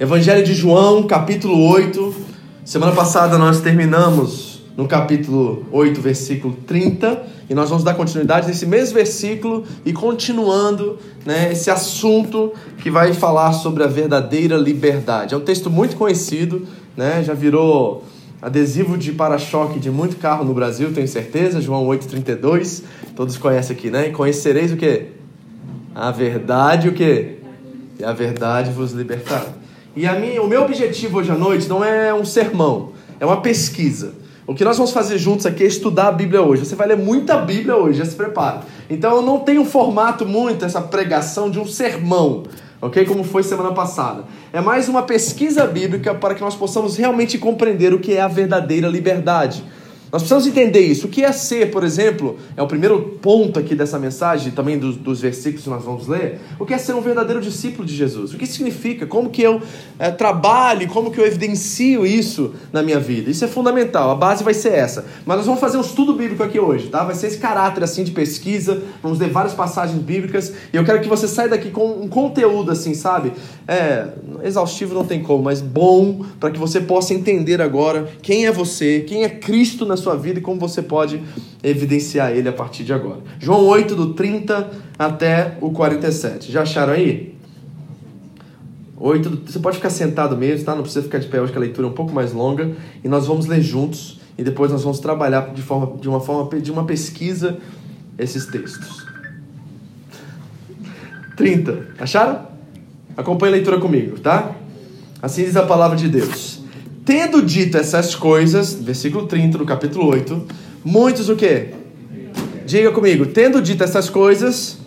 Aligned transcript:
Evangelho 0.00 0.42
de 0.42 0.54
João, 0.54 1.02
capítulo 1.02 1.62
8. 1.62 2.14
Semana 2.64 2.92
passada 2.92 3.36
nós 3.36 3.60
terminamos 3.60 4.62
no 4.74 4.88
capítulo 4.88 5.66
8, 5.70 6.00
versículo 6.00 6.56
30, 6.66 7.22
e 7.50 7.54
nós 7.54 7.68
vamos 7.68 7.84
dar 7.84 7.92
continuidade 7.92 8.46
nesse 8.46 8.64
mesmo 8.64 8.94
versículo 8.94 9.62
e 9.84 9.92
continuando 9.92 10.96
né, 11.26 11.52
esse 11.52 11.70
assunto 11.70 12.54
que 12.78 12.90
vai 12.90 13.12
falar 13.12 13.52
sobre 13.52 13.84
a 13.84 13.86
verdadeira 13.86 14.56
liberdade. 14.56 15.34
É 15.34 15.36
um 15.36 15.42
texto 15.42 15.68
muito 15.68 15.96
conhecido, 15.96 16.66
né, 16.96 17.22
já 17.22 17.34
virou 17.34 18.02
adesivo 18.40 18.96
de 18.96 19.12
para-choque 19.12 19.78
de 19.78 19.90
muito 19.90 20.16
carro 20.16 20.46
no 20.46 20.54
Brasil, 20.54 20.94
tenho 20.94 21.08
certeza, 21.08 21.60
João 21.60 21.86
8,32, 21.86 22.84
todos 23.14 23.36
conhecem 23.36 23.76
aqui, 23.76 23.90
né? 23.90 24.08
E 24.08 24.12
conhecereis 24.12 24.72
o 24.72 24.78
que? 24.78 25.08
A 25.94 26.10
verdade 26.10 26.88
o 26.88 26.92
que? 26.94 27.36
E 27.98 28.02
a 28.02 28.14
verdade 28.14 28.70
vos 28.70 28.92
libertará. 28.92 29.59
E 29.96 30.06
a 30.06 30.12
minha, 30.14 30.40
o 30.40 30.46
meu 30.46 30.62
objetivo 30.62 31.18
hoje 31.18 31.32
à 31.32 31.34
noite 31.34 31.68
não 31.68 31.84
é 31.84 32.14
um 32.14 32.24
sermão, 32.24 32.90
é 33.18 33.26
uma 33.26 33.40
pesquisa. 33.40 34.14
O 34.46 34.54
que 34.54 34.64
nós 34.64 34.76
vamos 34.76 34.92
fazer 34.92 35.18
juntos 35.18 35.46
aqui 35.46 35.64
é 35.64 35.66
estudar 35.66 36.08
a 36.08 36.12
Bíblia 36.12 36.42
hoje. 36.42 36.64
Você 36.64 36.76
vai 36.76 36.86
ler 36.86 36.96
muita 36.96 37.38
Bíblia 37.38 37.76
hoje, 37.76 37.98
já 37.98 38.04
se 38.04 38.14
prepara. 38.14 38.62
Então 38.88 39.16
eu 39.16 39.22
não 39.22 39.40
tenho 39.40 39.64
formato 39.64 40.24
muito, 40.24 40.64
essa 40.64 40.80
pregação 40.80 41.50
de 41.50 41.58
um 41.58 41.66
sermão, 41.66 42.44
ok? 42.80 43.04
Como 43.04 43.24
foi 43.24 43.42
semana 43.42 43.72
passada. 43.72 44.24
É 44.52 44.60
mais 44.60 44.88
uma 44.88 45.02
pesquisa 45.02 45.66
bíblica 45.66 46.14
para 46.14 46.34
que 46.36 46.40
nós 46.40 46.54
possamos 46.54 46.96
realmente 46.96 47.36
compreender 47.36 47.92
o 47.92 47.98
que 47.98 48.14
é 48.14 48.20
a 48.20 48.28
verdadeira 48.28 48.88
liberdade. 48.88 49.64
Nós 50.12 50.22
precisamos 50.22 50.46
entender 50.46 50.80
isso. 50.80 51.06
O 51.06 51.10
que 51.10 51.24
é 51.24 51.30
ser, 51.30 51.70
por 51.70 51.84
exemplo, 51.84 52.36
é 52.56 52.62
o 52.62 52.66
primeiro 52.66 53.18
ponto 53.22 53.58
aqui 53.58 53.74
dessa 53.74 53.98
mensagem, 53.98 54.50
também 54.50 54.78
dos, 54.78 54.96
dos 54.96 55.20
versículos 55.20 55.62
que 55.62 55.70
nós 55.70 55.84
vamos 55.84 56.08
ler. 56.08 56.40
O 56.58 56.66
que 56.66 56.74
é 56.74 56.78
ser 56.78 56.94
um 56.94 57.00
verdadeiro 57.00 57.40
discípulo 57.40 57.86
de 57.86 57.94
Jesus? 57.94 58.34
O 58.34 58.36
que 58.36 58.46
significa? 58.46 59.06
Como 59.06 59.30
que 59.30 59.42
eu 59.42 59.62
é, 59.98 60.10
trabalho, 60.10 60.88
como 60.88 61.10
que 61.10 61.20
eu 61.20 61.26
evidencio 61.26 62.04
isso 62.04 62.54
na 62.72 62.82
minha 62.82 62.98
vida? 62.98 63.30
Isso 63.30 63.44
é 63.44 63.48
fundamental, 63.48 64.10
a 64.10 64.14
base 64.14 64.42
vai 64.42 64.54
ser 64.54 64.72
essa. 64.72 65.06
Mas 65.24 65.38
nós 65.38 65.46
vamos 65.46 65.60
fazer 65.60 65.76
um 65.76 65.82
estudo 65.82 66.14
bíblico 66.14 66.42
aqui 66.42 66.58
hoje, 66.58 66.88
tá? 66.88 67.04
Vai 67.04 67.14
ser 67.14 67.28
esse 67.28 67.38
caráter 67.38 67.84
assim 67.84 68.02
de 68.02 68.10
pesquisa, 68.10 68.82
vamos 69.02 69.18
ler 69.18 69.30
várias 69.30 69.54
passagens 69.54 70.00
bíblicas, 70.02 70.52
e 70.72 70.76
eu 70.76 70.84
quero 70.84 71.00
que 71.00 71.08
você 71.08 71.28
saia 71.28 71.48
daqui 71.48 71.70
com 71.70 71.86
um 72.02 72.08
conteúdo 72.08 72.72
assim, 72.72 72.94
sabe? 72.94 73.32
É, 73.68 74.08
exaustivo 74.42 74.92
não 74.92 75.04
tem 75.04 75.22
como, 75.22 75.44
mas 75.44 75.60
bom 75.60 76.24
para 76.40 76.50
que 76.50 76.58
você 76.58 76.80
possa 76.80 77.14
entender 77.14 77.62
agora 77.62 78.08
quem 78.22 78.46
é 78.46 78.52
você, 78.52 79.00
quem 79.06 79.22
é 79.22 79.28
Cristo 79.28 79.86
na 79.86 79.96
sua 80.00 80.16
vida 80.16 80.38
e 80.38 80.42
como 80.42 80.58
você 80.58 80.82
pode 80.82 81.22
evidenciar 81.62 82.32
ele 82.32 82.48
a 82.48 82.52
partir 82.52 82.82
de 82.84 82.92
agora. 82.92 83.20
João 83.38 83.66
8, 83.66 83.94
do 83.94 84.14
30 84.14 84.70
até 84.98 85.56
o 85.60 85.70
47. 85.70 86.50
Já 86.50 86.62
acharam 86.62 86.92
aí? 86.92 87.38
8, 88.96 89.42
você 89.46 89.58
pode 89.58 89.76
ficar 89.76 89.90
sentado 89.90 90.36
mesmo, 90.36 90.64
tá? 90.64 90.74
Não 90.74 90.82
precisa 90.82 91.02
ficar 91.02 91.18
de 91.18 91.26
pé 91.26 91.40
hoje 91.40 91.52
que 91.52 91.58
a 91.58 91.60
leitura 91.60 91.86
é 91.86 91.90
um 91.90 91.94
pouco 91.94 92.12
mais 92.12 92.32
longa. 92.32 92.72
E 93.02 93.08
nós 93.08 93.26
vamos 93.26 93.46
ler 93.46 93.62
juntos 93.62 94.20
e 94.36 94.42
depois 94.42 94.70
nós 94.70 94.82
vamos 94.82 95.00
trabalhar 95.00 95.54
de, 95.54 95.62
forma, 95.62 95.98
de 95.98 96.08
uma 96.08 96.20
forma 96.20 96.60
de 96.60 96.70
uma 96.70 96.84
pesquisa 96.84 97.58
esses 98.18 98.46
textos. 98.46 99.06
30. 101.36 101.94
Acharam? 101.98 102.46
Acompanhe 103.16 103.54
a 103.54 103.56
leitura 103.56 103.80
comigo, 103.80 104.20
tá? 104.20 104.54
Assim 105.22 105.44
diz 105.44 105.56
a 105.56 105.64
palavra 105.64 105.96
de 105.96 106.08
Deus. 106.08 106.59
Tendo 107.04 107.42
dito 107.42 107.76
essas 107.76 108.14
coisas, 108.14 108.74
versículo 108.74 109.26
30 109.26 109.58
do 109.58 109.64
capítulo 109.64 110.06
8, 110.08 110.46
muitos 110.84 111.28
o 111.28 111.36
quê? 111.36 111.70
Diga 112.66 112.92
comigo, 112.92 113.26
tendo 113.26 113.60
dito 113.60 113.82
essas 113.82 114.08
coisas, 114.10 114.78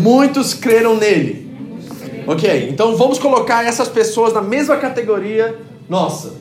muitos 0.00 0.54
creram 0.54 0.96
nele. 0.96 1.48
Ok, 2.26 2.68
então 2.68 2.96
vamos 2.96 3.18
colocar 3.18 3.64
essas 3.64 3.88
pessoas 3.88 4.34
na 4.34 4.42
mesma 4.42 4.76
categoria 4.76 5.56
nossa. 5.88 6.34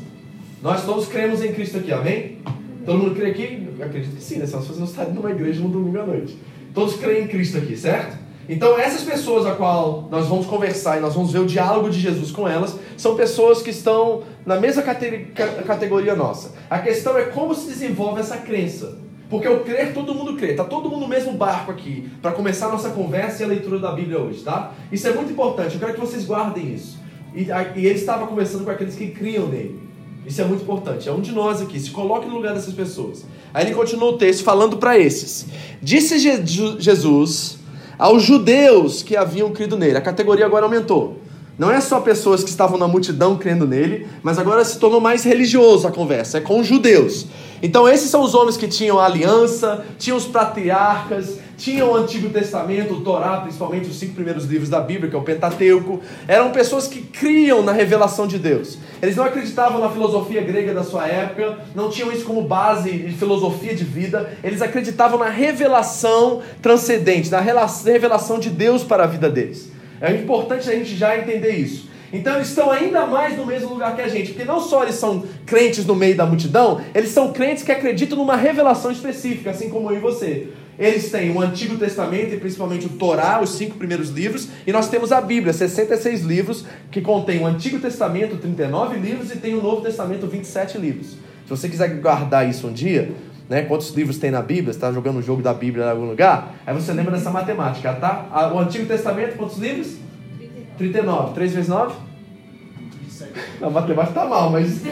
Nós 0.61 0.83
todos 0.85 1.07
cremos 1.07 1.41
em 1.41 1.53
Cristo 1.53 1.77
aqui, 1.77 1.93
amém? 1.93 2.39
Todo 2.85 2.97
mundo 2.97 3.15
crê 3.15 3.27
aqui? 3.27 3.67
Eu 3.77 3.85
acredito 3.85 4.15
que 4.15 4.23
sim, 4.23 4.37
né? 4.37 4.47
Só 4.47 4.59
se 4.59 4.67
você 4.67 4.79
não 4.79 4.87
está 4.87 5.05
numa 5.05 5.31
igreja 5.31 5.61
no 5.61 5.69
domingo 5.69 5.99
à 5.99 6.05
noite. 6.05 6.37
Todos 6.73 6.95
creem 6.95 7.25
em 7.25 7.27
Cristo 7.27 7.57
aqui, 7.57 7.77
certo? 7.77 8.17
Então, 8.49 8.79
essas 8.79 9.01
pessoas 9.01 9.45
a 9.45 9.55
qual 9.55 10.07
nós 10.09 10.27
vamos 10.27 10.45
conversar 10.45 10.97
e 10.97 11.01
nós 11.01 11.13
vamos 11.13 11.31
ver 11.31 11.39
o 11.39 11.45
diálogo 11.45 11.89
de 11.89 11.99
Jesus 11.99 12.31
com 12.31 12.47
elas, 12.47 12.77
são 12.95 13.15
pessoas 13.15 13.61
que 13.61 13.69
estão 13.69 14.23
na 14.45 14.57
mesma 14.57 14.81
categoria 14.81 16.15
nossa. 16.15 16.53
A 16.69 16.79
questão 16.79 17.17
é 17.17 17.23
como 17.23 17.53
se 17.53 17.67
desenvolve 17.67 18.21
essa 18.21 18.37
crença. 18.37 18.97
Porque 19.29 19.47
o 19.47 19.59
crer, 19.59 19.93
todo 19.93 20.15
mundo 20.15 20.37
crê. 20.37 20.51
Está 20.51 20.63
todo 20.63 20.89
mundo 20.89 21.01
no 21.01 21.07
mesmo 21.07 21.33
barco 21.33 21.69
aqui 21.71 22.09
para 22.21 22.31
começar 22.31 22.67
a 22.67 22.71
nossa 22.71 22.91
conversa 22.91 23.41
e 23.41 23.45
a 23.45 23.49
leitura 23.49 23.77
da 23.77 23.91
Bíblia 23.91 24.19
hoje, 24.19 24.41
tá? 24.41 24.73
Isso 24.89 25.05
é 25.07 25.11
muito 25.11 25.33
importante. 25.33 25.73
Eu 25.73 25.79
quero 25.81 25.93
que 25.93 25.99
vocês 25.99 26.25
guardem 26.25 26.73
isso. 26.73 26.97
E, 27.35 27.47
e 27.75 27.85
ele 27.85 27.99
estava 27.99 28.25
conversando 28.25 28.63
com 28.63 28.71
aqueles 28.71 28.95
que 28.95 29.07
criam 29.07 29.47
nele. 29.47 29.81
Isso 30.25 30.41
é 30.41 30.45
muito 30.45 30.63
importante. 30.63 31.09
É 31.09 31.11
um 31.11 31.19
de 31.19 31.33
nós 31.33 31.61
aqui. 31.61 31.77
Se 31.77 31.91
coloque 31.91 32.27
no 32.27 32.35
lugar 32.35 32.53
dessas 32.53 32.73
pessoas. 32.73 33.25
Aí 33.53 33.65
ele 33.65 33.75
continua 33.75 34.11
o 34.11 34.17
texto 34.17 34.43
falando 34.43 34.77
para 34.77 34.97
esses. 34.97 35.47
Disse 35.81 36.19
Jesus 36.19 37.56
aos 37.97 38.23
judeus 38.23 39.01
que 39.01 39.15
haviam 39.15 39.51
crido 39.51 39.77
nele. 39.77 39.97
A 39.97 40.01
categoria 40.01 40.45
agora 40.45 40.65
aumentou. 40.65 41.17
Não 41.57 41.71
é 41.71 41.81
só 41.81 41.99
pessoas 41.99 42.43
que 42.43 42.51
estavam 42.51 42.77
na 42.77 42.87
multidão 42.87 43.35
crendo 43.35 43.65
nele, 43.65 44.07
mas 44.21 44.37
agora 44.37 44.63
se 44.63 44.77
tornou 44.77 45.01
mais 45.01 45.23
religioso 45.23 45.87
a 45.87 45.91
conversa, 45.91 46.37
é 46.37 46.41
com 46.41 46.59
os 46.59 46.67
judeus. 46.67 47.25
Então 47.63 47.89
esses 47.89 48.11
são 48.11 48.21
os 48.21 48.35
homens 48.35 48.55
que 48.55 48.67
tinham 48.67 48.99
a 48.99 49.05
aliança, 49.05 49.83
tinham 49.97 50.17
os 50.17 50.25
patriarcas, 50.25 51.39
tinham 51.57 51.91
o 51.91 51.95
Antigo 51.95 52.29
Testamento, 52.29 52.93
o 52.93 53.01
Torá, 53.01 53.37
principalmente 53.37 53.89
os 53.89 53.97
cinco 53.97 54.13
primeiros 54.13 54.45
livros 54.45 54.69
da 54.69 54.79
Bíblia, 54.79 55.09
que 55.09 55.15
é 55.15 55.19
o 55.19 55.23
Pentateuco. 55.23 55.99
Eram 56.27 56.51
pessoas 56.51 56.87
que 56.87 57.01
criam 57.01 57.63
na 57.63 57.71
revelação 57.71 58.27
de 58.27 58.37
Deus. 58.37 58.77
Eles 59.01 59.15
não 59.15 59.23
acreditavam 59.23 59.81
na 59.81 59.89
filosofia 59.89 60.43
grega 60.43 60.75
da 60.75 60.83
sua 60.83 61.07
época, 61.07 61.57
não 61.73 61.89
tinham 61.89 62.11
isso 62.11 62.23
como 62.23 62.43
base 62.43 62.91
de 62.91 63.13
filosofia 63.13 63.73
de 63.73 63.83
vida. 63.83 64.31
Eles 64.43 64.61
acreditavam 64.61 65.17
na 65.17 65.29
revelação 65.29 66.43
transcendente, 66.61 67.31
na 67.31 67.39
revelação 67.39 68.37
de 68.37 68.51
Deus 68.51 68.83
para 68.83 69.05
a 69.05 69.07
vida 69.07 69.27
deles. 69.27 69.75
É 69.99 70.13
importante 70.13 70.69
a 70.69 70.73
gente 70.73 70.95
já 70.95 71.17
entender 71.17 71.51
isso. 71.51 71.87
Então 72.11 72.35
eles 72.35 72.47
estão 72.47 72.71
ainda 72.71 73.05
mais 73.05 73.37
no 73.37 73.45
mesmo 73.45 73.69
lugar 73.69 73.95
que 73.95 74.01
a 74.01 74.07
gente, 74.07 74.31
porque 74.31 74.45
não 74.45 74.61
só 74.61 74.83
eles 74.83 74.95
são 74.95 75.25
crentes 75.45 75.85
no 75.85 75.95
meio 75.95 76.15
da 76.15 76.25
multidão, 76.25 76.81
eles 76.95 77.09
são 77.09 77.33
crentes 77.33 77.63
que 77.63 77.71
acreditam 77.71 78.17
numa 78.17 78.35
revelação 78.35 78.91
específica, 78.91 79.51
assim 79.51 79.69
como 79.69 79.91
eu 79.91 79.97
e 79.97 79.99
você. 79.99 80.47
Eles 80.79 81.09
têm 81.09 81.31
o 81.31 81.41
Antigo 81.41 81.75
Testamento 81.75 82.33
e 82.33 82.37
principalmente 82.37 82.85
o 82.85 82.89
Torá, 82.89 83.41
os 83.41 83.55
cinco 83.55 83.77
primeiros 83.77 84.09
livros, 84.09 84.47
e 84.65 84.71
nós 84.71 84.87
temos 84.87 85.11
a 85.11 85.19
Bíblia, 85.19 85.51
66 85.51 86.21
livros, 86.21 86.65
que 86.91 87.01
contém 87.01 87.41
o 87.41 87.47
Antigo 87.47 87.79
Testamento, 87.79 88.37
39 88.37 88.99
livros, 88.99 89.31
e 89.31 89.37
tem 89.37 89.55
o 89.55 89.61
Novo 89.61 89.81
Testamento, 89.81 90.27
27 90.27 90.77
livros. 90.77 91.07
Se 91.47 91.49
você 91.49 91.67
quiser 91.67 91.87
guardar 91.99 92.47
isso 92.47 92.67
um 92.67 92.73
dia, 92.73 93.11
né, 93.49 93.61
quantos 93.63 93.89
livros 93.91 94.17
tem 94.17 94.31
na 94.31 94.41
Bíblia, 94.41 94.73
você 94.73 94.77
está 94.77 94.91
jogando 94.91 95.17
o 95.17 95.21
jogo 95.21 95.41
da 95.41 95.53
Bíblia 95.53 95.85
em 95.85 95.89
algum 95.89 96.05
lugar, 96.05 96.55
aí 96.65 96.73
você 96.73 96.91
lembra 96.91 97.11
dessa 97.11 97.29
matemática, 97.29 97.93
tá? 97.93 98.51
O 98.53 98.59
Antigo 98.59 98.85
Testamento, 98.85 99.37
quantos 99.37 99.57
livros? 99.57 99.95
39. 100.77 101.33
3 101.33 101.53
vezes 101.53 101.69
9? 101.69 101.95
27. 103.01 103.31
A 103.61 103.69
matemática 103.69 104.19
tá 104.19 104.25
mal, 104.25 104.49
mas. 104.51 104.81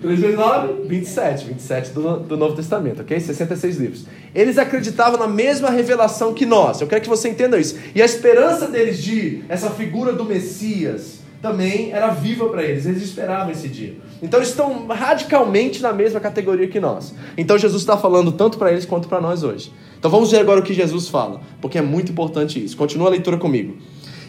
3 0.00 0.20
vezes 0.20 0.36
9? 0.36 0.88
27. 0.88 1.44
27 1.46 1.90
do, 1.90 2.20
do 2.20 2.36
Novo 2.36 2.54
Testamento, 2.56 3.02
ok? 3.02 3.18
66 3.20 3.76
livros. 3.76 4.06
Eles 4.34 4.58
acreditavam 4.58 5.18
na 5.18 5.28
mesma 5.28 5.70
revelação 5.70 6.32
que 6.32 6.46
nós. 6.46 6.80
Eu 6.80 6.86
quero 6.86 7.02
que 7.02 7.08
você 7.08 7.28
entenda 7.28 7.58
isso. 7.58 7.76
E 7.94 8.00
a 8.00 8.04
esperança 8.04 8.68
deles 8.68 9.02
de 9.02 9.42
essa 9.48 9.70
figura 9.70 10.12
do 10.12 10.24
Messias 10.24 11.17
também 11.40 11.92
era 11.92 12.08
viva 12.08 12.48
para 12.48 12.62
eles. 12.62 12.86
Eles 12.86 13.02
esperavam 13.02 13.50
esse 13.50 13.68
dia. 13.68 13.96
Então 14.22 14.40
eles 14.40 14.50
estão 14.50 14.86
radicalmente 14.88 15.80
na 15.80 15.92
mesma 15.92 16.20
categoria 16.20 16.66
que 16.68 16.80
nós. 16.80 17.14
Então 17.36 17.56
Jesus 17.56 17.82
está 17.82 17.96
falando 17.96 18.32
tanto 18.32 18.58
para 18.58 18.72
eles 18.72 18.84
quanto 18.84 19.08
para 19.08 19.20
nós 19.20 19.42
hoje. 19.42 19.72
Então 19.98 20.10
vamos 20.10 20.30
ver 20.30 20.38
agora 20.38 20.60
o 20.60 20.62
que 20.62 20.74
Jesus 20.74 21.08
fala, 21.08 21.40
porque 21.60 21.78
é 21.78 21.82
muito 21.82 22.12
importante 22.12 22.62
isso. 22.62 22.76
Continua 22.76 23.08
a 23.08 23.10
leitura 23.10 23.36
comigo. 23.36 23.76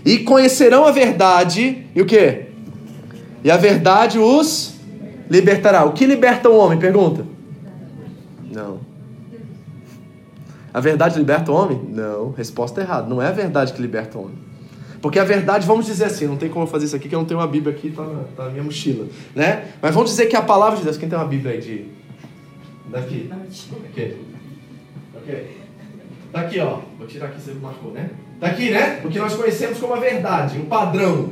E 0.05 0.19
conhecerão 0.19 0.85
a 0.85 0.91
verdade, 0.91 1.85
e 1.95 2.01
o 2.01 2.05
que? 2.05 2.45
E 3.43 3.51
a 3.51 3.57
verdade 3.57 4.17
os 4.17 4.75
libertará. 5.29 5.85
O 5.85 5.93
que 5.93 6.05
liberta 6.05 6.49
o 6.49 6.57
homem? 6.57 6.79
Pergunta. 6.79 7.25
Não. 8.51 8.79
A 10.73 10.79
verdade 10.79 11.17
liberta 11.17 11.51
o 11.51 11.55
homem? 11.55 11.81
Não. 11.89 12.31
Resposta 12.31 12.81
errada. 12.81 13.07
Não 13.07 13.21
é 13.21 13.27
a 13.27 13.31
verdade 13.31 13.73
que 13.73 13.81
liberta 13.81 14.17
o 14.17 14.23
homem. 14.23 14.48
Porque 15.01 15.17
a 15.19 15.23
verdade, 15.23 15.65
vamos 15.65 15.85
dizer 15.85 16.05
assim, 16.05 16.27
não 16.27 16.37
tem 16.37 16.49
como 16.49 16.65
eu 16.65 16.67
fazer 16.67 16.85
isso 16.85 16.95
aqui, 16.95 17.07
que 17.07 17.15
eu 17.15 17.19
não 17.19 17.25
tenho 17.25 17.39
uma 17.39 17.47
Bíblia 17.47 17.73
aqui, 17.73 17.89
tá 17.89 18.03
na, 18.03 18.23
tá 18.35 18.45
na 18.45 18.49
minha 18.49 18.63
mochila, 18.63 19.07
né? 19.35 19.65
Mas 19.81 19.93
vamos 19.93 20.09
dizer 20.09 20.25
que 20.25 20.35
a 20.35 20.41
palavra 20.41 20.77
de 20.77 20.83
Deus, 20.83 20.97
quem 20.97 21.07
tem 21.07 21.17
uma 21.17 21.27
Bíblia 21.27 21.53
aí 21.53 21.61
de... 21.61 21.85
Daqui. 22.87 23.29
Aqui. 23.31 24.17
Ok. 25.15 25.57
Daqui, 26.33 26.59
ó. 26.59 26.79
Vou 26.97 27.07
tirar 27.07 27.27
aqui, 27.27 27.39
você 27.41 27.53
marcou, 27.53 27.91
né? 27.91 28.09
Daqui, 28.39 28.71
né? 28.71 29.01
O 29.03 29.09
que 29.09 29.19
nós 29.19 29.35
conhecemos 29.35 29.77
como 29.79 29.93
a 29.93 29.99
verdade, 29.99 30.57
o 30.57 30.65
padrão. 30.65 31.29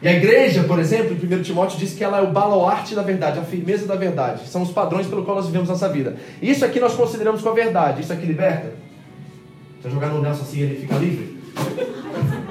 E 0.00 0.08
a 0.08 0.12
igreja, 0.12 0.64
por 0.64 0.78
exemplo, 0.78 1.16
em 1.16 1.34
1 1.34 1.42
Timóteo 1.42 1.78
diz 1.78 1.94
que 1.94 2.04
ela 2.04 2.18
é 2.18 2.22
o 2.22 2.30
baluarte 2.30 2.94
da 2.94 3.02
verdade, 3.02 3.38
a 3.38 3.42
firmeza 3.42 3.86
da 3.86 3.96
verdade. 3.96 4.46
São 4.48 4.62
os 4.62 4.70
padrões 4.70 5.06
pelo 5.06 5.24
qual 5.24 5.36
nós 5.36 5.46
vivemos 5.46 5.68
nossa 5.68 5.88
vida. 5.88 6.16
Isso 6.42 6.64
aqui 6.64 6.78
nós 6.78 6.94
consideramos 6.94 7.40
como 7.40 7.52
a 7.52 7.64
verdade. 7.64 8.02
Isso 8.02 8.12
aqui 8.12 8.26
liberta? 8.26 8.74
Se 9.80 9.88
eu 9.88 9.90
jogar 9.90 10.08
no 10.08 10.20
Nelson 10.20 10.42
assim, 10.42 10.60
ele 10.60 10.80
fica 10.80 10.96
livre? 10.96 11.38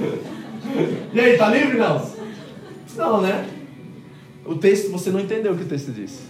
e 1.12 1.20
aí, 1.20 1.36
tá 1.36 1.48
livre, 1.48 1.78
Nelson? 1.78 2.16
Não, 2.96 3.20
né? 3.20 3.48
O 4.44 4.54
texto, 4.56 4.90
você 4.90 5.10
não 5.10 5.20
entendeu 5.20 5.52
o 5.52 5.56
que 5.56 5.64
o 5.64 5.68
texto 5.68 5.92
diz. 5.92 6.20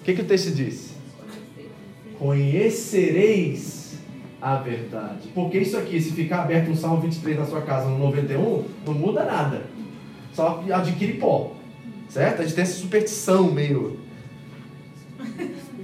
O 0.00 0.04
que, 0.04 0.14
que 0.14 0.22
o 0.22 0.24
texto 0.24 0.50
diz? 0.50 0.94
Conhecereis 2.18 3.96
a 4.40 4.56
verdade. 4.56 5.28
Porque 5.34 5.58
isso 5.58 5.76
aqui, 5.76 6.00
se 6.00 6.12
ficar 6.12 6.42
aberto 6.42 6.68
no 6.68 6.76
Salmo 6.76 7.00
23 7.02 7.38
na 7.38 7.46
sua 7.46 7.62
casa, 7.62 7.88
no 7.88 7.98
91, 7.98 8.64
não 8.86 8.94
muda 8.94 9.24
nada. 9.24 9.62
Só 10.32 10.64
adquire 10.72 11.14
pó. 11.14 11.54
Certo? 12.08 12.40
A 12.40 12.44
gente 12.44 12.54
tem 12.54 12.62
essa 12.62 12.78
superstição 12.78 13.50
meio 13.50 13.98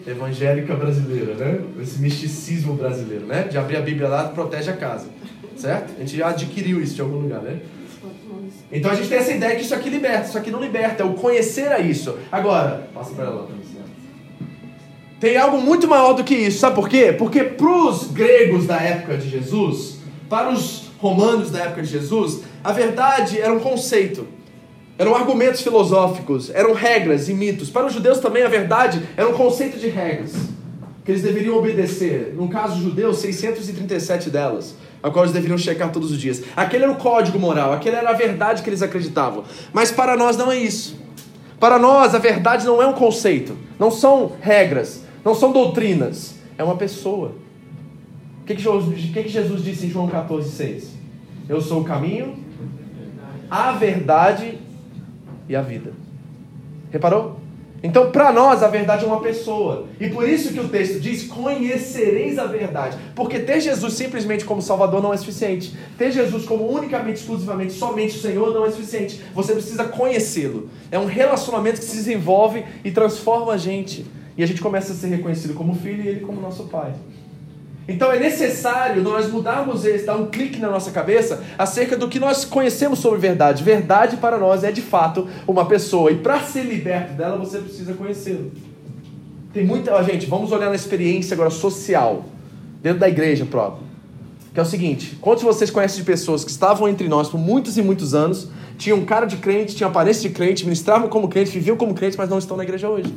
evangélica 0.07 0.75
brasileira, 0.75 1.35
né? 1.35 1.61
Esse 1.81 2.01
misticismo 2.01 2.75
brasileiro, 2.75 3.27
né? 3.27 3.45
De 3.45 3.59
abrir 3.59 3.77
a 3.77 3.81
Bíblia 3.81 4.09
lá 4.09 4.29
protege 4.29 4.71
a 4.71 4.77
casa, 4.77 5.09
certo? 5.63 5.93
A 5.97 6.01
gente 6.01 6.17
já 6.17 6.29
adquiriu 6.29 6.83
isso 6.83 6.95
de 6.95 7.01
algum 7.01 7.19
lugar, 7.19 7.41
né? 7.41 7.61
Então 8.71 8.91
a 8.91 8.95
gente 8.95 9.09
tem 9.09 9.19
essa 9.19 9.33
ideia 9.33 9.55
que 9.55 9.63
isso 9.63 9.75
aqui 9.75 9.89
liberta, 9.89 10.29
isso 10.29 10.39
aqui 10.39 10.51
não 10.51 10.61
liberta, 10.61 11.03
é 11.03 11.07
o 11.07 11.15
conhecer 11.15 11.71
a 11.71 11.79
isso. 11.79 12.19
Agora, 12.31 12.89
passa 12.93 13.15
para 13.15 13.31
lá 13.31 13.45
para 13.45 13.63
tem 15.21 15.37
algo 15.37 15.59
muito 15.59 15.87
maior 15.87 16.15
do 16.15 16.25
que 16.25 16.35
isso, 16.35 16.59
sabe 16.59 16.75
por 16.75 16.89
quê? 16.89 17.15
Porque 17.17 17.45
para 17.45 17.71
os 17.71 18.11
gregos 18.11 18.67
da 18.67 18.77
época 18.79 19.17
de 19.17 19.31
Jesus, 19.31 19.99
para 20.29 20.51
os 20.51 20.91
romanos 20.99 21.49
da 21.49 21.61
época 21.61 21.83
de 21.83 21.91
Jesus, 21.91 22.41
a 22.65 22.73
verdade 22.73 23.41
era 23.41 23.53
um 23.53 23.61
conceito. 23.61 24.27
Eram 24.99 25.15
argumentos 25.15 25.61
filosóficos, 25.61 26.51
eram 26.51 26.75
regras 26.75 27.29
e 27.29 27.35
mitos. 27.35 27.71
Para 27.71 27.87
os 27.87 27.93
judeus 27.93 28.19
também 28.19 28.43
a 28.43 28.49
verdade 28.49 29.01
era 29.17 29.29
um 29.29 29.35
conceito 29.35 29.79
de 29.79 29.89
regras 29.89 30.33
que 31.05 31.13
eles 31.13 31.23
deveriam 31.23 31.57
obedecer. 31.57 32.35
No 32.37 32.49
caso 32.49 32.81
judeu, 32.81 33.13
637 33.15 34.31
delas, 34.31 34.75
a 35.03 35.11
qual 35.11 35.25
eles 35.25 35.35
deveriam 35.35 35.59
checar 35.59 35.91
todos 35.91 36.13
os 36.13 36.21
dias. 36.21 36.43
Aquele 36.57 36.85
era 36.85 36.93
o 36.93 36.97
código 36.97 37.39
moral, 37.39 37.73
aquele 37.73 37.97
era 37.97 38.11
a 38.11 38.15
verdade 38.15 38.63
que 38.63 38.71
eles 38.71 38.83
acreditavam. 38.83 39.45
Mas 39.73 39.91
para 39.91 40.17
nós 40.17 40.37
não 40.37 40.51
é 40.51 40.59
isso. 40.59 41.01
Para 41.59 41.79
nós 41.79 42.15
a 42.15 42.19
verdade 42.19 42.65
não 42.65 42.83
é 42.83 42.87
um 42.87 42.93
conceito, 42.93 43.57
não 43.79 43.91
são 43.91 44.33
regras, 44.41 45.05
não 45.25 45.35
são 45.35 45.53
doutrinas, 45.53 46.35
é 46.57 46.65
uma 46.65 46.77
pessoa. 46.77 47.35
O 48.43 48.45
que, 48.45 48.55
que, 48.55 49.29
Jesus, 49.29 49.63
disse 49.63 49.87
em 49.87 49.91
João 49.91 50.09
14,6? 50.09 50.87
Eu 51.49 51.61
sou 51.61 51.81
o 51.81 51.85
caminho, 51.85 52.37
a 53.51 53.73
verdade 53.73 54.59
e 55.49 55.55
a 55.55 55.63
vida. 55.63 55.93
Reparou? 56.91 57.42
Então, 57.83 58.13
para 58.13 58.33
nós, 58.33 58.63
a 58.63 58.69
verdade 58.69 59.05
é 59.05 59.07
uma 59.07 59.21
pessoa. 59.21 59.89
E 59.99 60.09
por 60.09 60.29
isso 60.29 60.53
que 60.53 60.61
o 60.61 60.69
texto 60.69 61.01
diz: 61.01 61.25
conhecereis 61.25 62.39
a 62.39 62.47
verdade. 62.47 62.97
Porque 63.15 63.41
ter 63.41 63.61
Jesus 63.61 63.95
simplesmente 63.95 64.45
como 64.45 64.63
Salvador 64.63 65.03
não 65.03 65.13
é 65.13 65.17
suficiente. 65.17 65.77
Ter 65.99 66.13
Jesus 66.13 66.45
como 66.45 66.71
unicamente, 66.71 67.21
exclusivamente, 67.21 67.73
somente 67.73 68.17
o 68.17 68.21
Senhor 68.21 68.55
não 68.55 68.65
é 68.65 68.71
suficiente. 68.71 69.21
Você 69.35 69.53
precisa 69.53 69.85
conhecê-lo. 69.85 70.71
É 70.91 70.99
um 70.99 71.07
relacionamento 71.07 71.81
que 71.81 71.85
se 71.85 71.97
desenvolve 71.97 72.65
e 72.85 72.91
transforma 72.91 73.55
a 73.55 73.57
gente. 73.57 74.07
E 74.37 74.43
a 74.43 74.47
gente 74.47 74.63
começa 74.63 74.93
a 74.93 74.97
ser 74.97 75.09
reconhecido 75.09 75.55
como 75.55 75.75
filho 75.75 76.05
e 76.05 76.09
ele 76.09 76.21
como 76.21 76.41
nosso 76.41 76.65
pai. 76.65 76.95
Então 77.87 78.13
é 78.13 78.19
necessário 78.19 79.03
nós 79.03 79.29
mudarmos 79.31 79.85
esse, 79.85 80.05
dar 80.05 80.17
um 80.17 80.27
clique 80.27 80.59
na 80.61 80.71
nossa 80.71 80.91
cabeça 80.93 81.43
acerca 81.59 81.97
do 81.97 82.09
que 82.09 82.21
nós 82.21 82.45
conhecemos 82.45 83.01
sobre 83.01 83.19
verdade. 83.19 83.65
Verdade 83.65 84.17
para 84.17 84.39
nós 84.39 84.63
é 84.63 84.71
de 84.71 84.81
fato 84.81 85.29
uma 85.49 85.65
pessoa 85.67 86.11
e 86.11 86.17
para 86.17 86.41
ser 86.41 86.63
liberto 86.63 87.15
dela 87.15 87.37
você 87.37 87.59
precisa 87.59 87.95
conhecê-lo. 87.95 88.53
Tem 89.53 89.67
muita. 89.67 90.03
Gente, 90.05 90.27
vamos 90.27 90.53
olhar 90.53 90.69
na 90.69 90.77
experiência 90.77 91.35
agora 91.35 91.51
social, 91.51 92.25
dentro 92.81 93.01
da 93.01 93.09
igreja 93.09 93.45
própria. 93.45 93.85
Que 94.55 94.61
é 94.61 94.63
o 94.63 94.67
seguinte: 94.67 95.19
quantos 95.21 95.43
de 95.43 95.47
vocês 95.47 95.71
conhecem 95.71 95.99
de 95.99 96.05
pessoas 96.05 96.45
que 96.45 96.51
estavam 96.51 96.89
entre 96.89 97.09
nós 97.09 97.29
por 97.29 97.39
muitos 97.39 97.77
e 97.77 97.83
muitos 97.83 98.15
anos, 98.15 98.49
tinham 98.79 99.05
cara 99.05 99.27
de 99.27 99.37
crente, 99.37 99.75
tinham 99.75 99.91
aparência 99.91 100.23
de 100.23 100.35
crente, 100.35 100.65
ministravam 100.65 101.09
como 101.09 101.29
crente, 101.29 101.51
viviam 101.51 101.77
como 101.77 101.95
crente, 101.95 102.17
mas 102.17 102.31
não 102.31 102.39
estão 102.39 102.57
na 102.57 102.63
igreja 102.63 102.89
hoje? 102.89 103.13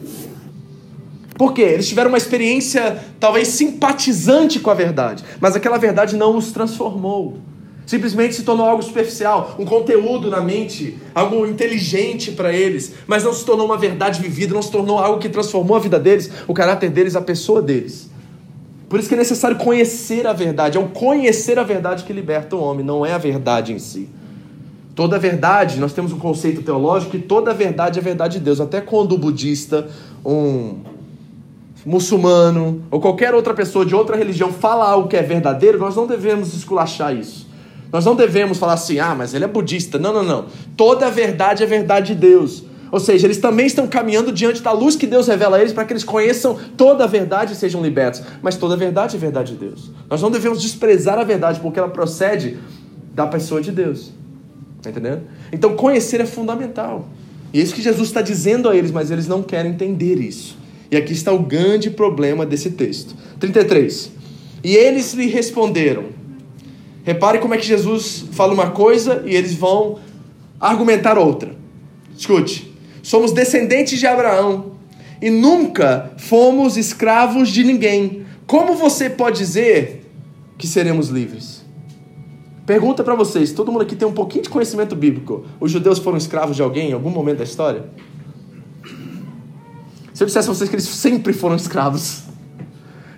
Por 1.37 1.53
quê? 1.53 1.61
Eles 1.61 1.87
tiveram 1.87 2.09
uma 2.09 2.17
experiência 2.17 3.03
talvez 3.19 3.49
simpatizante 3.49 4.59
com 4.59 4.71
a 4.71 4.73
verdade, 4.73 5.23
mas 5.39 5.55
aquela 5.55 5.77
verdade 5.77 6.15
não 6.15 6.37
os 6.37 6.51
transformou. 6.51 7.37
Simplesmente 7.85 8.35
se 8.35 8.43
tornou 8.43 8.65
algo 8.65 8.81
superficial, 8.81 9.55
um 9.59 9.65
conteúdo 9.65 10.29
na 10.29 10.41
mente, 10.41 10.97
algo 11.13 11.45
inteligente 11.45 12.31
para 12.31 12.51
eles, 12.51 12.93
mas 13.05 13.23
não 13.23 13.31
se 13.31 13.45
tornou 13.45 13.67
uma 13.67 13.77
verdade 13.77 14.19
vivida, 14.19 14.55
não 14.55 14.61
se 14.61 14.71
tornou 14.71 14.97
algo 14.97 15.19
que 15.19 15.29
transformou 15.29 15.77
a 15.77 15.79
vida 15.79 15.99
deles, 15.99 16.31
o 16.47 16.53
caráter 16.53 16.89
deles, 16.89 17.15
a 17.15 17.21
pessoa 17.21 17.61
deles. 17.61 18.09
Por 18.89 18.99
isso 18.99 19.07
que 19.07 19.13
é 19.13 19.17
necessário 19.17 19.57
conhecer 19.57 20.25
a 20.25 20.33
verdade. 20.33 20.77
É 20.77 20.81
o 20.81 20.87
conhecer 20.87 21.59
a 21.59 21.63
verdade 21.63 22.05
que 22.05 22.13
liberta 22.13 22.55
o 22.55 22.59
homem, 22.61 22.83
não 22.83 23.05
é 23.05 23.13
a 23.13 23.17
verdade 23.17 23.73
em 23.73 23.79
si. 23.79 24.09
Toda 24.95 25.19
verdade, 25.19 25.79
nós 25.79 25.91
temos 25.91 26.13
um 26.13 26.17
conceito 26.17 26.63
teológico 26.63 27.11
que 27.11 27.19
toda 27.19 27.53
verdade 27.53 27.99
é 27.99 28.01
verdade 28.01 28.39
de 28.39 28.45
Deus. 28.45 28.61
Até 28.61 28.79
quando 28.79 29.11
o 29.11 29.17
budista, 29.17 29.89
um 30.25 30.94
muçulmano 31.85 32.83
ou 32.89 32.99
qualquer 32.99 33.35
outra 33.35 33.53
pessoa 33.53 33.85
de 33.85 33.93
outra 33.93 34.17
religião 34.17 34.51
fala 34.51 34.89
algo 34.89 35.07
que 35.07 35.15
é 35.15 35.21
verdadeiro, 35.21 35.77
nós 35.77 35.95
não 35.95 36.07
devemos 36.07 36.53
esculachar 36.53 37.15
isso. 37.15 37.47
Nós 37.91 38.03
não 38.03 38.15
devemos 38.15 38.57
falar 38.57 38.73
assim, 38.73 38.99
ah, 38.99 39.13
mas 39.15 39.33
ele 39.33 39.45
é 39.45 39.47
budista. 39.47 39.99
Não, 39.99 40.11
não, 40.11 40.23
não. 40.23 40.45
Toda 40.75 41.07
a 41.07 41.09
verdade 41.09 41.63
é 41.63 41.65
verdade 41.65 42.13
de 42.13 42.19
Deus. 42.19 42.63
Ou 42.91 42.99
seja, 42.99 43.27
eles 43.27 43.37
também 43.37 43.65
estão 43.65 43.87
caminhando 43.87 44.31
diante 44.31 44.61
da 44.61 44.71
luz 44.71 44.95
que 44.95 45.07
Deus 45.07 45.27
revela 45.27 45.57
a 45.57 45.59
eles 45.59 45.73
para 45.73 45.85
que 45.85 45.93
eles 45.93 46.03
conheçam 46.03 46.57
toda 46.75 47.03
a 47.03 47.07
verdade 47.07 47.53
e 47.53 47.55
sejam 47.55 47.81
libertos. 47.81 48.21
Mas 48.41 48.57
toda 48.57 48.73
a 48.73 48.77
verdade 48.77 49.15
é 49.15 49.19
verdade 49.19 49.53
de 49.53 49.59
Deus. 49.59 49.91
Nós 50.09 50.21
não 50.21 50.31
devemos 50.31 50.61
desprezar 50.61 51.19
a 51.19 51.23
verdade 51.23 51.59
porque 51.59 51.79
ela 51.79 51.89
procede 51.89 52.57
da 53.13 53.27
pessoa 53.27 53.61
de 53.61 53.71
Deus. 53.71 54.11
Está 54.77 54.89
entendendo? 54.89 55.21
Então 55.51 55.75
conhecer 55.75 56.21
é 56.21 56.25
fundamental. 56.25 57.07
E 57.53 57.59
é 57.59 57.63
isso 57.63 57.73
que 57.73 57.81
Jesus 57.81 58.09
está 58.09 58.21
dizendo 58.21 58.69
a 58.69 58.75
eles, 58.75 58.91
mas 58.91 59.09
eles 59.09 59.27
não 59.27 59.41
querem 59.41 59.71
entender 59.71 60.15
isso. 60.19 60.57
E 60.95 60.97
aqui 60.97 61.11
está 61.11 61.33
o 61.33 61.39
grande 61.39 61.89
problema 61.89 62.45
desse 62.45 62.71
texto. 62.71 63.13
33. 63.37 64.11
E 64.63 64.77
eles 64.77 65.13
lhe 65.13 65.25
responderam. 65.25 66.05
Repare 67.03 67.39
como 67.39 67.53
é 67.53 67.57
que 67.57 67.67
Jesus 67.67 68.23
fala 68.31 68.53
uma 68.53 68.71
coisa 68.71 69.21
e 69.25 69.35
eles 69.35 69.53
vão 69.53 69.99
argumentar 70.57 71.17
outra. 71.17 71.53
Escute. 72.17 72.73
Somos 73.03 73.33
descendentes 73.33 73.99
de 73.99 74.07
Abraão 74.07 74.77
e 75.21 75.29
nunca 75.29 76.13
fomos 76.15 76.77
escravos 76.77 77.49
de 77.49 77.65
ninguém. 77.65 78.25
Como 78.47 78.73
você 78.75 79.09
pode 79.09 79.39
dizer 79.39 80.09
que 80.57 80.65
seremos 80.65 81.09
livres? 81.09 81.61
Pergunta 82.65 83.03
para 83.03 83.15
vocês, 83.15 83.51
todo 83.51 83.69
mundo 83.69 83.81
aqui 83.81 83.97
tem 83.97 84.07
um 84.07 84.13
pouquinho 84.13 84.43
de 84.43 84.49
conhecimento 84.49 84.95
bíblico. 84.95 85.45
Os 85.59 85.69
judeus 85.69 85.99
foram 85.99 86.17
escravos 86.17 86.55
de 86.55 86.61
alguém 86.61 86.91
em 86.91 86.93
algum 86.93 87.09
momento 87.09 87.39
da 87.39 87.43
história? 87.43 87.83
Se 90.15 90.23
eu 90.23 90.27
dissesse 90.27 90.49
a 90.49 90.53
vocês 90.53 90.69
que 90.69 90.75
eles 90.77 90.85
sempre 90.85 91.33
foram 91.33 91.57
escravos, 91.57 92.21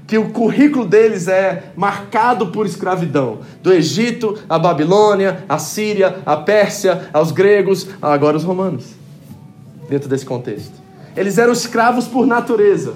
que 0.07 0.17
o 0.17 0.31
currículo 0.31 0.83
deles 0.83 1.27
é 1.27 1.71
marcado 1.75 2.47
por 2.47 2.65
escravidão, 2.65 3.41
do 3.61 3.71
Egito, 3.71 4.35
a 4.49 4.57
Babilônia, 4.57 5.45
a 5.47 5.59
Síria, 5.59 6.23
a 6.25 6.35
Pérsia, 6.37 7.07
aos 7.13 7.31
gregos, 7.31 7.87
agora 8.01 8.35
os 8.35 8.43
romanos, 8.43 8.85
dentro 9.87 10.09
desse 10.09 10.25
contexto. 10.25 10.73
Eles 11.15 11.37
eram 11.37 11.53
escravos 11.53 12.07
por 12.07 12.25
natureza. 12.25 12.95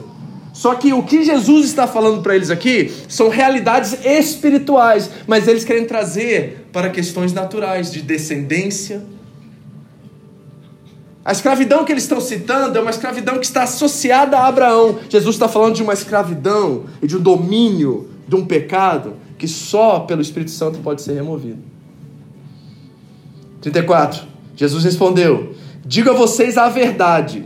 Só 0.52 0.74
que 0.74 0.94
o 0.94 1.04
que 1.04 1.24
Jesus 1.24 1.68
está 1.68 1.86
falando 1.86 2.24
para 2.24 2.36
eles 2.36 2.50
aqui 2.50 2.92
são 3.08 3.30
realidades 3.30 4.04
espirituais, 4.04 5.12
mas 5.28 5.48
eles 5.48 5.64
querem 5.64 5.86
trazer 5.86 6.68
para 6.74 6.90
questões 6.90 7.34
naturais 7.34 7.92
de 7.92 8.02
descendência, 8.02 9.04
a 11.24 11.32
escravidão 11.32 11.86
que 11.86 11.92
eles 11.92 12.04
estão 12.04 12.20
citando 12.20 12.78
é 12.78 12.82
uma 12.82 12.90
escravidão 12.90 13.38
que 13.38 13.46
está 13.46 13.64
associada 13.64 14.38
a 14.38 14.48
Abraão. 14.48 14.98
Jesus 15.08 15.36
está 15.36 15.48
falando 15.48 15.76
de 15.76 15.84
uma 15.84 15.94
escravidão 15.94 16.86
e 17.02 17.06
de 17.06 17.16
um 17.16 17.22
domínio 17.22 18.10
de 18.28 18.36
um 18.36 18.44
pecado 18.44 19.14
que 19.38 19.48
só 19.48 20.00
pelo 20.00 20.22
Espírito 20.22 20.52
Santo 20.52 20.80
pode 20.80 21.02
ser 21.02 21.14
removido. 21.14 21.60
34. 23.62 24.24
Jesus 24.56 24.84
respondeu: 24.84 25.54
Digo 25.86 26.10
a 26.10 26.14
vocês 26.14 26.58
a 26.58 26.70
verdade. 26.70 27.46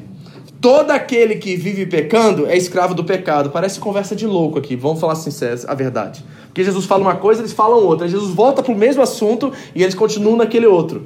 todo 0.62 0.91
aquele 0.91 1.36
que 1.36 1.55
vive 1.55 1.86
pecando 1.86 2.48
é 2.48 2.55
escravo 2.55 2.94
do 2.94 3.03
pecado. 3.03 3.50
Parece 3.50 3.79
conversa 3.79 4.15
de 4.15 4.25
louco 4.25 4.58
aqui, 4.58 4.75
vamos 4.75 5.01
falar 5.01 5.15
sincero, 5.15 5.62
a 5.67 5.75
verdade. 5.75 6.24
Porque 6.48 6.63
Jesus 6.63 6.86
fala 6.86 7.01
uma 7.01 7.15
coisa, 7.17 7.41
eles 7.41 7.51
falam 7.51 7.84
outra. 7.84 8.08
Jesus 8.08 8.34
volta 8.34 8.63
para 8.63 8.74
o 8.74 8.77
mesmo 8.77 9.01
assunto 9.01 9.51
e 9.75 9.84
eles 9.84 9.94
continuam 9.94 10.38
naquele 10.38 10.65
outro. 10.65 11.05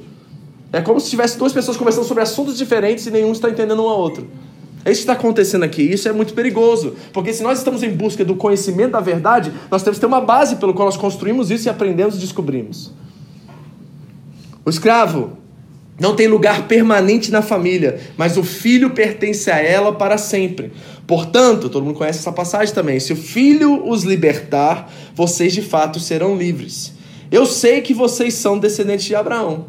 É 0.72 0.80
como 0.80 1.00
se 1.00 1.10
tivesse 1.10 1.36
duas 1.38 1.52
pessoas 1.52 1.76
conversando 1.76 2.04
sobre 2.04 2.22
assuntos 2.22 2.56
diferentes 2.56 3.06
e 3.06 3.10
nenhum 3.10 3.32
está 3.32 3.48
entendendo 3.48 3.82
um 3.82 3.88
ao 3.88 3.98
outro. 3.98 4.28
É 4.84 4.90
isso 4.90 5.00
que 5.00 5.10
está 5.10 5.12
acontecendo 5.12 5.64
aqui. 5.64 5.82
Isso 5.82 6.08
é 6.08 6.12
muito 6.12 6.32
perigoso. 6.32 6.94
Porque 7.12 7.32
se 7.32 7.42
nós 7.42 7.58
estamos 7.58 7.82
em 7.82 7.90
busca 7.90 8.24
do 8.24 8.34
conhecimento 8.34 8.92
da 8.92 9.00
verdade, 9.00 9.52
nós 9.70 9.82
temos 9.82 9.98
que 9.98 10.00
ter 10.00 10.06
uma 10.06 10.20
base 10.20 10.56
pelo 10.56 10.72
qual 10.72 10.86
nós 10.86 10.96
construímos 10.96 11.50
isso 11.50 11.68
e 11.68 11.70
aprendemos 11.70 12.14
e 12.14 12.18
descobrimos. 12.18 12.92
O 14.64 14.70
escravo 14.70 15.36
não 15.98 16.16
tem 16.16 16.28
lugar 16.28 16.66
permanente 16.66 17.30
na 17.30 17.42
família, 17.42 18.00
mas 18.16 18.38
o 18.38 18.42
filho 18.42 18.90
pertence 18.90 19.50
a 19.50 19.58
ela 19.58 19.92
para 19.92 20.16
sempre. 20.16 20.72
Portanto, 21.06 21.68
todo 21.68 21.84
mundo 21.84 21.98
conhece 21.98 22.20
essa 22.20 22.32
passagem 22.32 22.74
também. 22.74 22.98
Se 22.98 23.12
o 23.12 23.16
filho 23.16 23.86
os 23.86 24.04
libertar, 24.04 24.90
vocês 25.14 25.52
de 25.52 25.60
fato 25.60 26.00
serão 26.00 26.36
livres. 26.36 26.94
Eu 27.30 27.44
sei 27.44 27.82
que 27.82 27.92
vocês 27.92 28.32
são 28.32 28.58
descendentes 28.58 29.04
de 29.04 29.14
Abraão. 29.14 29.66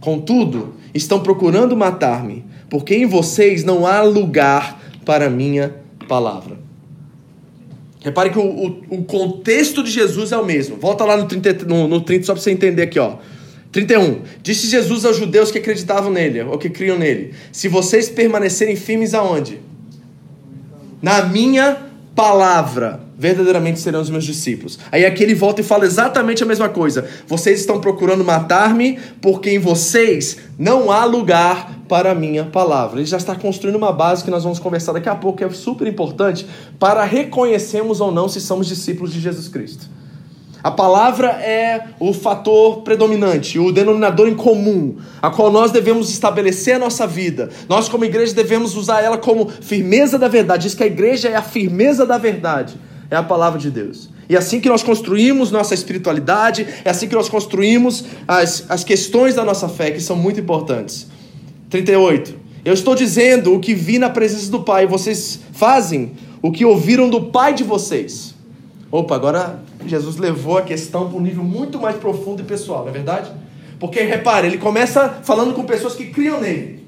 Contudo, 0.00 0.74
estão 0.94 1.20
procurando 1.20 1.76
matar-me 1.76 2.44
porque 2.70 2.94
em 2.94 3.06
vocês 3.06 3.64
não 3.64 3.86
há 3.86 4.02
lugar 4.02 4.80
para 5.04 5.26
a 5.26 5.30
minha 5.30 5.74
palavra. 6.06 6.58
Repare 8.00 8.30
que 8.30 8.38
o, 8.38 8.42
o, 8.42 8.84
o, 8.90 9.04
contexto 9.04 9.82
de 9.82 9.90
Jesus 9.90 10.32
é 10.32 10.36
o 10.36 10.44
mesmo. 10.44 10.76
Volta 10.76 11.04
lá 11.04 11.16
no 11.16 11.26
30, 11.26 11.64
no, 11.64 11.88
no 11.88 12.00
30 12.00 12.26
só 12.26 12.32
para 12.32 12.42
você 12.42 12.50
entender 12.50 12.82
aqui, 12.82 12.98
ó. 12.98 13.16
31. 13.72 14.22
Disse 14.42 14.68
Jesus 14.68 15.04
aos 15.04 15.16
judeus 15.16 15.50
que 15.50 15.58
acreditavam 15.58 16.10
nele, 16.10 16.42
ou 16.42 16.58
que 16.58 16.70
criam 16.70 16.98
nele: 16.98 17.34
Se 17.52 17.68
vocês 17.68 18.08
permanecerem 18.08 18.76
firmes 18.76 19.14
aonde? 19.14 19.60
Na 21.02 21.22
minha 21.22 21.87
palavra, 22.18 22.98
verdadeiramente 23.16 23.78
serão 23.78 24.00
os 24.00 24.10
meus 24.10 24.24
discípulos. 24.24 24.76
Aí 24.90 25.06
aqui 25.06 25.22
ele 25.22 25.36
volta 25.36 25.60
e 25.60 25.64
fala 25.64 25.84
exatamente 25.84 26.42
a 26.42 26.46
mesma 26.46 26.68
coisa. 26.68 27.08
Vocês 27.28 27.60
estão 27.60 27.80
procurando 27.80 28.24
matar-me 28.24 28.98
porque 29.22 29.50
em 29.50 29.60
vocês 29.60 30.36
não 30.58 30.90
há 30.90 31.04
lugar 31.04 31.78
para 31.88 32.10
a 32.10 32.14
minha 32.16 32.44
palavra. 32.44 32.98
Ele 32.98 33.06
já 33.06 33.18
está 33.18 33.36
construindo 33.36 33.76
uma 33.76 33.92
base 33.92 34.24
que 34.24 34.32
nós 34.32 34.42
vamos 34.42 34.58
conversar 34.58 34.94
daqui 34.94 35.08
a 35.08 35.14
pouco, 35.14 35.38
que 35.38 35.44
é 35.44 35.50
super 35.50 35.86
importante 35.86 36.44
para 36.76 37.04
reconhecermos 37.04 38.00
ou 38.00 38.10
não 38.10 38.28
se 38.28 38.40
somos 38.40 38.66
discípulos 38.66 39.12
de 39.12 39.20
Jesus 39.20 39.46
Cristo. 39.46 39.88
A 40.62 40.72
palavra 40.72 41.28
é 41.28 41.84
o 42.00 42.12
fator 42.12 42.82
predominante, 42.82 43.60
o 43.60 43.70
denominador 43.70 44.28
em 44.28 44.34
comum, 44.34 44.96
a 45.22 45.30
qual 45.30 45.52
nós 45.52 45.70
devemos 45.70 46.10
estabelecer 46.10 46.74
a 46.74 46.78
nossa 46.80 47.06
vida. 47.06 47.48
Nós, 47.68 47.88
como 47.88 48.04
igreja, 48.04 48.34
devemos 48.34 48.76
usar 48.76 49.00
ela 49.00 49.16
como 49.16 49.48
firmeza 49.48 50.18
da 50.18 50.26
verdade. 50.26 50.64
Diz 50.64 50.74
que 50.74 50.82
a 50.82 50.86
igreja 50.86 51.28
é 51.28 51.36
a 51.36 51.42
firmeza 51.42 52.04
da 52.04 52.18
verdade, 52.18 52.74
é 53.08 53.14
a 53.14 53.22
palavra 53.22 53.58
de 53.58 53.70
Deus. 53.70 54.10
E 54.28 54.34
é 54.34 54.38
assim 54.38 54.60
que 54.60 54.68
nós 54.68 54.82
construímos 54.82 55.52
nossa 55.52 55.74
espiritualidade, 55.74 56.66
é 56.84 56.90
assim 56.90 57.06
que 57.06 57.14
nós 57.14 57.28
construímos 57.28 58.04
as, 58.26 58.64
as 58.68 58.82
questões 58.82 59.36
da 59.36 59.44
nossa 59.44 59.68
fé, 59.68 59.92
que 59.92 60.00
são 60.00 60.16
muito 60.16 60.40
importantes. 60.40 61.06
38. 61.70 62.34
Eu 62.64 62.74
estou 62.74 62.94
dizendo 62.94 63.54
o 63.54 63.60
que 63.60 63.74
vi 63.74 63.98
na 63.98 64.10
presença 64.10 64.50
do 64.50 64.60
Pai, 64.60 64.86
vocês 64.86 65.38
fazem 65.52 66.12
o 66.42 66.50
que 66.50 66.64
ouviram 66.64 67.08
do 67.08 67.26
Pai 67.26 67.54
de 67.54 67.62
vocês. 67.62 68.34
Opa, 68.90 69.14
agora 69.14 69.62
Jesus 69.86 70.16
levou 70.16 70.56
a 70.58 70.62
questão 70.62 71.08
para 71.08 71.18
um 71.18 71.20
nível 71.20 71.44
muito 71.44 71.78
mais 71.78 71.96
profundo 71.96 72.42
e 72.42 72.44
pessoal, 72.44 72.82
não 72.82 72.88
é 72.88 72.92
verdade? 72.92 73.30
Porque 73.78 74.00
repare, 74.00 74.46
ele 74.46 74.58
começa 74.58 75.20
falando 75.22 75.54
com 75.54 75.64
pessoas 75.64 75.94
que 75.94 76.06
criam 76.06 76.40
nele. 76.40 76.86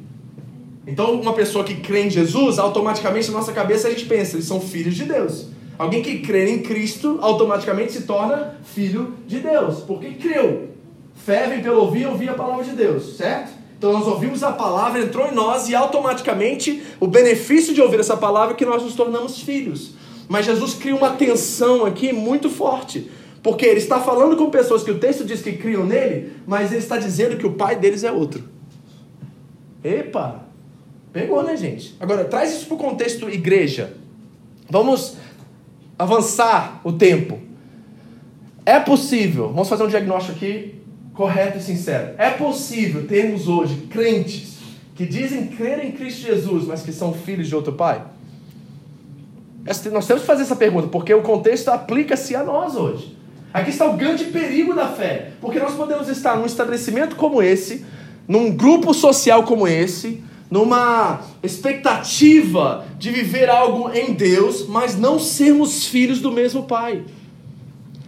Então, 0.87 1.21
uma 1.21 1.35
pessoa 1.35 1.63
que 1.63 1.75
crê 1.77 2.07
em 2.07 2.11
Jesus, 2.11 2.59
automaticamente 2.59 3.31
na 3.31 3.39
nossa 3.39 3.53
cabeça 3.53 3.87
a 3.87 3.91
gente 3.91 4.07
pensa, 4.07 4.37
eles 4.37 4.47
são 4.47 4.61
filhos 4.61 4.95
de 4.95 5.05
Deus. 5.05 5.47
Alguém 5.79 6.03
que 6.03 6.19
crê 6.19 6.51
em 6.51 6.63
Cristo 6.63 7.19
automaticamente 7.21 7.93
se 7.93 8.03
torna 8.03 8.59
filho 8.65 9.15
de 9.27 9.39
Deus, 9.39 9.81
porque 9.81 10.11
creu. 10.13 10.71
Fé 11.15 11.47
vem 11.47 11.63
pelo 11.63 11.81
ouvir 11.81 12.07
ouvir 12.07 12.31
a 12.31 12.35
palavra 12.35 12.65
de 12.65 12.73
Deus, 12.73 13.17
certo? 13.17 13.53
Então 13.79 13.93
nós 13.93 14.07
ouvimos 14.07 14.43
a 14.43 14.53
palavra, 14.53 15.01
entrou 15.01 15.27
em 15.27 15.35
nós 15.35 15.69
e 15.69 15.75
automaticamente 15.75 16.83
o 16.99 17.07
benefício 17.07 17.73
de 17.73 17.81
ouvir 17.81 18.01
essa 18.01 18.17
palavra 18.17 18.55
é 18.55 18.57
que 18.57 18.67
nós 18.67 18.83
nos 18.83 18.95
tornamos 18.95 19.41
filhos. 19.41 19.93
Mas 20.31 20.47
Jesus 20.47 20.75
cria 20.75 20.95
uma 20.95 21.11
tensão 21.11 21.85
aqui 21.85 22.13
muito 22.13 22.49
forte. 22.49 23.11
Porque 23.43 23.67
ele 23.67 23.81
está 23.81 23.99
falando 23.99 24.37
com 24.37 24.49
pessoas 24.49 24.85
que 24.85 24.91
o 24.93 25.01
texto 25.01 25.25
diz 25.25 25.43
que 25.43 25.55
criam 25.55 25.85
nele, 25.85 26.35
mas 26.47 26.71
ele 26.71 26.81
está 26.81 26.99
dizendo 26.99 27.37
que 27.37 27.45
o 27.45 27.55
pai 27.55 27.75
deles 27.75 28.05
é 28.05 28.13
outro. 28.13 28.45
Epa! 29.83 30.45
Pegou, 31.13 31.43
né, 31.43 31.57
gente? 31.57 31.97
Agora, 31.99 32.25
traz 32.25 32.53
isso 32.53 32.67
para 32.67 32.77
o 32.77 32.79
contexto 32.79 33.29
igreja. 33.29 33.95
Vamos 34.69 35.17
avançar 35.99 36.81
o 36.85 36.93
tempo. 36.93 37.41
É 38.65 38.79
possível, 38.79 39.49
vamos 39.49 39.69
fazer 39.69 39.83
um 39.83 39.89
diagnóstico 39.89 40.37
aqui 40.37 40.77
correto 41.13 41.59
e 41.59 41.61
sincero. 41.61 42.15
É 42.17 42.31
possível 42.31 43.05
termos 43.05 43.49
hoje 43.49 43.75
crentes 43.91 44.59
que 44.95 45.05
dizem 45.05 45.49
crer 45.49 45.85
em 45.85 45.91
Cristo 45.91 46.21
Jesus, 46.21 46.67
mas 46.67 46.83
que 46.83 46.93
são 46.93 47.13
filhos 47.13 47.49
de 47.49 47.57
outro 47.57 47.73
pai? 47.73 48.05
Nós 49.65 49.81
temos 49.81 50.07
que 50.07 50.27
fazer 50.27 50.43
essa 50.43 50.57
pergunta, 50.57 50.89
porque 50.89 51.13
o 51.13 51.23
contexto 51.23 51.69
aplica-se 51.69 52.35
a 52.35 52.43
nós 52.43 52.75
hoje. 52.75 53.17
Aqui 53.53 53.71
está 53.71 53.85
o 53.85 53.97
grande 53.97 54.25
perigo 54.25 54.75
da 54.75 54.89
fé, 54.89 55.33
porque 55.41 55.59
nós 55.59 55.75
podemos 55.75 56.09
estar 56.09 56.37
num 56.37 56.47
estabelecimento 56.47 57.17
como 57.17 57.43
esse, 57.43 57.85
num 58.27 58.53
grupo 58.53 58.95
social 58.95 59.43
como 59.43 59.67
esse, 59.67 60.23
numa 60.51 61.21
expectativa 61.43 62.85
de 62.99 63.11
viver 63.11 63.49
algo 63.51 63.91
em 63.93 64.13
Deus, 64.15 64.67
mas 64.69 64.99
não 64.99 65.19
sermos 65.19 65.87
filhos 65.87 66.21
do 66.21 66.31
mesmo 66.31 66.63
Pai. 66.63 67.05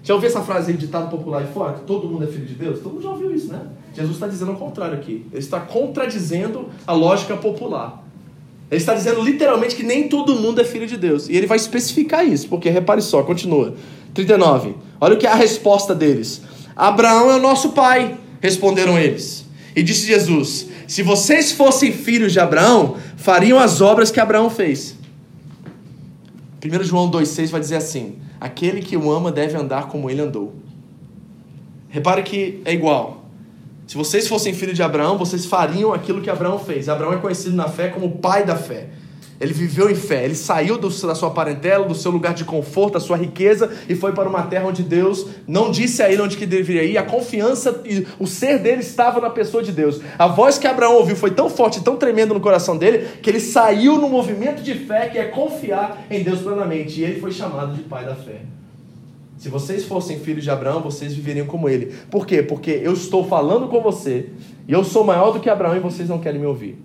Já 0.05 0.15
ouviu 0.15 0.29
essa 0.29 0.41
frase 0.43 0.73
aí, 0.73 0.77
ditado 0.77 1.09
popular 1.11 1.45
de 1.45 1.53
fora, 1.53 1.75
que 1.75 1.83
todo 1.83 2.09
mundo 2.09 2.25
é 2.25 2.27
filho 2.27 2.47
de 2.47 2.55
Deus? 2.55 2.81
Todo 2.81 2.95
mundo 2.95 3.03
já 3.03 3.11
ouviu 3.11 3.33
isso, 3.33 3.53
né? 3.53 3.61
Jesus 3.95 4.15
está 4.15 4.27
dizendo 4.27 4.51
ao 4.51 4.57
contrário 4.57 4.95
aqui. 4.95 5.27
Ele 5.31 5.39
está 5.39 5.61
contradizendo 5.61 6.71
a 6.87 6.93
lógica 6.93 7.37
popular. 7.37 8.03
Ele 8.73 8.81
está 8.81 8.95
dizendo 8.95 9.21
literalmente 9.21 9.77
que 9.77 9.83
nem 9.83 10.09
todo 10.09 10.35
mundo 10.35 10.59
é 10.59 10.65
filho 10.65 10.87
de 10.87 10.97
Deus. 10.97 11.29
E 11.29 11.37
ele 11.37 11.47
vai 11.47 11.59
especificar 11.59 12.27
isso, 12.27 12.49
porque 12.49 12.71
repare 12.71 13.03
só, 13.03 13.23
continua. 13.23 13.75
39. 14.15 14.75
Olha 14.99 15.15
o 15.15 15.19
que 15.19 15.27
é 15.27 15.31
a 15.31 15.35
resposta 15.35 15.95
deles. 15.95 16.41
Abraão 16.75 17.31
é 17.31 17.37
o 17.37 17.39
nosso 17.39 17.73
pai, 17.73 18.17
responderam 18.41 18.99
eles. 18.99 19.45
E 19.77 19.83
disse 19.83 20.07
Jesus: 20.07 20.69
Se 20.89 21.03
vocês 21.03 21.53
fossem 21.53 21.93
filhos 21.93 22.33
de 22.33 22.41
Abraão, 22.41 22.97
fariam 23.19 23.59
as 23.59 23.83
obras 23.83 24.11
que 24.11 24.19
Abraão 24.19 24.49
fez. 24.49 24.97
1 26.65 26.83
João 26.85 27.11
2,6 27.11 27.51
vai 27.51 27.61
dizer 27.61 27.77
assim: 27.77 28.17
Aquele 28.41 28.81
que 28.81 28.97
o 28.97 29.13
ama 29.13 29.31
deve 29.31 29.55
andar 29.55 29.89
como 29.89 30.09
ele 30.09 30.23
andou. 30.23 30.55
Repare 31.91 32.23
que 32.23 32.63
é 32.65 32.73
igual. 32.73 33.22
Se 33.87 33.97
vocês 33.97 34.29
fossem 34.29 34.55
filhos 34.55 34.77
de 34.77 34.83
Abraão, 34.83 35.19
vocês 35.19 35.45
fariam 35.45 35.93
aquilo 35.93 36.21
que 36.21 36.31
Abraão 36.31 36.59
fez. 36.59 36.89
Abraão 36.89 37.13
é 37.13 37.17
conhecido 37.17 37.55
na 37.55 37.69
fé 37.69 37.89
como 37.89 38.07
o 38.07 38.13
pai 38.19 38.45
da 38.45 38.57
fé. 38.57 38.89
Ele 39.43 39.53
viveu 39.53 39.91
em 39.91 39.95
fé, 39.97 40.25
ele 40.25 40.37
saiu 40.37 40.79
do, 40.79 40.89
da 40.89 41.17
sua 41.17 41.29
parentela, 41.33 41.85
do 41.85 41.97
seu 41.97 42.13
lugar 42.13 42.33
de 42.33 42.45
conforto, 42.45 42.95
da 42.95 43.01
sua 43.01 43.17
riqueza 43.17 43.73
e 43.89 43.95
foi 43.97 44.13
para 44.13 44.29
uma 44.29 44.45
terra 44.45 44.69
onde 44.69 44.85
Deus 44.85 45.27
não 45.49 45.69
disse 45.69 46.01
a 46.01 46.09
ele 46.09 46.23
onde 46.23 46.37
que 46.37 46.47
deveria 46.47 46.85
ir. 46.85 46.97
A 46.97 47.03
confiança 47.03 47.83
e 47.85 48.07
o 48.21 48.27
ser 48.27 48.61
dele 48.61 48.83
estava 48.83 49.21
na 49.21 49.29
pessoa 49.29 49.61
de 49.61 49.73
Deus. 49.73 50.01
A 50.17 50.29
voz 50.29 50.59
que 50.59 50.67
Abraão 50.69 50.95
ouviu 50.95 51.17
foi 51.17 51.33
tão 51.33 51.51
forte, 51.51 51.83
tão 51.83 51.97
tremenda 51.97 52.33
no 52.33 52.41
coração 52.41 52.77
dele, 52.77 53.09
que 53.21 53.29
ele 53.29 53.41
saiu 53.41 53.99
no 53.99 54.09
movimento 54.09 54.63
de 54.63 54.75
fé 54.75 55.09
que 55.09 55.19
é 55.19 55.25
confiar 55.25 56.05
em 56.09 56.23
Deus 56.23 56.39
plenamente. 56.39 57.01
E 57.01 57.05
ele 57.05 57.21
foi 57.21 57.33
chamado 57.33 57.75
de 57.75 57.83
pai 57.83 58.05
da 58.05 58.15
fé. 58.15 58.43
Se 59.43 59.49
vocês 59.49 59.85
fossem 59.85 60.21
filhos 60.21 60.45
de 60.45 60.51
Abraão, 60.53 60.81
vocês 60.81 61.15
viveriam 61.15 61.49
como 61.49 61.69
ele. 61.69 61.93
Por 62.09 62.25
quê? 62.25 62.45
Porque 62.45 62.71
eu 62.71 62.93
estou 62.93 63.27
falando 63.27 63.67
com 63.67 63.83
você 63.83 64.27
e 64.69 64.73
eu 64.73 64.85
sou 64.85 65.03
maior 65.03 65.33
do 65.33 65.41
que 65.41 65.51
Abraão 65.51 65.77
e 65.77 65.81
vocês 65.81 66.09
não 66.09 66.21
querem 66.21 66.41
me 66.41 66.47
ouvir. 66.47 66.79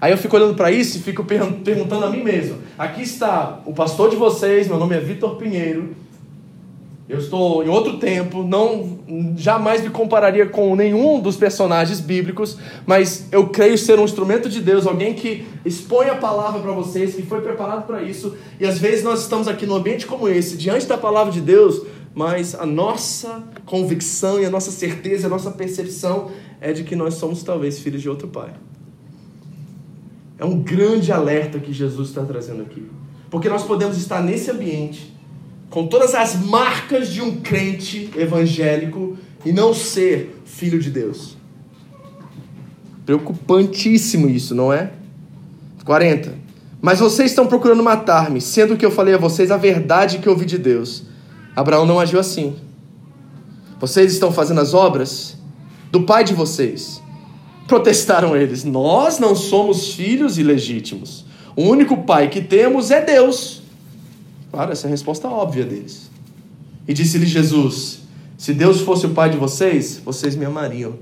Aí 0.00 0.12
eu 0.12 0.16
fico 0.16 0.36
olhando 0.36 0.54
para 0.54 0.70
isso 0.70 0.98
e 0.98 1.00
fico 1.00 1.24
perguntando 1.24 2.04
a 2.04 2.08
mim 2.08 2.22
mesmo. 2.22 2.58
Aqui 2.78 3.02
está 3.02 3.62
o 3.66 3.72
pastor 3.72 4.10
de 4.10 4.14
vocês, 4.14 4.68
meu 4.68 4.78
nome 4.78 4.94
é 4.94 5.00
Vitor 5.00 5.34
Pinheiro. 5.38 5.96
Eu 7.08 7.18
estou 7.18 7.64
em 7.64 7.70
outro 7.70 7.96
tempo, 7.96 8.42
não 8.42 8.98
jamais 9.34 9.82
me 9.82 9.88
compararia 9.88 10.44
com 10.44 10.76
nenhum 10.76 11.18
dos 11.20 11.38
personagens 11.38 12.00
bíblicos, 12.00 12.58
mas 12.84 13.26
eu 13.32 13.48
creio 13.48 13.78
ser 13.78 13.98
um 13.98 14.04
instrumento 14.04 14.46
de 14.46 14.60
Deus, 14.60 14.86
alguém 14.86 15.14
que 15.14 15.46
expõe 15.64 16.10
a 16.10 16.16
palavra 16.16 16.60
para 16.60 16.72
vocês, 16.72 17.14
que 17.14 17.22
foi 17.22 17.40
preparado 17.40 17.86
para 17.86 18.02
isso. 18.02 18.36
E 18.60 18.66
às 18.66 18.78
vezes 18.78 19.02
nós 19.02 19.22
estamos 19.22 19.48
aqui 19.48 19.64
num 19.64 19.76
ambiente 19.76 20.06
como 20.06 20.28
esse, 20.28 20.54
diante 20.58 20.84
da 20.84 20.98
palavra 20.98 21.32
de 21.32 21.40
Deus, 21.40 21.80
mas 22.14 22.54
a 22.54 22.66
nossa 22.66 23.42
convicção 23.64 24.38
e 24.38 24.44
a 24.44 24.50
nossa 24.50 24.70
certeza, 24.70 25.28
a 25.28 25.30
nossa 25.30 25.50
percepção 25.50 26.30
é 26.60 26.74
de 26.74 26.84
que 26.84 26.94
nós 26.94 27.14
somos 27.14 27.42
talvez 27.42 27.78
filhos 27.78 28.02
de 28.02 28.10
outro 28.10 28.28
pai. 28.28 28.50
É 30.38 30.44
um 30.44 30.60
grande 30.60 31.10
alerta 31.10 31.58
que 31.58 31.72
Jesus 31.72 32.10
está 32.10 32.22
trazendo 32.22 32.60
aqui. 32.60 32.86
Porque 33.30 33.48
nós 33.48 33.62
podemos 33.62 33.96
estar 33.96 34.22
nesse 34.22 34.50
ambiente 34.50 35.17
com 35.70 35.86
todas 35.86 36.14
as 36.14 36.34
marcas 36.34 37.12
de 37.12 37.20
um 37.20 37.40
crente 37.40 38.10
evangélico 38.16 39.16
e 39.44 39.52
não 39.52 39.74
ser 39.74 40.40
filho 40.44 40.78
de 40.78 40.90
Deus. 40.90 41.36
Preocupantíssimo 43.04 44.28
isso, 44.28 44.54
não 44.54 44.72
é? 44.72 44.92
40. 45.84 46.34
Mas 46.80 47.00
vocês 47.00 47.30
estão 47.30 47.46
procurando 47.46 47.82
matar-me, 47.82 48.40
sendo 48.40 48.76
que 48.76 48.84
eu 48.84 48.90
falei 48.90 49.14
a 49.14 49.18
vocês 49.18 49.50
a 49.50 49.56
verdade 49.56 50.18
que 50.18 50.28
ouvi 50.28 50.44
de 50.44 50.58
Deus. 50.58 51.04
Abraão 51.56 51.84
não 51.84 51.98
agiu 51.98 52.20
assim. 52.20 52.56
Vocês 53.80 54.12
estão 54.12 54.30
fazendo 54.30 54.60
as 54.60 54.74
obras 54.74 55.36
do 55.90 56.02
pai 56.02 56.24
de 56.24 56.34
vocês. 56.34 57.02
Protestaram 57.66 58.36
eles: 58.36 58.64
Nós 58.64 59.18
não 59.18 59.34
somos 59.34 59.94
filhos 59.94 60.38
ilegítimos. 60.38 61.24
O 61.56 61.62
único 61.62 62.04
pai 62.04 62.28
que 62.28 62.40
temos 62.40 62.90
é 62.90 63.00
Deus. 63.00 63.62
Claro, 64.50 64.72
essa 64.72 64.86
é 64.86 64.88
a 64.88 64.90
resposta 64.90 65.28
óbvia 65.28 65.64
deles. 65.64 66.10
E 66.86 66.94
disse-lhe 66.94 67.26
Jesus: 67.26 68.00
Se 68.36 68.52
Deus 68.52 68.80
fosse 68.80 69.06
o 69.06 69.10
pai 69.10 69.30
de 69.30 69.36
vocês, 69.36 70.00
vocês 70.04 70.34
me 70.34 70.44
amariam. 70.44 70.94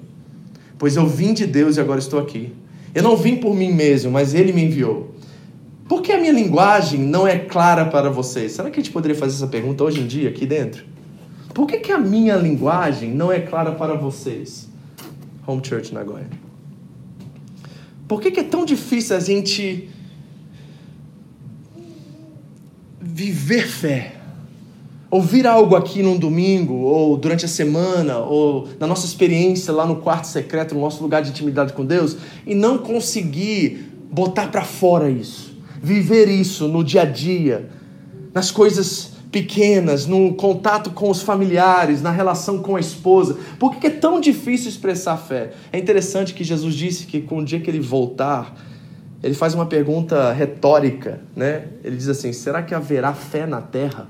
Pois 0.79 0.97
eu 0.97 1.07
vim 1.07 1.33
de 1.33 1.47
Deus 1.47 1.76
e 1.76 1.81
agora 1.81 1.99
estou 1.99 2.21
aqui. 2.21 2.53
Eu 2.95 3.03
não 3.03 3.17
vim 3.17 3.37
por 3.37 3.55
mim 3.55 3.73
mesmo, 3.73 4.11
mas 4.11 4.35
ele 4.35 4.53
me 4.53 4.65
enviou. 4.65 5.15
Por 5.88 6.03
que 6.03 6.12
a 6.12 6.19
minha 6.19 6.33
linguagem 6.33 7.00
não 7.00 7.26
é 7.26 7.38
clara 7.38 7.85
para 7.85 8.11
vocês? 8.11 8.53
Será 8.53 8.71
que 8.71 8.81
a 8.81 8.83
gente 8.83 8.93
poderia 8.93 9.17
fazer 9.17 9.37
essa 9.37 9.47
pergunta 9.47 9.85
hoje 9.85 10.00
em 10.00 10.07
dia, 10.07 10.29
aqui 10.29 10.45
dentro? 10.45 10.85
Por 11.55 11.67
que, 11.67 11.79
que 11.79 11.93
a 11.93 11.99
minha 11.99 12.37
linguagem 12.37 13.11
não 13.11 13.33
é 13.33 13.41
clara 13.41 13.73
para 13.73 13.95
vocês? 13.95 14.69
Home 15.47 15.62
Church 15.65 15.95
Nagoya. 15.95 16.29
Por 18.09 18.21
que, 18.21 18.31
que 18.31 18.41
é 18.41 18.45
tão 18.45 18.65
difícil 18.65 19.17
a 19.17 19.21
gente 19.21 19.88
viver 23.06 23.66
fé? 23.66 24.16
Ouvir 25.08 25.46
algo 25.46 25.76
aqui 25.76 26.02
num 26.02 26.18
domingo, 26.18 26.75
ou 26.75 27.16
durante 27.16 27.44
a 27.44 27.48
semana, 27.48 28.18
ou 28.18 28.68
na 28.80 28.86
nossa 28.86 29.06
experiência 29.06 29.72
lá 29.72 29.86
no 29.86 29.96
quarto 29.96 30.26
secreto, 30.26 30.75
no 30.75 30.80
nosso 30.80 31.00
lugar 31.00 31.22
de 31.22 31.30
intimidade 31.30 31.72
com 31.72 31.84
Deus, 31.84 32.16
e 32.44 32.54
não 32.54 32.76
conseguir 32.78 33.92
botar 34.10 34.48
para 34.48 34.64
fora 34.64 35.08
isso, 35.08 35.56
viver 35.80 36.28
isso 36.28 36.66
no 36.66 36.82
dia 36.82 37.02
a 37.02 37.04
dia, 37.04 37.70
nas 38.34 38.50
coisas 38.50 39.12
pequenas, 39.30 40.06
no 40.06 40.34
contato 40.34 40.90
com 40.90 41.08
os 41.08 41.22
familiares, 41.22 42.02
na 42.02 42.10
relação 42.10 42.58
com 42.58 42.75
a 42.75 42.80
esposa. 42.80 43.36
Por 43.58 43.76
que 43.76 43.86
é 43.86 43.90
tão 43.90 44.20
difícil 44.20 44.68
expressar 44.68 45.16
fé? 45.16 45.52
É 45.72 45.78
interessante 45.78 46.34
que 46.34 46.42
Jesus 46.42 46.75
disse 46.75 47.06
que 47.06 47.20
com 47.20 47.38
o 47.38 47.44
dia 47.44 47.60
que 47.60 47.70
ele 47.70 47.80
voltar, 47.80 48.56
ele 49.23 49.35
faz 49.35 49.54
uma 49.54 49.66
pergunta 49.66 50.32
retórica, 50.32 51.20
né? 51.35 51.66
Ele 51.82 51.96
diz 51.96 52.08
assim: 52.08 52.32
será 52.32 52.62
que 52.62 52.75
haverá 52.75 53.12
fé 53.12 53.46
na 53.46 53.61
terra? 53.61 54.08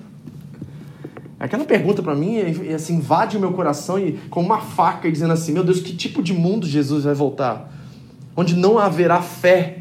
Aquela 1.38 1.64
pergunta 1.64 2.02
para 2.02 2.14
mim 2.14 2.38
assim, 2.74 2.96
invade 2.96 3.36
o 3.36 3.40
meu 3.40 3.52
coração 3.52 3.98
e 3.98 4.12
com 4.30 4.40
uma 4.40 4.60
faca 4.60 5.10
dizendo 5.10 5.32
assim: 5.32 5.52
meu 5.52 5.62
Deus, 5.62 5.80
que 5.80 5.94
tipo 5.94 6.22
de 6.22 6.32
mundo 6.32 6.66
Jesus 6.66 7.04
vai 7.04 7.14
voltar? 7.14 7.72
Onde 8.36 8.56
não 8.56 8.78
haverá 8.78 9.22
fé 9.22 9.78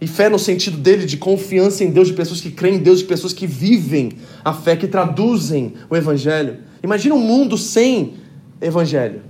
e 0.00 0.06
fé 0.06 0.28
no 0.28 0.38
sentido 0.38 0.78
dele 0.78 1.04
de 1.04 1.18
confiança 1.18 1.84
em 1.84 1.90
Deus, 1.90 2.08
de 2.08 2.14
pessoas 2.14 2.40
que 2.40 2.50
creem 2.50 2.76
em 2.76 2.78
Deus, 2.78 3.00
de 3.00 3.04
pessoas 3.04 3.32
que 3.32 3.46
vivem 3.46 4.12
a 4.42 4.52
fé, 4.52 4.74
que 4.74 4.88
traduzem 4.88 5.74
o 5.90 5.96
Evangelho. 5.96 6.58
Imagina 6.82 7.14
um 7.14 7.20
mundo 7.20 7.58
sem 7.58 8.14
Evangelho, 8.60 9.20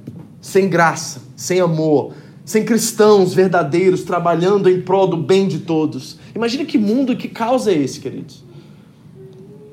sem 0.41 0.69
graça, 0.69 1.23
sem 1.35 1.61
amor, 1.61 2.15
sem 2.51 2.65
cristãos 2.65 3.33
verdadeiros 3.33 4.03
trabalhando 4.03 4.69
em 4.69 4.81
prol 4.81 5.07
do 5.07 5.17
bem 5.17 5.47
de 5.47 5.61
todos. 5.61 6.19
Imagina 6.35 6.65
que 6.65 6.77
mundo 6.77 7.13
e 7.13 7.17
que 7.17 7.29
causa 7.29 7.71
é 7.71 7.79
esse, 7.79 8.01
queridos. 8.01 8.43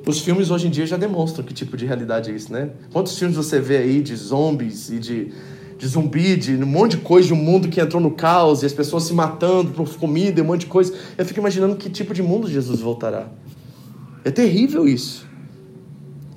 Os 0.06 0.20
filmes 0.20 0.52
hoje 0.52 0.68
em 0.68 0.70
dia 0.70 0.86
já 0.86 0.96
demonstram 0.96 1.44
que 1.44 1.56
tipo 1.56 1.76
de 1.76 1.88
realidade 1.88 2.30
é 2.30 2.36
isso, 2.36 2.54
né? 2.54 2.70
Quantos 2.94 3.18
filmes 3.18 3.36
você 3.36 3.60
vê 3.60 3.78
aí 3.78 4.00
de 4.00 4.16
zombies 4.16 4.92
e 4.92 5.00
de 5.00 5.34
de 5.76 5.88
zumbi, 5.88 6.36
de 6.36 6.56
um 6.56 6.66
monte 6.66 6.98
de 6.98 7.04
coisa, 7.04 7.28
de 7.28 7.34
um 7.34 7.38
mundo 7.38 7.68
que 7.68 7.80
entrou 7.80 8.02
no 8.02 8.10
caos 8.12 8.64
e 8.64 8.66
as 8.66 8.74
pessoas 8.74 9.04
se 9.04 9.14
matando 9.14 9.72
por 9.72 9.88
comida 9.96 10.40
e 10.40 10.44
um 10.44 10.46
monte 10.46 10.62
de 10.62 10.68
coisa. 10.68 10.92
Eu 11.16 11.24
fico 11.24 11.40
imaginando 11.40 11.76
que 11.76 11.88
tipo 11.88 12.16
de 12.16 12.24
mundo 12.24 12.48
Jesus 12.48 12.80
voltará. 12.80 13.28
É 14.24 14.32
terrível 14.32 14.88
isso. 14.88 15.27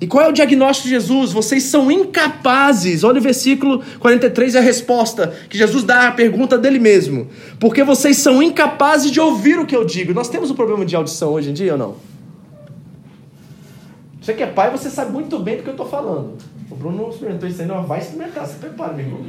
E 0.01 0.07
qual 0.07 0.25
é 0.25 0.29
o 0.29 0.31
diagnóstico 0.31 0.87
de 0.87 0.95
Jesus? 0.95 1.31
Vocês 1.31 1.61
são 1.61 1.91
incapazes. 1.91 3.03
Olha 3.03 3.19
o 3.19 3.21
versículo 3.21 3.83
43 3.99 4.55
é 4.55 4.57
a 4.57 4.61
resposta 4.61 5.27
que 5.47 5.55
Jesus 5.55 5.83
dá 5.83 6.07
à 6.07 6.11
pergunta 6.11 6.57
dele 6.57 6.79
mesmo. 6.79 7.29
Porque 7.59 7.83
vocês 7.83 8.17
são 8.17 8.41
incapazes 8.41 9.11
de 9.11 9.19
ouvir 9.19 9.59
o 9.59 9.65
que 9.65 9.75
eu 9.75 9.85
digo. 9.85 10.11
Nós 10.11 10.27
temos 10.27 10.49
um 10.49 10.55
problema 10.55 10.83
de 10.83 10.95
audição 10.95 11.33
hoje 11.33 11.51
em 11.51 11.53
dia 11.53 11.73
ou 11.73 11.77
não? 11.77 11.95
Você 14.19 14.33
que 14.33 14.41
é 14.41 14.47
pai, 14.47 14.71
você 14.71 14.89
sabe 14.89 15.11
muito 15.11 15.37
bem 15.37 15.57
do 15.57 15.63
que 15.63 15.69
eu 15.69 15.73
estou 15.73 15.87
falando. 15.87 16.35
O 16.71 16.75
Bruno 16.75 17.09
experimentou 17.09 17.47
isso 17.47 17.61
ainda, 17.61 17.75
vai 17.81 17.99
experimentar, 17.99 18.47
se 18.47 18.55
prepara, 18.55 18.93
meu 18.93 19.05
irmão. 19.05 19.21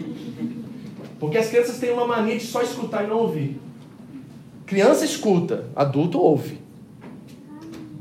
Porque 1.20 1.37
as 1.37 1.48
crianças 1.48 1.78
têm 1.78 1.92
uma 1.92 2.06
mania 2.06 2.38
de 2.38 2.46
só 2.46 2.62
escutar 2.62 3.04
e 3.04 3.08
não 3.08 3.18
ouvir. 3.18 3.61
Criança 4.64 5.04
escuta, 5.04 5.66
adulto 5.76 6.18
ouve. 6.18 6.58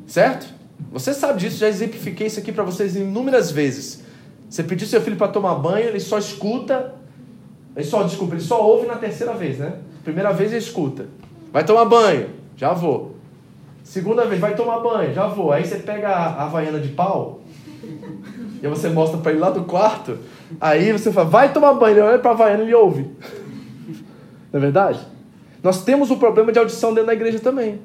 Certo? 0.07 0.60
Você 0.91 1.13
sabe 1.13 1.39
disso, 1.39 1.57
já 1.57 1.67
exemplifiquei 1.67 2.27
isso 2.27 2.39
aqui 2.39 2.51
para 2.51 2.63
vocês 2.63 2.95
inúmeras 2.95 3.51
vezes. 3.51 4.03
Você 4.49 4.63
pediu 4.63 4.87
seu 4.87 5.01
filho 5.01 5.15
para 5.15 5.29
tomar 5.29 5.55
banho, 5.55 5.87
ele 5.87 5.99
só 5.99 6.17
escuta, 6.17 6.93
ele 7.75 7.85
só, 7.85 8.03
desculpa, 8.03 8.35
ele 8.35 8.43
só 8.43 8.61
ouve 8.65 8.87
na 8.87 8.95
terceira 8.95 9.33
vez, 9.33 9.57
né? 9.57 9.75
Primeira 10.03 10.33
vez 10.33 10.51
ele 10.51 10.59
escuta. 10.59 11.05
Vai 11.53 11.63
tomar 11.63 11.85
banho, 11.85 12.29
já 12.57 12.73
vou. 12.73 13.15
Segunda 13.83 14.25
vez, 14.25 14.39
vai 14.39 14.55
tomar 14.55 14.79
banho, 14.79 15.13
já 15.13 15.27
vou. 15.27 15.51
Aí 15.51 15.65
você 15.65 15.77
pega 15.77 16.09
a 16.09 16.43
havaiana 16.43 16.79
de 16.79 16.89
pau, 16.89 17.41
e 18.61 18.67
você 18.67 18.89
mostra 18.89 19.17
para 19.17 19.31
ele 19.31 19.39
lá 19.39 19.49
do 19.49 19.63
quarto. 19.63 20.19
Aí 20.59 20.91
você 20.91 21.11
fala, 21.11 21.27
vai 21.27 21.53
tomar 21.53 21.73
banho. 21.73 21.93
Ele 21.93 22.01
olha 22.01 22.19
para 22.19 22.31
a 22.31 22.33
Havaiana 22.33 22.63
e 22.63 22.67
ele 22.67 22.75
ouve. 22.75 23.09
Não 24.53 24.57
é 24.57 24.59
verdade? 24.59 24.99
Nós 25.63 25.83
temos 25.83 26.11
um 26.11 26.17
problema 26.17 26.51
de 26.51 26.59
audição 26.59 26.93
dentro 26.93 27.07
da 27.07 27.13
igreja 27.13 27.39
também. 27.39 27.79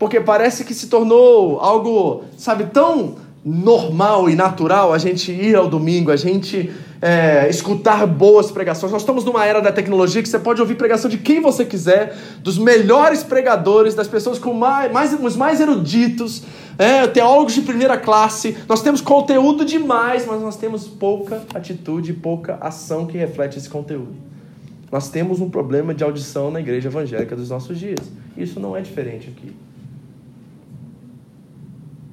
Porque 0.00 0.18
parece 0.18 0.64
que 0.64 0.72
se 0.72 0.86
tornou 0.86 1.60
algo, 1.60 2.24
sabe, 2.38 2.64
tão 2.72 3.16
normal 3.44 4.30
e 4.30 4.34
natural 4.34 4.94
a 4.94 4.98
gente 4.98 5.30
ir 5.30 5.54
ao 5.54 5.68
domingo, 5.68 6.10
a 6.10 6.16
gente 6.16 6.72
é, 7.02 7.46
escutar 7.50 8.06
boas 8.06 8.50
pregações. 8.50 8.90
Nós 8.90 9.02
estamos 9.02 9.26
numa 9.26 9.44
era 9.44 9.60
da 9.60 9.70
tecnologia 9.70 10.22
que 10.22 10.28
você 10.30 10.38
pode 10.38 10.58
ouvir 10.58 10.76
pregação 10.76 11.10
de 11.10 11.18
quem 11.18 11.42
você 11.42 11.66
quiser, 11.66 12.16
dos 12.38 12.56
melhores 12.56 13.22
pregadores, 13.22 13.94
das 13.94 14.08
pessoas 14.08 14.38
com 14.38 14.54
mais, 14.54 14.90
mais 14.90 15.12
os 15.12 15.36
mais 15.36 15.60
eruditos, 15.60 16.44
é, 16.78 17.06
teólogos 17.06 17.52
de 17.52 17.60
primeira 17.60 17.98
classe. 17.98 18.56
Nós 18.66 18.80
temos 18.80 19.02
conteúdo 19.02 19.66
demais, 19.66 20.24
mas 20.24 20.40
nós 20.40 20.56
temos 20.56 20.88
pouca 20.88 21.42
atitude, 21.54 22.14
pouca 22.14 22.56
ação 22.58 23.04
que 23.04 23.18
reflete 23.18 23.58
esse 23.58 23.68
conteúdo. 23.68 24.14
Nós 24.90 25.10
temos 25.10 25.42
um 25.42 25.50
problema 25.50 25.92
de 25.92 26.02
audição 26.02 26.50
na 26.50 26.58
igreja 26.58 26.88
evangélica 26.88 27.36
dos 27.36 27.50
nossos 27.50 27.78
dias. 27.78 28.00
Isso 28.34 28.58
não 28.58 28.74
é 28.74 28.80
diferente 28.80 29.28
aqui. 29.28 29.54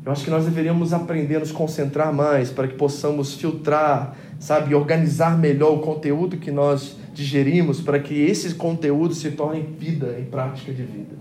Eu 0.07 0.13
acho 0.13 0.23
que 0.23 0.31
nós 0.31 0.45
deveríamos 0.45 0.93
aprender 0.93 1.35
a 1.35 1.39
nos 1.41 1.51
concentrar 1.51 2.13
mais 2.13 2.49
para 2.49 2.65
que 2.65 2.75
possamos 2.75 3.33
filtrar, 3.33 4.15
sabe, 4.39 4.73
organizar 4.73 5.37
melhor 5.37 5.73
o 5.73 5.79
conteúdo 5.79 6.37
que 6.37 6.49
nós 6.49 6.95
digerimos 7.13 7.81
para 7.81 7.99
que 7.99 8.13
esse 8.13 8.55
conteúdo 8.55 9.13
se 9.13 9.31
torne 9.31 9.67
vida, 9.77 10.15
em 10.17 10.23
prática 10.23 10.71
de 10.71 10.83
vida. 10.83 11.13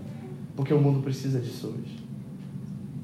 Porque 0.55 0.73
o 0.73 0.79
mundo 0.79 1.01
precisa 1.01 1.37
disso 1.37 1.67
hoje. 1.67 1.99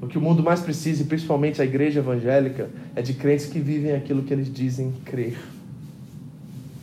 O 0.00 0.06
que 0.06 0.16
o 0.16 0.22
mundo 0.22 0.42
mais 0.42 0.60
precisa, 0.60 1.02
e 1.02 1.04
principalmente 1.04 1.60
a 1.60 1.66
igreja 1.66 2.00
evangélica, 2.00 2.70
é 2.96 3.02
de 3.02 3.12
crentes 3.12 3.44
que 3.44 3.60
vivem 3.60 3.92
aquilo 3.92 4.22
que 4.22 4.32
eles 4.32 4.50
dizem 4.50 4.90
crer. 5.04 5.36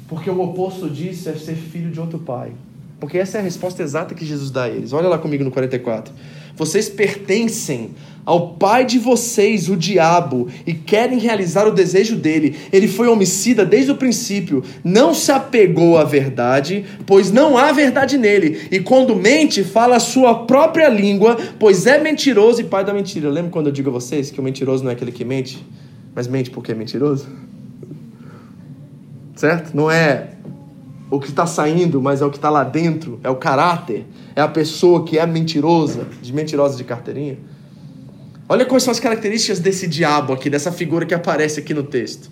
Porque 0.08 0.30
o 0.30 0.40
oposto 0.44 0.88
disso 0.88 1.28
é 1.28 1.34
ser 1.34 1.56
filho 1.56 1.90
de 1.90 2.00
outro 2.00 2.20
pai. 2.20 2.52
Porque 3.00 3.18
essa 3.18 3.40
é 3.40 3.42
a 3.42 3.44
resposta 3.44 3.82
exata 3.82 4.14
que 4.14 4.24
Jesus 4.24 4.52
dá 4.52 4.66
a 4.66 4.70
eles. 4.70 4.94
Olha 4.94 5.08
lá 5.08 5.18
comigo 5.18 5.44
no 5.44 5.50
44. 5.50 6.14
Vocês 6.62 6.88
pertencem 6.88 7.90
ao 8.24 8.50
pai 8.50 8.86
de 8.86 9.00
vocês, 9.00 9.68
o 9.68 9.76
diabo, 9.76 10.48
e 10.64 10.76
querem 10.76 11.18
realizar 11.18 11.68
o 11.68 11.72
desejo 11.72 12.16
dele. 12.16 12.56
Ele 12.72 12.88
foi 12.88 13.08
homicida 13.08 13.66
desde 13.66 13.90
o 13.90 13.96
princípio, 13.96 14.64
não 14.84 15.12
se 15.12 15.32
apegou 15.32 15.98
à 15.98 16.04
verdade, 16.04 16.86
pois 17.08 17.32
não 17.32 17.58
há 17.58 17.72
verdade 17.72 18.16
nele. 18.16 18.68
E 18.70 18.80
quando 18.80 19.16
mente, 19.16 19.64
fala 19.64 19.96
a 19.96 20.00
sua 20.00 20.46
própria 20.46 20.88
língua, 20.88 21.36
pois 21.58 21.88
é 21.88 21.98
mentiroso 21.98 22.62
e 22.62 22.66
pai 22.66 22.86
da 22.86 22.94
mentira. 22.94 23.28
Lembra 23.28 23.50
quando 23.50 23.66
eu 23.66 23.74
digo 23.74 23.90
a 23.90 23.94
vocês 23.94 24.30
que 24.30 24.40
o 24.40 24.44
mentiroso 24.44 24.84
não 24.84 24.92
é 24.92 24.94
aquele 24.94 25.12
que 25.12 25.26
mente, 25.26 25.66
mas 26.14 26.28
mente 26.28 26.52
porque 26.52 26.74
é 26.74 26.76
mentiroso? 26.76 27.28
Certo? 29.36 29.76
Não 29.76 29.90
é 29.90 30.28
o 31.12 31.20
que 31.20 31.28
está 31.28 31.46
saindo, 31.46 32.02
mas 32.02 32.22
é 32.22 32.26
o 32.26 32.30
que 32.32 32.38
está 32.38 32.50
lá 32.50 32.64
dentro, 32.64 33.20
é 33.22 33.30
o 33.30 33.36
caráter, 33.36 34.06
é 34.34 34.42
a 34.42 34.48
pessoa 34.48 35.04
que 35.04 35.20
é 35.20 35.26
mentirosa, 35.28 36.08
de 36.22 36.32
mentirosa 36.32 36.78
de 36.78 36.86
carteirinha. 36.86 37.38
Olha 38.48 38.66
quais 38.66 38.84
são 38.84 38.92
as 38.92 39.00
características 39.00 39.60
desse 39.60 39.88
diabo 39.88 40.32
aqui, 40.32 40.50
dessa 40.50 40.72
figura 40.72 41.06
que 41.06 41.14
aparece 41.14 41.60
aqui 41.60 41.74
no 41.74 41.84
texto. 41.84 42.30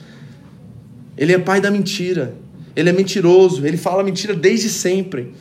Ele 1.17 1.33
é 1.33 1.37
pai 1.37 1.59
da 1.59 1.69
mentira. 1.69 2.35
Ele 2.75 2.89
é 2.89 2.93
mentiroso. 2.93 3.65
Ele 3.65 3.77
fala 3.77 4.03
mentira 4.03 4.33
desde 4.33 4.69
sempre. 4.69 5.33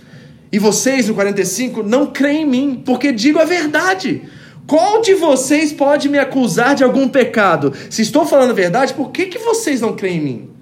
E 0.51 0.59
vocês, 0.59 1.09
no 1.09 1.15
45, 1.15 1.83
não 1.83 2.07
creem 2.07 2.43
em 2.43 2.47
mim, 2.47 2.83
porque 2.85 3.13
digo 3.13 3.39
a 3.39 3.45
verdade. 3.45 4.23
Qual 4.67 5.01
de 5.01 5.15
vocês 5.15 5.73
pode 5.73 6.09
me 6.09 6.19
acusar 6.19 6.75
de 6.75 6.85
algum 6.85 7.09
pecado? 7.09 7.73
Se 7.91 8.03
estou 8.03 8.27
falando 8.27 8.51
a 8.51 8.55
verdade, 8.55 8.95
por 8.95 9.11
que, 9.11 9.27
que 9.27 9.39
vocês 9.39 9.81
não 9.81 9.95
creem 9.95 10.19
em 10.19 10.23
mim? 10.23 10.58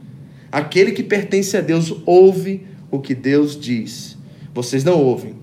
Aquele 0.50 0.92
que 0.92 1.02
pertence 1.02 1.56
a 1.56 1.60
Deus 1.60 1.94
ouve 2.04 2.66
o 2.90 3.00
que 3.00 3.14
Deus 3.14 3.58
diz. 3.58 4.16
Vocês 4.54 4.84
não 4.84 5.02
ouvem, 5.02 5.34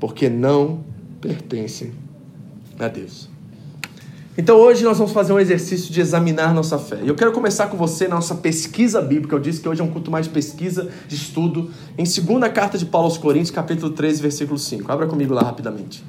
porque 0.00 0.28
não 0.28 0.84
pertencem 1.20 1.92
a 2.78 2.88
Deus. 2.88 3.28
Então 4.36 4.56
hoje 4.56 4.82
nós 4.82 4.98
vamos 4.98 5.12
fazer 5.12 5.32
um 5.32 5.38
exercício 5.38 5.92
de 5.92 6.00
examinar 6.00 6.52
nossa 6.52 6.76
fé. 6.76 6.98
Eu 7.04 7.14
quero 7.14 7.30
começar 7.30 7.68
com 7.68 7.76
você 7.76 8.08
na 8.08 8.16
nossa 8.16 8.34
pesquisa 8.34 9.00
bíblica. 9.00 9.36
Eu 9.36 9.38
disse 9.38 9.60
que 9.60 9.68
hoje 9.68 9.80
é 9.80 9.84
um 9.84 9.90
culto 9.90 10.10
mais 10.10 10.26
de 10.26 10.32
pesquisa, 10.32 10.88
de 11.06 11.14
estudo, 11.14 11.70
em 11.96 12.04
segunda 12.04 12.48
carta 12.48 12.76
de 12.76 12.84
Paulo 12.84 13.06
aos 13.06 13.16
Coríntios, 13.16 13.52
capítulo 13.52 13.92
13, 13.92 14.20
versículo 14.20 14.58
5. 14.58 14.90
Abra 14.90 15.06
comigo 15.06 15.32
lá 15.32 15.42
rapidamente. 15.42 16.02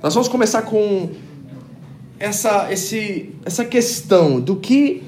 Nós 0.00 0.14
vamos 0.14 0.28
começar 0.28 0.62
com 0.62 1.10
essa, 2.18 2.72
esse, 2.72 3.34
essa 3.44 3.64
questão 3.64 4.40
do 4.40 4.54
que 4.54 5.02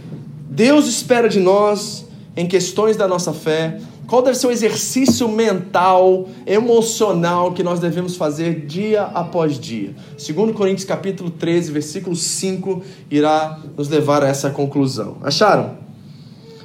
Deus 0.51 0.89
espera 0.89 1.29
de 1.29 1.39
nós 1.39 2.05
em 2.37 2.47
questões 2.47 2.97
da 2.97 3.09
nossa 3.09 3.33
fé 3.33 3.81
qual 4.11 4.23
deve 4.23 4.37
ser 4.37 4.49
o 4.49 4.51
exercício 4.51 5.29
mental, 5.29 6.29
emocional 6.45 7.53
que 7.53 7.63
nós 7.63 7.79
devemos 7.79 8.17
fazer 8.17 8.67
dia 8.67 9.03
após 9.03 9.57
dia? 9.57 9.95
Segundo 10.19 10.53
Coríntios 10.53 10.85
capítulo 10.85 11.31
13, 11.31 11.71
versículo 11.71 12.17
5, 12.17 12.83
irá 13.09 13.61
nos 13.77 13.89
levar 13.89 14.25
a 14.25 14.27
essa 14.27 14.51
conclusão. 14.51 15.19
Acharam? 15.23 15.79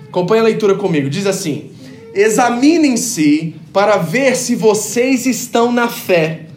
Acompanhe 0.07 0.41
a 0.41 0.45
leitura 0.45 0.73
comigo. 0.73 1.07
Diz 1.07 1.27
assim: 1.27 1.69
Examinem-se 2.15 3.53
para 3.71 3.97
ver 3.97 4.35
se 4.35 4.55
vocês 4.55 5.27
estão 5.27 5.71
na 5.71 5.87
fé. 5.87 6.47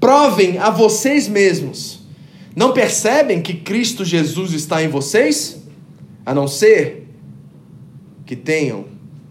Provem 0.00 0.56
a 0.56 0.70
vocês 0.70 1.28
mesmos. 1.28 2.00
Não 2.56 2.72
percebem 2.72 3.42
que 3.42 3.52
Cristo 3.52 4.06
Jesus 4.06 4.54
está 4.54 4.82
em 4.82 4.88
vocês? 4.88 5.62
A 6.24 6.34
não 6.34 6.48
ser 6.48 7.09
que 8.30 8.36
tenham 8.36 8.84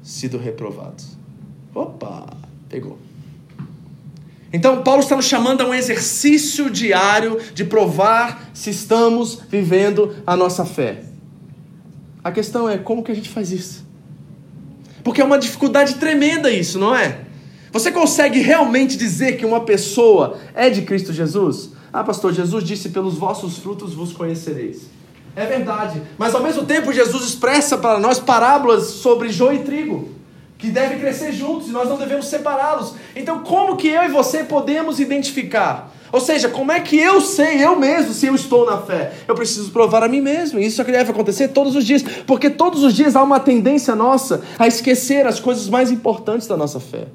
sido 0.03 0.37
reprovados. 0.37 1.17
Opa, 1.73 2.35
pegou. 2.67 2.97
Então, 4.51 4.83
Paulo 4.83 5.01
está 5.01 5.15
nos 5.15 5.23
chamando 5.23 5.61
a 5.61 5.67
um 5.67 5.73
exercício 5.73 6.69
diário 6.69 7.39
de 7.53 7.63
provar 7.63 8.51
se 8.53 8.71
estamos 8.71 9.39
vivendo 9.49 10.13
a 10.27 10.35
nossa 10.35 10.65
fé. 10.65 11.05
A 12.21 12.29
questão 12.29 12.67
é 12.67 12.77
como 12.77 13.01
que 13.01 13.09
a 13.09 13.15
gente 13.15 13.29
faz 13.29 13.53
isso? 13.53 13.85
Porque 15.01 15.21
é 15.21 15.23
uma 15.23 15.39
dificuldade 15.39 15.95
tremenda 15.95 16.51
isso, 16.51 16.77
não 16.77 16.93
é? 16.93 17.21
Você 17.71 17.93
consegue 17.93 18.41
realmente 18.41 18.97
dizer 18.97 19.37
que 19.37 19.45
uma 19.45 19.61
pessoa 19.61 20.37
é 20.53 20.69
de 20.69 20.81
Cristo 20.81 21.13
Jesus? 21.13 21.69
Ah, 21.93 22.03
pastor, 22.03 22.33
Jesus 22.33 22.65
disse: 22.65 22.89
pelos 22.89 23.13
vossos 23.13 23.59
frutos 23.59 23.93
vos 23.93 24.11
conhecereis. 24.11 24.98
É 25.35 25.45
verdade. 25.45 26.01
Mas 26.17 26.35
ao 26.35 26.41
mesmo 26.41 26.65
tempo, 26.65 26.91
Jesus 26.91 27.23
expressa 27.23 27.77
para 27.77 27.99
nós 27.99 28.19
parábolas 28.19 28.87
sobre 28.87 29.29
joio 29.29 29.61
e 29.61 29.63
trigo, 29.63 30.09
que 30.57 30.69
devem 30.69 30.99
crescer 30.99 31.31
juntos 31.31 31.69
e 31.69 31.71
nós 31.71 31.87
não 31.87 31.97
devemos 31.97 32.27
separá-los. 32.27 32.93
Então, 33.15 33.39
como 33.39 33.77
que 33.77 33.87
eu 33.87 34.03
e 34.03 34.09
você 34.09 34.43
podemos 34.43 34.99
identificar? 34.99 35.93
Ou 36.11 36.19
seja, 36.19 36.49
como 36.49 36.71
é 36.71 36.79
que 36.79 36.97
eu 36.97 37.21
sei, 37.21 37.63
eu 37.63 37.75
mesmo, 37.75 38.13
se 38.13 38.25
eu 38.25 38.33
estou 38.33 38.65
na 38.65 38.79
fé? 38.79 39.13
Eu 39.27 39.35
preciso 39.35 39.69
provar 39.71 40.03
a 40.03 40.07
mim 40.07 40.21
mesmo. 40.21 40.59
E 40.59 40.65
isso 40.65 40.81
é 40.81 40.85
que 40.85 40.91
deve 40.91 41.11
acontecer 41.11 41.49
todos 41.49 41.75
os 41.75 41.85
dias. 41.85 42.03
Porque 42.25 42.49
todos 42.49 42.83
os 42.83 42.95
dias 42.95 43.15
há 43.15 43.21
uma 43.21 43.39
tendência 43.39 43.95
nossa 43.95 44.41
a 44.57 44.67
esquecer 44.67 45.27
as 45.27 45.39
coisas 45.39 45.69
mais 45.69 45.91
importantes 45.91 46.47
da 46.47 46.57
nossa 46.57 46.79
fé. 46.79 47.05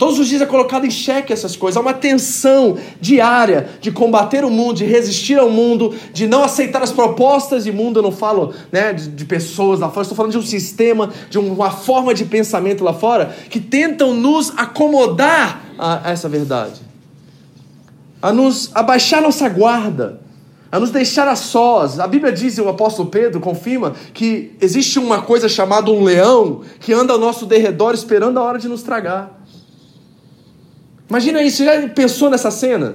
Todos 0.00 0.18
os 0.18 0.28
dias 0.28 0.40
é 0.40 0.46
colocado 0.46 0.86
em 0.86 0.90
xeque 0.90 1.30
essas 1.30 1.54
coisas. 1.54 1.76
Há 1.76 1.80
uma 1.82 1.92
tensão 1.92 2.78
diária 2.98 3.68
de 3.82 3.92
combater 3.92 4.46
o 4.46 4.50
mundo, 4.50 4.76
de 4.76 4.86
resistir 4.86 5.38
ao 5.38 5.50
mundo, 5.50 5.94
de 6.10 6.26
não 6.26 6.42
aceitar 6.42 6.82
as 6.82 6.90
propostas 6.90 7.64
de 7.64 7.70
mundo. 7.70 7.98
Eu 7.98 8.04
não 8.04 8.10
falo 8.10 8.54
né, 8.72 8.94
de, 8.94 9.08
de 9.08 9.24
pessoas 9.26 9.78
lá 9.78 9.90
fora, 9.90 10.00
estou 10.00 10.16
falando 10.16 10.32
de 10.32 10.38
um 10.38 10.42
sistema, 10.42 11.10
de 11.28 11.38
uma 11.38 11.70
forma 11.70 12.14
de 12.14 12.24
pensamento 12.24 12.82
lá 12.82 12.94
fora 12.94 13.36
que 13.50 13.60
tentam 13.60 14.14
nos 14.14 14.50
acomodar 14.56 15.66
a, 15.78 16.08
a 16.08 16.12
essa 16.12 16.30
verdade, 16.30 16.80
a 18.22 18.32
nos 18.32 18.74
abaixar 18.74 19.20
nossa 19.20 19.50
guarda, 19.50 20.18
a 20.72 20.80
nos 20.80 20.90
deixar 20.90 21.28
a 21.28 21.36
sós. 21.36 22.00
A 22.00 22.06
Bíblia 22.06 22.32
diz, 22.32 22.56
e 22.56 22.62
o 22.62 22.70
apóstolo 22.70 23.10
Pedro 23.10 23.38
confirma, 23.38 23.92
que 24.14 24.56
existe 24.62 24.98
uma 24.98 25.20
coisa 25.20 25.46
chamada 25.46 25.90
um 25.90 26.02
leão 26.02 26.62
que 26.80 26.90
anda 26.90 27.12
ao 27.12 27.18
nosso 27.18 27.44
derredor 27.44 27.92
esperando 27.92 28.38
a 28.38 28.42
hora 28.42 28.58
de 28.58 28.66
nos 28.66 28.82
tragar. 28.82 29.39
Imagina 31.10 31.42
isso, 31.42 31.56
você 31.58 31.64
já 31.64 31.88
pensou 31.88 32.30
nessa 32.30 32.52
cena? 32.52 32.94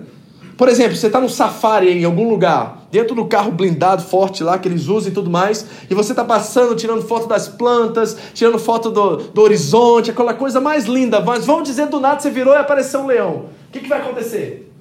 Por 0.57 0.69
exemplo, 0.69 0.95
você 0.95 1.07
está 1.07 1.19
no 1.19 1.29
safari 1.29 1.89
em 1.89 2.05
algum 2.05 2.29
lugar, 2.29 2.87
dentro 2.89 3.13
do 3.13 3.25
carro 3.25 3.51
blindado 3.51 4.01
forte 4.01 4.41
lá 4.41 4.57
que 4.57 4.69
eles 4.69 4.87
usam 4.87 5.11
e 5.11 5.13
tudo 5.13 5.29
mais, 5.29 5.65
e 5.89 5.93
você 5.93 6.13
está 6.13 6.23
passando, 6.23 6.77
tirando 6.77 7.01
foto 7.01 7.27
das 7.27 7.49
plantas, 7.49 8.17
tirando 8.33 8.57
foto 8.57 8.89
do, 8.89 9.17
do 9.17 9.41
horizonte, 9.41 10.11
aquela 10.11 10.33
coisa 10.33 10.61
mais 10.61 10.85
linda, 10.85 11.19
mas 11.19 11.45
vamos 11.45 11.67
dizer 11.67 11.87
do 11.87 11.99
nada 11.99 12.21
você 12.21 12.31
virou 12.31 12.53
e 12.53 12.57
apareceu 12.57 13.01
um 13.01 13.07
leão. 13.07 13.47
O 13.67 13.71
que, 13.73 13.81
que 13.81 13.89
vai 13.89 13.99
acontecer? 13.99 14.71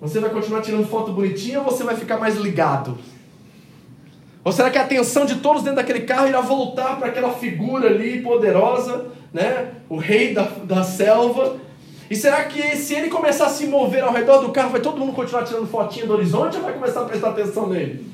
Você 0.00 0.18
vai 0.18 0.30
continuar 0.30 0.62
tirando 0.62 0.86
foto 0.86 1.12
bonitinha 1.12 1.58
ou 1.58 1.64
você 1.66 1.84
vai 1.84 1.94
ficar 1.94 2.16
mais 2.16 2.36
ligado? 2.36 2.96
Ou 4.42 4.50
será 4.50 4.70
que 4.70 4.78
a 4.78 4.82
atenção 4.82 5.26
de 5.26 5.36
todos 5.36 5.62
dentro 5.62 5.76
daquele 5.76 6.00
carro 6.00 6.26
irá 6.28 6.40
voltar 6.40 6.98
para 6.98 7.08
aquela 7.08 7.34
figura 7.34 7.88
ali 7.88 8.22
poderosa, 8.22 9.06
né? 9.32 9.72
O 9.90 9.96
rei 9.96 10.32
da, 10.32 10.42
da 10.64 10.82
selva, 10.82 11.56
e 12.10 12.16
será 12.16 12.44
que 12.44 12.76
se 12.76 12.94
ele 12.94 13.08
começar 13.08 13.46
a 13.46 13.50
se 13.50 13.66
mover 13.66 14.02
ao 14.02 14.12
redor 14.12 14.38
do 14.38 14.50
carro, 14.50 14.70
vai 14.70 14.80
todo 14.80 14.98
mundo 14.98 15.12
continuar 15.12 15.44
tirando 15.44 15.66
fotinha 15.66 16.06
do 16.06 16.12
horizonte 16.12 16.56
ou 16.56 16.62
vai 16.62 16.72
começar 16.72 17.02
a 17.02 17.04
prestar 17.04 17.30
atenção 17.30 17.68
nele? 17.68 18.06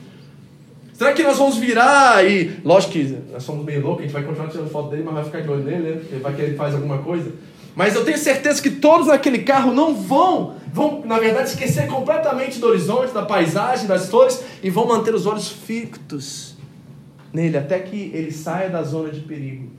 Será 0.94 1.12
que 1.12 1.22
nós 1.22 1.38
vamos 1.38 1.56
virar 1.56 2.28
e. 2.28 2.60
Lógico 2.62 2.92
que 2.92 3.18
nós 3.32 3.42
somos 3.42 3.64
meio 3.64 3.80
loucos, 3.80 4.00
a 4.00 4.02
gente 4.02 4.12
vai 4.12 4.22
continuar 4.22 4.48
tirando 4.48 4.70
foto 4.70 4.90
dele, 4.90 5.02
mas 5.02 5.14
vai 5.14 5.24
ficar 5.24 5.40
de 5.40 5.48
olho 5.48 5.64
nele, 5.64 5.94
né? 5.94 6.02
Ele 6.10 6.20
vai 6.20 6.34
que 6.34 6.54
faz 6.54 6.74
alguma 6.74 6.98
coisa. 6.98 7.32
Mas 7.74 7.94
eu 7.94 8.04
tenho 8.04 8.18
certeza 8.18 8.60
que 8.60 8.70
todos 8.70 9.06
naquele 9.06 9.38
carro 9.38 9.72
não 9.72 9.94
vão, 9.94 10.56
vão, 10.72 11.02
na 11.04 11.18
verdade, 11.18 11.48
esquecer 11.48 11.86
completamente 11.86 12.58
do 12.58 12.66
horizonte, 12.66 13.14
da 13.14 13.22
paisagem, 13.22 13.86
das 13.86 14.10
flores 14.10 14.42
e 14.62 14.68
vão 14.68 14.86
manter 14.86 15.14
os 15.14 15.24
olhos 15.24 15.48
fictos 15.48 16.56
nele 17.32 17.56
até 17.56 17.78
que 17.78 18.10
ele 18.12 18.30
saia 18.30 18.68
da 18.68 18.82
zona 18.82 19.10
de 19.10 19.20
perigo. 19.20 19.70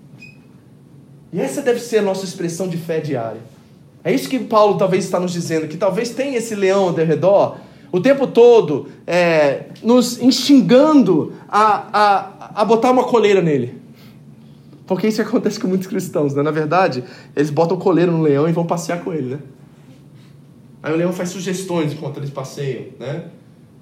E 1.31 1.39
essa 1.39 1.61
deve 1.61 1.79
ser 1.79 1.99
a 1.99 2.01
nossa 2.01 2.25
expressão 2.25 2.67
de 2.67 2.77
fé 2.77 2.99
diária. 2.99 3.41
É 4.03 4.13
isso 4.13 4.27
que 4.27 4.39
Paulo 4.39 4.77
talvez 4.77 5.05
está 5.05 5.19
nos 5.19 5.31
dizendo, 5.31 5.67
que 5.67 5.77
talvez 5.77 6.09
tenha 6.09 6.37
esse 6.37 6.55
leão 6.55 6.89
ao 6.89 6.93
redor 6.93 7.57
o 7.91 7.99
tempo 7.99 8.25
todo 8.25 8.87
é, 9.05 9.65
nos 9.83 10.21
instigando 10.21 11.33
a, 11.47 11.87
a, 11.91 12.61
a 12.61 12.65
botar 12.65 12.89
uma 12.91 13.03
coleira 13.03 13.41
nele. 13.41 13.81
Porque 14.87 15.07
isso 15.07 15.21
acontece 15.21 15.59
com 15.59 15.67
muitos 15.67 15.87
cristãos, 15.87 16.33
né? 16.33 16.41
Na 16.41 16.51
verdade, 16.51 17.03
eles 17.35 17.49
botam 17.49 17.77
coleira 17.77 18.11
no 18.11 18.21
leão 18.21 18.47
e 18.47 18.51
vão 18.51 18.65
passear 18.65 19.03
com 19.03 19.13
ele, 19.13 19.35
né? 19.35 19.39
Aí 20.81 20.93
o 20.93 20.97
leão 20.97 21.13
faz 21.13 21.29
sugestões 21.29 21.93
enquanto 21.93 22.17
eles 22.17 22.29
passeiam, 22.29 22.85
né? 22.99 23.25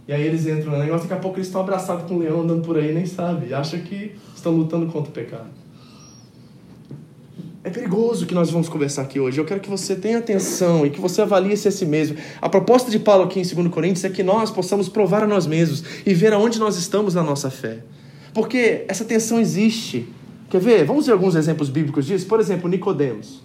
E 0.07 0.13
aí 0.13 0.23
eles 0.23 0.45
entram 0.47 0.71
no 0.71 0.79
negócio, 0.79 1.07
daqui 1.07 1.13
a 1.13 1.21
pouco 1.21 1.37
eles 1.37 1.47
estão 1.47 1.61
abraçados 1.61 2.05
com 2.07 2.15
o 2.15 2.19
leão 2.19 2.41
andando 2.41 2.65
por 2.65 2.77
aí, 2.77 2.91
nem 2.91 3.05
sabe, 3.05 3.53
acham 3.53 3.79
que 3.79 4.15
estão 4.35 4.51
lutando 4.51 4.87
contra 4.87 5.09
o 5.09 5.13
pecado. 5.13 5.47
É 7.69 7.71
perigoso 7.71 8.25
que 8.25 8.33
nós 8.33 8.49
vamos 8.49 8.67
conversar 8.67 9.03
aqui 9.03 9.19
hoje. 9.19 9.39
Eu 9.39 9.45
quero 9.45 9.59
que 9.59 9.69
você 9.69 9.95
tenha 9.95 10.17
atenção 10.17 10.87
e 10.87 10.89
que 10.89 10.99
você 10.99 11.21
avalie 11.21 11.55
se 11.55 11.67
a 11.67 11.71
si 11.71 11.85
mesmo. 11.85 12.17
A 12.41 12.49
proposta 12.49 12.89
de 12.89 12.97
Paulo 12.97 13.25
aqui 13.25 13.39
em 13.39 13.43
2 13.43 13.71
Coríntios 13.71 14.03
é 14.03 14.09
que 14.09 14.23
nós 14.23 14.49
possamos 14.49 14.89
provar 14.89 15.21
a 15.21 15.27
nós 15.27 15.45
mesmos 15.45 15.83
e 16.03 16.11
ver 16.15 16.33
aonde 16.33 16.57
nós 16.57 16.77
estamos 16.77 17.13
na 17.13 17.21
nossa 17.21 17.51
fé. 17.51 17.83
Porque 18.33 18.85
essa 18.87 19.05
tensão 19.05 19.39
existe. 19.39 20.07
Quer 20.49 20.59
ver? 20.59 20.83
Vamos 20.83 21.05
ver 21.05 21.11
alguns 21.11 21.35
exemplos 21.35 21.69
bíblicos 21.69 22.07
disso? 22.07 22.25
Por 22.25 22.39
exemplo, 22.39 22.67
Nicodemos. 22.67 23.43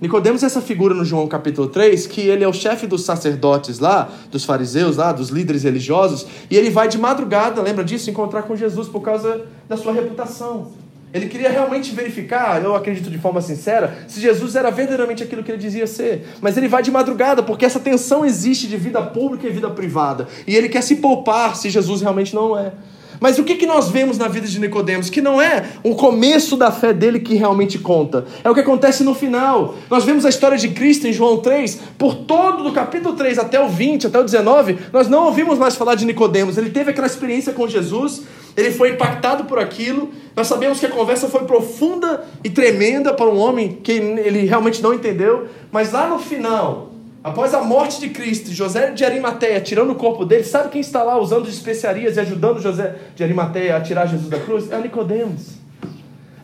Nicodemos 0.00 0.42
é 0.42 0.46
essa 0.46 0.62
figura 0.62 0.94
no 0.94 1.04
João 1.04 1.28
capítulo 1.28 1.68
3, 1.68 2.06
que 2.06 2.22
ele 2.22 2.44
é 2.44 2.48
o 2.48 2.52
chefe 2.52 2.86
dos 2.86 3.04
sacerdotes 3.04 3.78
lá, 3.78 4.10
dos 4.30 4.46
fariseus 4.46 4.96
lá, 4.96 5.12
dos 5.12 5.28
líderes 5.28 5.64
religiosos, 5.64 6.26
e 6.50 6.56
ele 6.56 6.70
vai 6.70 6.88
de 6.88 6.96
madrugada, 6.96 7.60
lembra 7.60 7.84
disso, 7.84 8.08
encontrar 8.08 8.44
com 8.44 8.56
Jesus 8.56 8.88
por 8.88 9.02
causa 9.02 9.44
da 9.68 9.76
sua 9.76 9.92
reputação. 9.92 10.83
Ele 11.14 11.28
queria 11.28 11.48
realmente 11.48 11.94
verificar, 11.94 12.60
eu 12.60 12.74
acredito 12.74 13.08
de 13.08 13.18
forma 13.18 13.40
sincera, 13.40 13.98
se 14.08 14.20
Jesus 14.20 14.56
era 14.56 14.68
verdadeiramente 14.68 15.22
aquilo 15.22 15.44
que 15.44 15.52
ele 15.52 15.62
dizia 15.62 15.86
ser. 15.86 16.26
Mas 16.40 16.56
ele 16.56 16.66
vai 16.66 16.82
de 16.82 16.90
madrugada, 16.90 17.40
porque 17.40 17.64
essa 17.64 17.78
tensão 17.78 18.26
existe 18.26 18.66
de 18.66 18.76
vida 18.76 19.00
pública 19.00 19.46
e 19.46 19.50
vida 19.50 19.70
privada. 19.70 20.26
E 20.44 20.56
ele 20.56 20.68
quer 20.68 20.82
se 20.82 20.96
poupar 20.96 21.54
se 21.54 21.70
Jesus 21.70 22.00
realmente 22.00 22.34
não 22.34 22.58
é. 22.58 22.72
Mas 23.20 23.38
o 23.38 23.44
que, 23.44 23.64
nós 23.64 23.88
vemos 23.88 24.18
na 24.18 24.28
vida 24.28 24.46
de 24.46 24.58
Nicodemos? 24.58 25.08
Que 25.08 25.22
não 25.22 25.40
é 25.40 25.64
o 25.82 25.94
começo 25.94 26.56
da 26.56 26.70
fé 26.70 26.92
dele 26.92 27.20
que 27.20 27.34
realmente 27.34 27.78
conta. 27.78 28.26
É 28.42 28.50
o 28.50 28.54
que 28.54 28.60
acontece 28.60 29.02
no 29.02 29.14
final. 29.14 29.76
Nós 29.88 30.04
vemos 30.04 30.26
a 30.26 30.28
história 30.28 30.58
de 30.58 30.68
Cristo 30.68 31.06
em 31.06 31.12
João 31.12 31.38
3, 31.38 31.80
por 31.96 32.14
todo 32.14 32.64
do 32.64 32.72
capítulo 32.72 33.14
3 33.14 33.38
até 33.38 33.60
o 33.60 33.68
20, 33.68 34.08
até 34.08 34.18
o 34.18 34.24
19, 34.24 34.78
nós 34.92 35.08
não 35.08 35.26
ouvimos 35.26 35.58
mais 35.58 35.76
falar 35.76 35.94
de 35.94 36.04
Nicodemos. 36.04 36.58
Ele 36.58 36.70
teve 36.70 36.90
aquela 36.90 37.06
experiência 37.06 37.52
com 37.52 37.68
Jesus, 37.68 38.24
ele 38.56 38.70
foi 38.70 38.90
impactado 38.90 39.44
por 39.44 39.58
aquilo. 39.58 40.10
Nós 40.36 40.46
sabemos 40.46 40.80
que 40.80 40.86
a 40.86 40.90
conversa 40.90 41.28
foi 41.28 41.44
profunda 41.44 42.24
e 42.42 42.50
tremenda 42.50 43.12
para 43.12 43.26
um 43.26 43.38
homem 43.38 43.78
que 43.82 43.92
ele 43.92 44.46
realmente 44.46 44.82
não 44.82 44.94
entendeu, 44.94 45.48
mas 45.70 45.92
lá 45.92 46.08
no 46.08 46.18
final, 46.18 46.92
após 47.22 47.54
a 47.54 47.62
morte 47.62 48.00
de 48.00 48.10
Cristo, 48.10 48.52
José 48.52 48.90
de 48.90 49.04
Arimateia 49.04 49.60
tirando 49.60 49.90
o 49.90 49.94
corpo 49.94 50.24
dele, 50.24 50.44
sabe 50.44 50.68
quem 50.68 50.80
está 50.80 51.02
lá 51.02 51.18
usando 51.18 51.48
especiarias 51.48 52.16
e 52.16 52.20
ajudando 52.20 52.60
José 52.60 52.96
de 53.14 53.24
Arimateia 53.24 53.76
a 53.76 53.80
tirar 53.80 54.06
Jesus 54.06 54.28
da 54.28 54.38
cruz? 54.38 54.70
É 54.70 54.78
Nicodemos. 54.78 55.63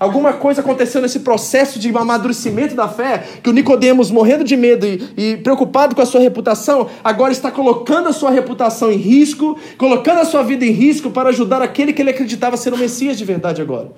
Alguma 0.00 0.32
coisa 0.32 0.62
aconteceu 0.62 1.02
nesse 1.02 1.20
processo 1.20 1.78
de 1.78 1.94
amadurecimento 1.94 2.74
da 2.74 2.88
fé, 2.88 3.22
que 3.42 3.50
o 3.50 3.52
Nicodemos, 3.52 4.10
morrendo 4.10 4.42
de 4.42 4.56
medo 4.56 4.86
e, 4.86 5.12
e, 5.14 5.36
preocupado 5.36 5.94
com 5.94 6.00
a 6.00 6.06
sua 6.06 6.22
reputação, 6.22 6.88
agora 7.04 7.32
está 7.32 7.50
colocando 7.50 8.08
a 8.08 8.12
sua 8.14 8.30
reputação 8.30 8.90
em 8.90 8.96
risco, 8.96 9.58
colocando 9.76 10.20
a 10.20 10.24
sua 10.24 10.42
vida 10.42 10.64
em 10.64 10.70
risco 10.70 11.10
para 11.10 11.28
ajudar 11.28 11.60
aquele 11.60 11.92
que 11.92 12.00
ele 12.00 12.08
acreditava 12.08 12.56
ser 12.56 12.72
o 12.72 12.78
Messias 12.78 13.18
de 13.18 13.26
verdade 13.26 13.60
agora. 13.60 13.92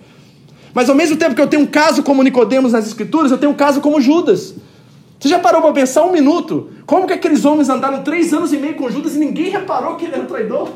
Mas 0.75 0.89
ao 0.89 0.97
mesmo 0.97 1.17
tempo 1.17 1.37
que 1.37 1.41
eu 1.41 1.47
tenho 1.47 1.63
um 1.63 1.67
caso 1.67 2.03
como 2.03 2.21
Nicodemos 2.25 2.73
nas 2.73 2.85
Escrituras, 2.85 3.31
eu 3.31 3.39
tenho 3.39 3.53
um 3.53 3.57
caso 3.57 3.81
como 3.81 4.01
Judas. 4.01 4.57
Você 5.21 5.29
já 5.29 5.39
parou 5.39 5.63
para 5.63 5.71
pensar 5.71 6.03
um 6.03 6.11
minuto? 6.11 6.71
Como 6.85 7.07
que 7.07 7.13
aqueles 7.13 7.45
homens 7.45 7.69
andaram 7.69 8.03
três 8.03 8.35
anos 8.35 8.53
e 8.53 8.57
meio 8.57 8.75
com 8.75 8.91
Judas 8.91 9.15
e 9.15 9.21
ninguém 9.21 9.51
reparou 9.51 9.95
que 9.95 10.07
ele 10.07 10.15
era 10.15 10.25
um 10.25 10.27
traidor? 10.27 10.69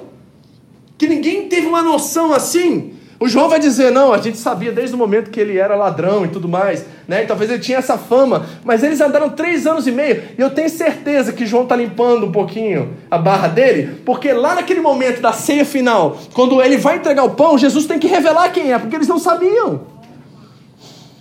Que 0.97 1.09
ninguém 1.09 1.49
teve 1.49 1.67
uma 1.67 1.83
noção 1.83 2.33
assim? 2.33 2.93
O 3.19 3.29
João 3.29 3.49
vai 3.49 3.59
dizer, 3.59 3.91
não, 3.91 4.13
a 4.13 4.19
gente 4.19 4.37
sabia 4.37 4.71
desde 4.71 4.95
o 4.95 4.99
momento 4.99 5.31
que 5.31 5.41
ele 5.41 5.57
era 5.57 5.75
ladrão 5.75 6.27
e 6.27 6.29
tudo 6.29 6.47
mais, 6.47 6.85
né? 7.09 7.23
E 7.25 7.27
talvez 7.27 7.51
ele 7.51 7.61
tinha 7.61 7.79
essa 7.79 7.97
fama, 7.97 8.45
mas 8.63 8.83
eles 8.83 9.01
andaram 9.01 9.31
três 9.31 9.67
anos 9.67 9.87
e 9.87 9.93
meio, 9.93 10.23
e 10.37 10.41
eu 10.41 10.51
tenho 10.51 10.69
certeza 10.69 11.33
que 11.33 11.47
João 11.47 11.63
está 11.63 11.75
limpando 11.75 12.27
um 12.27 12.33
pouquinho 12.33 12.95
a 13.11 13.17
barra 13.17 13.49
dele, 13.49 14.03
porque 14.05 14.33
lá 14.35 14.55
naquele 14.55 14.81
momento 14.81 15.23
da 15.23 15.33
ceia 15.33 15.65
final, 15.65 16.19
quando 16.35 16.61
ele 16.61 16.77
vai 16.77 16.97
entregar 16.97 17.25
o 17.25 17.31
pão, 17.31 17.57
Jesus 17.57 17.87
tem 17.87 17.99
que 17.99 18.07
revelar 18.07 18.51
quem 18.51 18.73
é, 18.73 18.79
porque 18.79 18.97
eles 18.97 19.09
não 19.09 19.19
sabiam. 19.19 19.97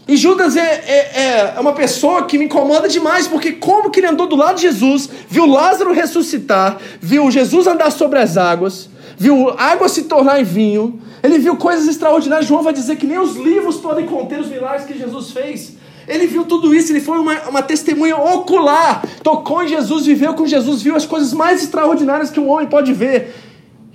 E 0.08 0.18
Judas 0.18 0.56
é, 0.56 0.62
é, 0.62 1.54
é 1.56 1.60
uma 1.60 1.74
pessoa 1.74 2.26
que 2.26 2.38
me 2.38 2.46
incomoda 2.46 2.90
demais, 2.90 3.26
porque 3.26 3.54
como 3.54 3.90
que 3.90 4.02
ele 4.02 4.08
andou 4.08 4.28
do 4.28 4.36
lado 4.36 4.58
de 4.58 4.64
Jesus, 4.64 5.10
viu 5.30 5.46
Lázaro 5.46 5.94
ressuscitar, 5.94 6.78
viu 7.00 7.32
Jesus 7.32 7.66
andar 7.66 7.90
sobre 7.90 8.20
as 8.20 8.38
águas, 8.38 8.90
viu 9.18 9.50
água 9.58 9.88
se 9.88 10.04
tornar 10.04 10.40
em 10.40 10.44
vinho, 10.44 11.00
ele 11.26 11.40
viu 11.40 11.56
coisas 11.58 11.88
extraordinárias. 11.88 12.48
João 12.48 12.62
vai 12.62 12.74
dizer 12.74 12.96
que 12.98 13.08
nem 13.08 13.18
os 13.18 13.36
livros 13.36 13.78
podem 13.78 14.06
conter 14.06 14.40
os 14.40 14.48
milagres 14.48 14.86
que 14.86 14.98
Jesus 14.98 15.32
fez. 15.32 15.74
Ele 16.08 16.28
viu 16.28 16.46
tudo 16.46 16.74
isso, 16.74 16.92
ele 16.92 17.02
foi 17.02 17.18
uma, 17.18 17.50
uma 17.50 17.64
testemunha 17.64 18.16
ocular. 18.16 19.04
Tocou 19.24 19.64
em 19.64 19.68
Jesus, 19.68 20.06
viveu 20.06 20.36
com 20.36 20.46
Jesus, 20.46 20.84
viu 20.84 20.96
as 20.96 21.06
coisas 21.06 21.34
mais 21.34 21.64
extraordinárias 21.64 22.30
que 22.30 22.40
um 22.40 22.50
homem 22.50 22.68
pode 22.68 22.94
ver. 22.94 23.34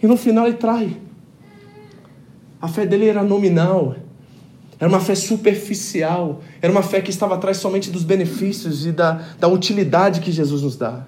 E 0.03 0.07
no 0.07 0.16
final 0.16 0.47
ele 0.47 0.57
trai. 0.57 0.97
A 2.61 2.66
fé 2.66 2.85
dele 2.85 3.07
era 3.07 3.23
nominal, 3.23 3.95
era 4.79 4.88
uma 4.88 5.01
fé 5.01 5.14
superficial, 5.14 6.43
era 6.61 6.71
uma 6.71 6.83
fé 6.83 7.01
que 7.01 7.11
estava 7.11 7.37
atrás 7.37 7.59
somente 7.59 7.90
dos 7.90 8.03
benefícios 8.03 8.85
e 8.85 8.93
da, 8.93 9.23
da 9.38 9.47
utilidade 9.47 10.21
que 10.21 10.33
Jesus 10.33 10.62
nos 10.62 10.77
dá. 10.77 11.05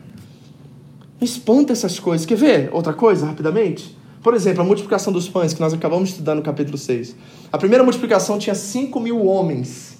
Me 1.20 1.26
espanta 1.26 1.72
essas 1.72 1.98
coisas. 1.98 2.24
Quer 2.24 2.36
ver 2.36 2.70
outra 2.72 2.92
coisa, 2.92 3.26
rapidamente? 3.26 3.96
Por 4.22 4.34
exemplo, 4.34 4.62
a 4.62 4.64
multiplicação 4.64 5.12
dos 5.12 5.28
pães, 5.28 5.52
que 5.52 5.60
nós 5.60 5.74
acabamos 5.74 6.08
de 6.08 6.12
estudar 6.12 6.36
no 6.36 6.42
capítulo 6.42 6.78
6. 6.78 7.16
A 7.50 7.58
primeira 7.58 7.82
multiplicação 7.82 8.38
tinha 8.38 8.54
5 8.54 9.00
mil 9.00 9.26
homens, 9.26 9.98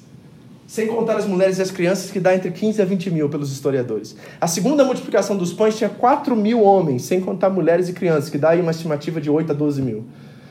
sem 0.65 0.87
contar 0.87 1.17
as 1.17 1.27
mulheres 1.27 1.59
e 1.59 1.63
as 1.63 1.73
crianças, 1.73 2.11
que 2.11 2.21
dá 2.21 2.33
entre 2.33 2.53
15 2.53 2.81
a 2.81 2.85
20 2.85 3.11
mil 3.11 3.29
pelos 3.29 3.51
historiadores. 3.51 4.15
A 4.41 4.47
segunda 4.47 4.85
multiplicação 4.85 5.37
dos 5.37 5.53
pães 5.53 5.77
tinha 5.77 5.91
4 5.91 6.37
mil 6.37 6.63
homens, 6.63 7.03
sem 7.03 7.21
contar 7.21 7.51
mulheres 7.51 7.89
e 7.89 7.93
crianças, 7.93 8.31
que 8.31 8.39
dá 8.39 8.51
aí 8.51 8.61
uma 8.61 8.71
estimativa 8.71 9.21
de 9.21 9.29
8 9.29 9.51
a 9.51 9.55
12 9.55 9.83
mil. 9.83 10.05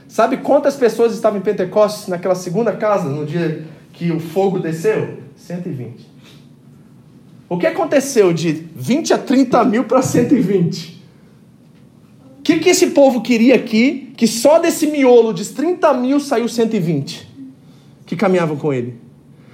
Sabe 0.06 0.38
quantas 0.38 0.76
pessoas 0.76 1.14
estavam 1.14 1.40
em 1.40 1.42
Pentecostes 1.42 2.10
naquela 2.10 2.36
segunda 2.36 2.74
casa, 2.74 3.08
no 3.08 3.26
dia 3.26 3.64
que 3.94 4.12
o 4.12 4.20
fogo 4.20 4.60
desceu? 4.60 5.18
120. 5.38 6.12
O 7.48 7.58
que 7.58 7.66
aconteceu 7.66 8.34
de 8.34 8.52
20 8.76 9.14
a 9.14 9.18
30 9.18 9.64
mil 9.64 9.86
para 9.86 10.02
120? 10.02 11.01
O 12.42 12.44
que, 12.44 12.58
que 12.58 12.70
esse 12.70 12.88
povo 12.88 13.22
queria 13.22 13.54
aqui, 13.54 14.14
que 14.18 14.26
só 14.26 14.58
desse 14.58 14.88
miolo 14.88 15.32
de 15.32 15.46
30 15.46 15.94
mil 15.94 16.20
saiu 16.20 16.50
120 16.50 17.30
que 18.04 18.16
caminhavam 18.16 18.58
com 18.58 18.74
ele? 18.74 18.96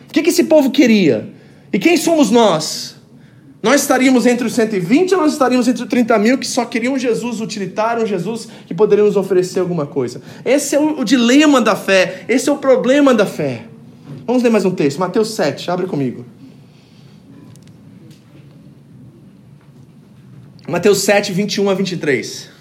O 0.10 0.14
que, 0.14 0.24
que 0.24 0.30
esse 0.30 0.46
povo 0.46 0.72
queria? 0.72 1.30
E 1.74 1.78
quem 1.78 1.98
somos 1.98 2.32
nós? 2.32 2.96
Nós 3.62 3.82
estaríamos 3.82 4.26
entre 4.26 4.48
os 4.48 4.54
120 4.54 5.16
ou 5.16 5.20
nós 5.20 5.34
estaríamos 5.34 5.68
entre 5.68 5.84
os 5.84 5.90
30 5.90 6.18
mil 6.18 6.38
que 6.38 6.48
só 6.48 6.64
queriam 6.64 6.94
um 6.94 6.98
Jesus 6.98 7.42
utilitário, 7.42 8.04
um 8.04 8.06
Jesus 8.06 8.48
que 8.66 8.74
poderia 8.74 9.04
nos 9.04 9.18
oferecer 9.18 9.60
alguma 9.60 9.86
coisa? 9.86 10.22
Esse 10.46 10.78
é 10.78 10.80
o, 10.80 11.02
o 11.02 11.04
dilema 11.04 11.60
da 11.60 11.76
fé, 11.76 12.24
esse 12.30 12.48
é 12.48 12.52
o 12.54 12.58
problema 12.58 13.14
da 13.14 13.26
fé. 13.26 13.66
Vamos 14.26 14.44
ler 14.44 14.50
mais 14.50 14.64
um 14.64 14.72
texto, 14.72 14.98
Mateus 14.98 15.32
7, 15.32 15.70
abre 15.70 15.88
comigo. 15.88 16.26
Mateus 20.66 21.00
7, 21.00 21.34
21 21.34 21.70
a 21.70 21.74
23. 21.74 22.57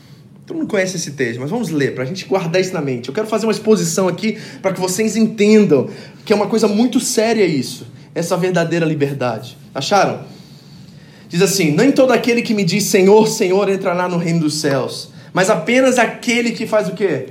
Todo 0.47 0.59
mundo 0.59 0.69
conhece 0.69 0.95
esse 0.95 1.11
texto, 1.11 1.41
mas 1.41 1.51
vamos 1.51 1.71
ler 1.71 1.93
para 1.93 2.05
a 2.05 2.07
gente 2.07 2.25
guardar 2.25 2.61
isso 2.61 2.73
na 2.73 2.81
mente. 2.81 3.09
Eu 3.09 3.15
quero 3.15 3.27
fazer 3.27 3.47
uma 3.47 3.53
exposição 3.53 4.07
aqui 4.07 4.39
para 4.63 4.73
que 4.73 4.81
vocês 4.81 5.17
entendam 5.17 5.91
que 6.25 6.33
é 6.33 6.37
uma 6.37 6.47
coisa 6.47 6.69
muito 6.69 7.01
séria 7.01 7.45
isso, 7.45 7.85
essa 8.15 8.37
verdadeira 8.37 8.87
liberdade. 8.87 9.59
Acharam? 9.75 10.21
Diz 11.29 11.43
assim: 11.43 11.73
Nem 11.73 11.91
todo 11.91 12.13
aquele 12.13 12.43
que 12.43 12.55
me 12.55 12.63
diz 12.63 12.85
Senhor, 12.85 13.27
Senhor 13.27 13.69
entrará 13.69 14.09
no 14.09 14.19
reino 14.19 14.39
dos 14.39 14.61
céus, 14.61 15.11
mas 15.33 15.51
apenas 15.51 15.99
aquele 15.99 16.53
que 16.53 16.65
faz 16.65 16.89
o 16.89 16.93
quê? 16.93 17.31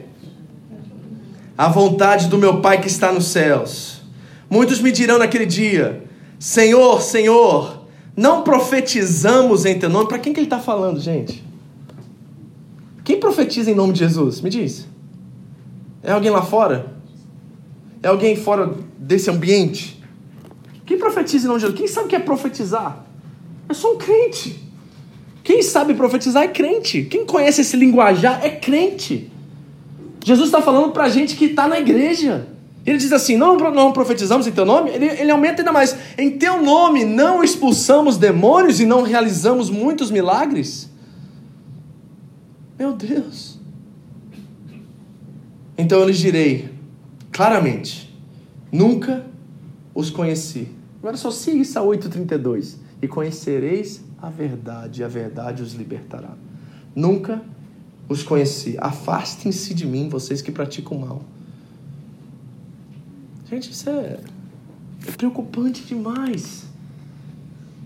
A 1.58 1.70
vontade 1.70 2.28
do 2.28 2.38
meu 2.38 2.60
Pai 2.60 2.82
que 2.82 2.88
está 2.88 3.14
nos 3.14 3.28
céus. 3.28 4.02
Muitos 4.50 4.82
me 4.82 4.92
dirão 4.92 5.18
naquele 5.18 5.46
dia: 5.46 6.04
Senhor, 6.38 7.02
Senhor, 7.02 7.88
não 8.14 8.44
profetizamos 8.44 9.66
em 9.66 9.80
teu 9.80 9.90
nome. 9.90 10.10
Para 10.10 10.20
quem 10.20 10.34
que 10.34 10.40
ele 10.42 10.48
está 10.48 10.60
falando, 10.60 11.00
gente? 11.00 11.55
Quem 13.06 13.20
profetiza 13.20 13.70
em 13.70 13.76
nome 13.76 13.94
de 13.94 14.00
Jesus? 14.00 14.42
Me 14.42 14.50
diz. 14.50 14.88
É 16.02 16.12
alguém 16.12 16.32
lá 16.32 16.42
fora? 16.42 16.94
É 18.02 18.08
alguém 18.08 18.36
fora 18.36 18.74
desse 18.98 19.30
ambiente? 19.30 20.04
Quem 20.88 20.98
profetiza 20.98 21.46
em 21.46 21.48
nome 21.48 21.60
de 21.60 21.68
Jesus? 21.68 21.80
Quem 21.80 21.88
sabe 21.88 22.08
o 22.08 22.10
que 22.10 22.16
é 22.16 22.20
profetizar? 22.20 23.06
É 23.70 23.74
só 23.76 23.94
um 23.94 23.98
crente. 23.98 24.60
Quem 25.44 25.62
sabe 25.62 25.94
profetizar 25.94 26.44
é 26.44 26.48
crente. 26.48 27.04
Quem 27.04 27.28
conhece 27.28 27.62
esse 27.62 27.78
linguajar 27.78 28.44
é 28.44 28.50
crente. 28.50 29.32
Jesus 30.24 30.48
está 30.48 30.60
falando 30.60 30.92
para 30.92 31.04
a 31.04 31.10
gente 31.10 31.36
que 31.36 31.46
está 31.46 31.68
na 31.68 31.80
igreja. 31.80 32.48
Ele 32.84 32.98
diz 32.98 33.12
assim: 33.14 33.38
não, 33.38 33.56
não 33.56 33.92
profetizamos 33.92 34.48
em 34.48 34.52
teu 34.52 34.66
nome. 34.66 34.90
Ele, 34.90 35.06
ele 35.06 35.30
aumenta 35.30 35.62
ainda 35.62 35.72
mais: 35.72 35.96
em 36.18 36.32
teu 36.32 36.60
nome 36.60 37.06
não 37.06 37.44
expulsamos 37.44 38.18
demônios 38.18 38.80
e 38.80 38.86
não 38.88 39.04
realizamos 39.04 39.70
muitos 39.70 40.10
milagres. 40.10 40.90
Meu 42.78 42.94
Deus. 42.94 43.58
Então 45.78 46.00
eu 46.00 46.08
lhes 46.08 46.18
direi 46.18 46.70
claramente: 47.32 48.14
nunca 48.72 49.26
os 49.94 50.10
conheci. 50.10 50.70
Agora 51.00 51.18
só 51.18 51.30
isso 51.30 51.80
a 51.80 51.82
8,32. 51.82 52.78
E 53.02 53.08
conhecereis 53.08 54.04
a 54.22 54.30
verdade, 54.30 55.02
e 55.02 55.04
a 55.04 55.08
verdade 55.08 55.62
os 55.62 55.74
libertará. 55.74 56.32
Nunca 56.96 57.42
os 58.08 58.24
conheci. 58.24 58.78
Afastem-se 58.80 59.74
de 59.74 59.86
mim, 59.86 60.10
vocês 60.10 60.42
que 60.42 60.52
praticam 60.52 60.98
mal. 60.98 61.24
Gente, 63.50 63.72
isso 63.72 63.90
é, 63.90 64.20
é 65.08 65.12
preocupante 65.12 65.84
demais. 65.84 66.66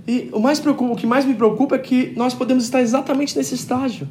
E 0.08 0.30
o, 0.32 0.40
mais 0.40 0.60
preocupa, 0.60 0.94
o 0.94 0.96
que 0.96 1.06
mais 1.06 1.26
me 1.26 1.34
preocupa 1.34 1.76
é 1.76 1.80
que 1.80 2.14
nós 2.16 2.34
podemos 2.34 2.64
estar 2.64 2.82
exatamente 2.82 3.36
nesse 3.38 3.56
estágio 3.56 4.08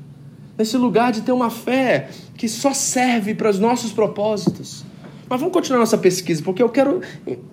nesse 0.59 0.77
lugar 0.77 1.13
de 1.13 1.23
ter 1.23 1.31
uma 1.31 1.49
fé 1.49 2.11
que 2.37 2.49
só 2.49 2.75
serve 2.75 3.35
para 3.35 3.49
os 3.49 3.59
nossos 3.61 3.93
propósitos. 3.93 4.85
Mas 5.29 5.39
vamos 5.39 5.53
continuar 5.55 5.79
nossa 5.79 5.99
pesquisa, 5.99 6.43
porque 6.43 6.63
eu 6.63 6.69
quero 6.69 7.01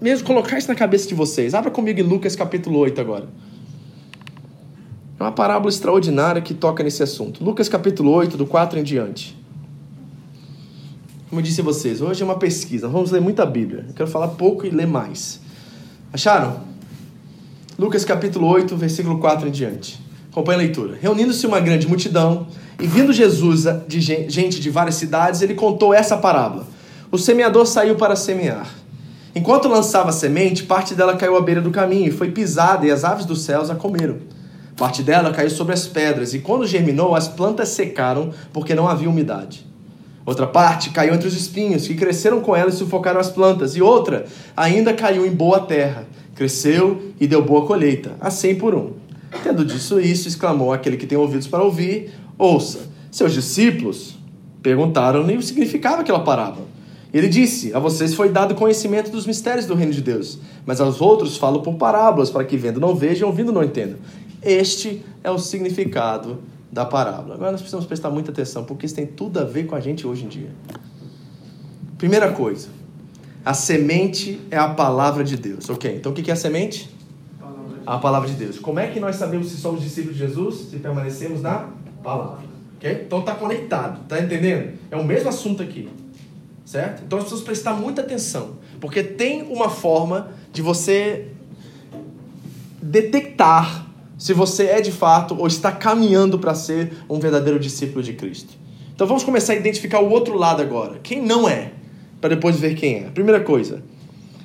mesmo 0.02 0.26
colocar 0.26 0.58
isso 0.58 0.68
na 0.68 0.76
cabeça 0.76 1.08
de 1.08 1.14
vocês. 1.14 1.54
Abra 1.54 1.70
comigo 1.70 2.00
em 2.00 2.04
Lucas 2.04 2.36
capítulo 2.36 2.80
8 2.80 3.00
agora. 3.00 3.28
É 5.20 5.24
uma 5.24 5.32
parábola 5.32 5.70
extraordinária 5.70 6.42
que 6.42 6.54
toca 6.54 6.84
nesse 6.84 7.04
assunto. 7.04 7.44
Lucas 7.44 7.70
capítulo 7.70 8.12
8, 8.12 8.38
do 8.38 8.46
4 8.46 8.80
em 8.80 8.84
diante. 8.84 9.38
Como 11.30 11.42
eu 11.42 11.44
disse 11.44 11.62
a 11.62 11.64
vocês, 11.64 12.02
hoje 12.02 12.22
é 12.22 12.26
uma 12.26 12.38
pesquisa. 12.38 12.88
Vamos 12.88 13.12
ler 13.12 13.22
muita 13.22 13.46
Bíblia. 13.46 13.86
Eu 13.88 13.94
quero 13.94 14.10
falar 14.10 14.30
pouco 14.30 14.66
e 14.66 14.70
ler 14.70 14.88
mais. 14.88 15.42
Acharam? 16.14 16.62
Lucas 17.78 18.06
capítulo 18.06 18.48
8, 18.48 18.76
versículo 18.78 19.20
4 19.20 19.48
em 19.50 19.52
diante. 19.52 20.00
Acompanhe 20.32 20.60
a 20.60 20.64
leitura. 20.64 20.98
Reunindo-se 21.02 21.46
uma 21.46 21.60
grande 21.60 21.88
multidão, 21.88 22.48
e 22.80 22.88
vindo 22.88 23.14
Jesus 23.14 23.64
de 23.88 24.02
gente 24.02 24.60
de 24.60 24.70
várias 24.70 24.96
cidades, 24.96 25.42
ele 25.42 25.54
contou 25.54 25.94
essa 25.94 26.18
parábola. 26.18 26.68
O 27.12 27.18
semeador 27.18 27.66
saiu 27.66 27.96
para 27.96 28.16
semear. 28.16 28.68
Enquanto 29.34 29.68
lançava 29.68 30.10
a 30.10 30.14
semente, 30.14 30.64
parte 30.64 30.96
dela 30.96 31.16
caiu 31.16 31.36
à 31.36 31.42
beira 31.42 31.62
do 31.62 31.72
caminho 31.72 32.08
e 32.08 32.12
foi 32.12 32.32
pisada, 32.32 32.86
e 32.86 32.92
as 32.92 33.04
aves 33.04 33.26
dos 33.26 33.42
céus 33.42 33.70
a 33.70 33.76
comeram. 33.76 34.18
Parte 34.78 35.04
dela 35.04 35.32
caiu 35.32 35.50
sobre 35.50 35.74
as 35.74 35.88
pedras, 35.88 36.34
e 36.34 36.40
quando 36.40 36.68
germinou, 36.68 37.16
as 37.16 37.28
plantas 37.28 37.70
secaram, 37.70 38.32
porque 38.52 38.76
não 38.76 38.88
havia 38.88 39.10
umidade. 39.10 39.66
Outra 40.26 40.48
parte 40.48 40.90
caiu 40.90 41.14
entre 41.14 41.28
os 41.28 41.36
espinhos, 41.36 41.86
que 41.88 41.94
cresceram 41.96 42.42
com 42.42 42.56
ela 42.56 42.70
e 42.70 42.74
sufocaram 42.74 43.20
as 43.20 43.30
plantas. 43.30 43.76
E 43.76 43.82
outra 43.82 44.26
ainda 44.58 44.94
caiu 44.94 45.26
em 45.26 45.32
boa 45.32 45.60
terra, 45.60 46.06
cresceu 46.34 47.14
e 47.20 47.28
deu 47.28 47.44
boa 47.44 47.66
colheita, 47.66 48.14
a 48.20 48.32
cem 48.32 48.56
por 48.56 48.74
um. 48.74 48.94
Tendo 49.44 49.64
disso 49.64 50.00
isso, 50.00 50.28
exclamou 50.28 50.74
aquele 50.74 50.98
que 50.98 51.06
tem 51.06 51.18
ouvidos 51.18 51.46
para 51.46 51.64
ouvir: 51.64 52.12
Ouça, 52.38 52.90
seus 53.12 53.34
discípulos 53.34 54.18
perguntaram-lhe 54.62 55.36
o 55.36 55.40
que 55.40 55.46
significava 55.46 56.02
aquela 56.02 56.20
parábola. 56.22 56.66
Ele 57.14 57.30
disse: 57.30 57.74
A 57.74 57.80
vocês 57.80 58.14
foi 58.14 58.30
dado 58.30 58.56
conhecimento 58.56 59.10
dos 59.10 59.26
mistérios 59.26 59.66
do 59.66 59.74
reino 59.74 59.94
de 59.94 60.02
Deus, 60.02 60.38
mas 60.66 60.82
aos 60.82 61.00
outros 61.00 61.38
falo 61.38 61.62
por 61.62 61.76
parábolas, 61.76 62.30
para 62.30 62.44
que 62.44 62.58
vendo 62.58 62.80
não 62.80 62.94
vejam, 62.94 63.30
ouvindo 63.30 63.54
não 63.54 63.64
entendam. 63.64 63.98
Este 64.44 65.02
é 65.24 65.32
o 65.32 65.40
significado 65.40 66.40
da 66.72 66.84
parábola. 66.84 67.36
Agora 67.36 67.52
nós 67.52 67.62
precisamos 67.62 67.86
prestar 67.86 68.10
muita 68.10 68.32
atenção, 68.32 68.66
porque 68.66 68.86
isso 68.86 68.96
tem 68.96 69.06
tudo 69.06 69.40
a 69.40 69.46
ver 69.46 69.66
com 69.66 69.76
a 69.76 69.80
gente 69.80 70.06
hoje 70.06 70.26
em 70.26 70.28
dia. 70.28 70.50
Primeira 71.98 72.34
coisa, 72.34 72.68
a 73.46 73.54
semente 73.54 74.42
é 74.52 74.58
a 74.58 74.68
palavra 74.68 75.24
de 75.24 75.38
Deus. 75.38 75.70
Ok, 75.70 75.96
então 75.96 76.12
o 76.12 76.16
que 76.16 76.30
é 76.30 76.34
a 76.34 76.36
semente? 76.36 76.94
A 77.86 77.98
palavra 77.98 78.28
de 78.28 78.36
Deus. 78.36 78.60
Como 78.60 78.78
é 78.78 78.88
que 78.88 79.00
nós 79.00 79.16
sabemos 79.16 79.48
se 79.48 79.58
somos 79.58 79.82
discípulos 79.82 80.18
de 80.18 80.26
Jesus? 80.28 80.72
Se 80.72 80.80
permanecemos 80.80 81.42
na 81.42 81.70
palavra. 82.06 82.46
Ok? 82.78 83.04
Então 83.06 83.20
está 83.20 83.34
conectado, 83.34 84.08
tá 84.08 84.20
entendendo? 84.20 84.74
É 84.92 84.96
o 84.96 85.04
mesmo 85.04 85.28
assunto 85.28 85.64
aqui. 85.64 85.90
Certo? 86.64 87.04
Então 87.06 87.20
nós 87.20 87.28
precisamos 87.28 87.44
prestar 87.44 87.74
muita 87.74 88.02
atenção. 88.02 88.58
Porque 88.80 89.04
tem 89.04 89.44
uma 89.44 89.70
forma 89.70 90.32
de 90.52 90.62
você 90.62 91.28
detectar 92.82 93.88
se 94.18 94.34
você 94.34 94.66
é 94.68 94.82
de 94.82 94.92
fato 94.92 95.36
ou 95.38 95.48
está 95.48 95.72
caminhando 95.72 96.40
para 96.40 96.56
ser 96.56 96.94
um 97.10 97.20
verdadeiro 97.20 97.60
discípulo 97.60 98.02
de 98.02 98.14
Cristo. 98.14 98.54
Então 98.94 99.06
vamos 99.06 99.24
começar 99.24 99.54
a 99.54 99.56
identificar 99.56 100.00
o 100.00 100.10
outro 100.10 100.38
lado 100.38 100.62
agora. 100.62 101.00
Quem 101.04 101.22
não 101.22 101.50
é? 101.50 101.72
Para 102.22 102.36
depois 102.36 102.60
ver 102.60 102.76
quem 102.76 103.04
é. 103.04 103.10
Primeira 103.10 103.42
coisa. 103.42 103.84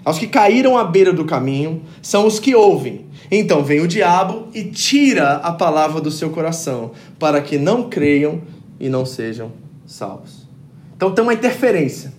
Aos 0.05 0.19
que 0.19 0.27
caíram 0.27 0.79
à 0.79 0.85
beira 0.85 1.13
do 1.13 1.25
caminho 1.25 1.83
são 2.01 2.27
os 2.27 2.39
que 2.39 2.55
ouvem. 2.55 3.07
Então 3.31 3.63
vem 3.63 3.81
o 3.81 3.89
diabo 3.89 4.49
e 4.55 4.65
tira 4.65 5.35
a 5.35 5.53
palavra 5.53 6.01
do 6.01 6.11
seu 6.11 6.31
coração, 6.31 6.93
para 7.19 7.41
que 7.41 7.59
não 7.59 7.89
creiam 7.89 8.41
e 8.79 8.89
não 8.89 9.05
sejam 9.07 9.53
salvos. 9.87 10.49
Então 10.97 11.13
tem 11.13 11.23
uma 11.23 11.35
interferência. 11.35 12.13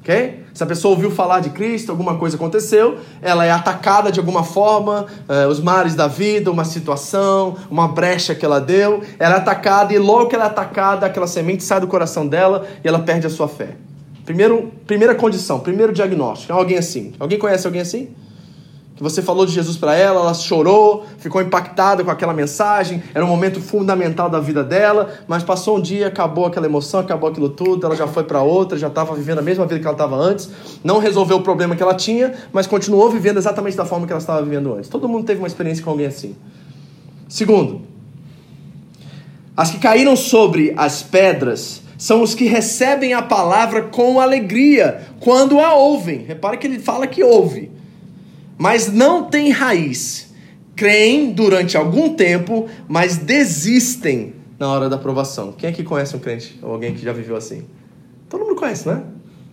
Ok? 0.00 0.42
Se 0.52 0.62
a 0.62 0.66
pessoa 0.66 0.94
ouviu 0.94 1.10
falar 1.10 1.40
de 1.40 1.50
Cristo, 1.50 1.90
alguma 1.90 2.18
coisa 2.18 2.36
aconteceu, 2.36 2.98
ela 3.22 3.44
é 3.46 3.50
atacada 3.50 4.12
de 4.12 4.18
alguma 4.18 4.42
forma, 4.42 5.06
eh, 5.28 5.46
os 5.46 5.60
mares 5.60 5.94
da 5.94 6.06
vida, 6.06 6.50
uma 6.50 6.64
situação, 6.64 7.56
uma 7.70 7.88
brecha 7.88 8.34
que 8.34 8.44
ela 8.44 8.60
deu, 8.60 9.02
ela 9.18 9.36
é 9.36 9.38
atacada 9.38 9.94
e 9.94 9.98
logo 9.98 10.26
que 10.26 10.34
ela 10.34 10.44
é 10.44 10.48
atacada, 10.48 11.06
aquela 11.06 11.26
semente 11.26 11.62
sai 11.62 11.80
do 11.80 11.86
coração 11.86 12.26
dela 12.26 12.66
e 12.84 12.88
ela 12.88 12.98
perde 12.98 13.26
a 13.26 13.30
sua 13.30 13.48
fé. 13.48 13.76
Primeiro, 14.24 14.72
primeira 14.86 15.14
condição, 15.14 15.60
primeiro 15.60 15.92
diagnóstico. 15.92 16.52
É 16.52 16.56
alguém 16.56 16.78
assim. 16.78 17.12
Alguém 17.18 17.38
conhece 17.38 17.66
alguém 17.66 17.82
assim? 17.82 18.14
que 18.94 19.02
você 19.02 19.20
falou 19.20 19.44
de 19.44 19.52
Jesus 19.52 19.76
para 19.76 19.96
ela, 19.96 20.20
ela 20.20 20.34
chorou, 20.34 21.04
ficou 21.18 21.42
impactada 21.42 22.04
com 22.04 22.10
aquela 22.10 22.32
mensagem, 22.32 23.02
era 23.12 23.24
um 23.24 23.28
momento 23.28 23.60
fundamental 23.60 24.30
da 24.30 24.38
vida 24.38 24.62
dela, 24.62 25.12
mas 25.26 25.42
passou 25.42 25.78
um 25.78 25.80
dia, 25.80 26.06
acabou 26.06 26.46
aquela 26.46 26.66
emoção, 26.66 27.00
acabou 27.00 27.28
aquilo 27.28 27.48
tudo, 27.48 27.84
ela 27.84 27.96
já 27.96 28.06
foi 28.06 28.22
para 28.22 28.42
outra, 28.42 28.78
já 28.78 28.86
estava 28.86 29.14
vivendo 29.14 29.40
a 29.40 29.42
mesma 29.42 29.66
vida 29.66 29.80
que 29.80 29.86
ela 29.86 29.94
estava 29.94 30.14
antes, 30.14 30.48
não 30.84 30.98
resolveu 30.98 31.38
o 31.38 31.42
problema 31.42 31.74
que 31.74 31.82
ela 31.82 31.94
tinha, 31.94 32.32
mas 32.52 32.68
continuou 32.68 33.10
vivendo 33.10 33.38
exatamente 33.38 33.76
da 33.76 33.84
forma 33.84 34.06
que 34.06 34.12
ela 34.12 34.20
estava 34.20 34.40
vivendo 34.42 34.72
antes. 34.72 34.88
Todo 34.88 35.08
mundo 35.08 35.24
teve 35.24 35.40
uma 35.40 35.48
experiência 35.48 35.82
com 35.82 35.90
alguém 35.90 36.06
assim. 36.06 36.36
Segundo, 37.28 37.82
as 39.56 39.70
que 39.70 39.78
caíram 39.78 40.14
sobre 40.14 40.74
as 40.76 41.02
pedras 41.02 41.81
são 42.02 42.22
os 42.22 42.34
que 42.34 42.44
recebem 42.44 43.14
a 43.14 43.22
palavra 43.22 43.82
com 43.82 44.18
alegria 44.18 45.02
quando 45.20 45.60
a 45.60 45.74
ouvem. 45.74 46.24
Repara 46.24 46.56
que 46.56 46.66
ele 46.66 46.78
fala 46.78 47.06
que 47.06 47.22
ouve 47.22 47.70
mas 48.62 48.92
não 48.92 49.24
têm 49.24 49.50
raiz. 49.50 50.32
Creem 50.76 51.32
durante 51.32 51.76
algum 51.76 52.14
tempo, 52.14 52.68
mas 52.86 53.16
desistem 53.16 54.34
na 54.56 54.68
hora 54.68 54.88
da 54.88 54.94
aprovação. 54.94 55.50
Quem 55.50 55.68
aqui 55.68 55.82
conhece 55.82 56.14
um 56.14 56.20
crente 56.20 56.60
ou 56.62 56.72
alguém 56.72 56.94
que 56.94 57.02
já 57.02 57.12
viveu 57.12 57.34
assim? 57.34 57.64
Todo 58.28 58.44
mundo 58.44 58.54
conhece, 58.54 58.86
né? 58.88 59.02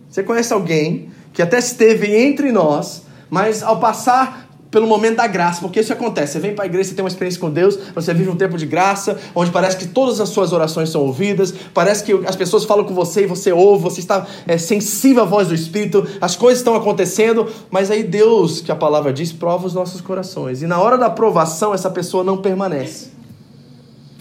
Você 0.08 0.22
conhece 0.22 0.52
alguém 0.52 1.10
que 1.32 1.42
até 1.42 1.58
esteve 1.58 2.14
entre 2.14 2.52
nós, 2.52 3.02
mas 3.28 3.64
ao 3.64 3.80
passar 3.80 4.48
pelo 4.70 4.86
momento 4.86 5.16
da 5.16 5.26
graça, 5.26 5.60
porque 5.60 5.80
isso 5.80 5.92
acontece. 5.92 6.34
Você 6.34 6.38
vem 6.38 6.54
para 6.54 6.64
a 6.64 6.66
igreja, 6.66 6.90
você 6.90 6.94
tem 6.94 7.04
uma 7.04 7.08
experiência 7.08 7.40
com 7.40 7.50
Deus, 7.50 7.78
você 7.94 8.14
vive 8.14 8.30
um 8.30 8.36
tempo 8.36 8.56
de 8.56 8.66
graça, 8.66 9.18
onde 9.34 9.50
parece 9.50 9.76
que 9.76 9.88
todas 9.88 10.20
as 10.20 10.28
suas 10.28 10.52
orações 10.52 10.90
são 10.90 11.02
ouvidas, 11.02 11.52
parece 11.74 12.04
que 12.04 12.12
as 12.26 12.36
pessoas 12.36 12.64
falam 12.64 12.84
com 12.84 12.94
você 12.94 13.22
e 13.22 13.26
você 13.26 13.52
ouve, 13.52 13.82
você 13.82 14.00
está 14.00 14.26
é, 14.46 14.56
sensível 14.56 15.22
à 15.22 15.26
voz 15.26 15.48
do 15.48 15.54
Espírito, 15.54 16.06
as 16.20 16.36
coisas 16.36 16.60
estão 16.60 16.74
acontecendo, 16.74 17.48
mas 17.70 17.90
aí 17.90 18.02
Deus, 18.02 18.60
que 18.60 18.70
a 18.70 18.76
palavra 18.76 19.12
diz, 19.12 19.32
prova 19.32 19.66
os 19.66 19.74
nossos 19.74 20.00
corações. 20.00 20.62
E 20.62 20.66
na 20.66 20.80
hora 20.80 20.96
da 20.96 21.06
aprovação, 21.06 21.74
essa 21.74 21.90
pessoa 21.90 22.22
não 22.22 22.38
permanece. 22.38 23.08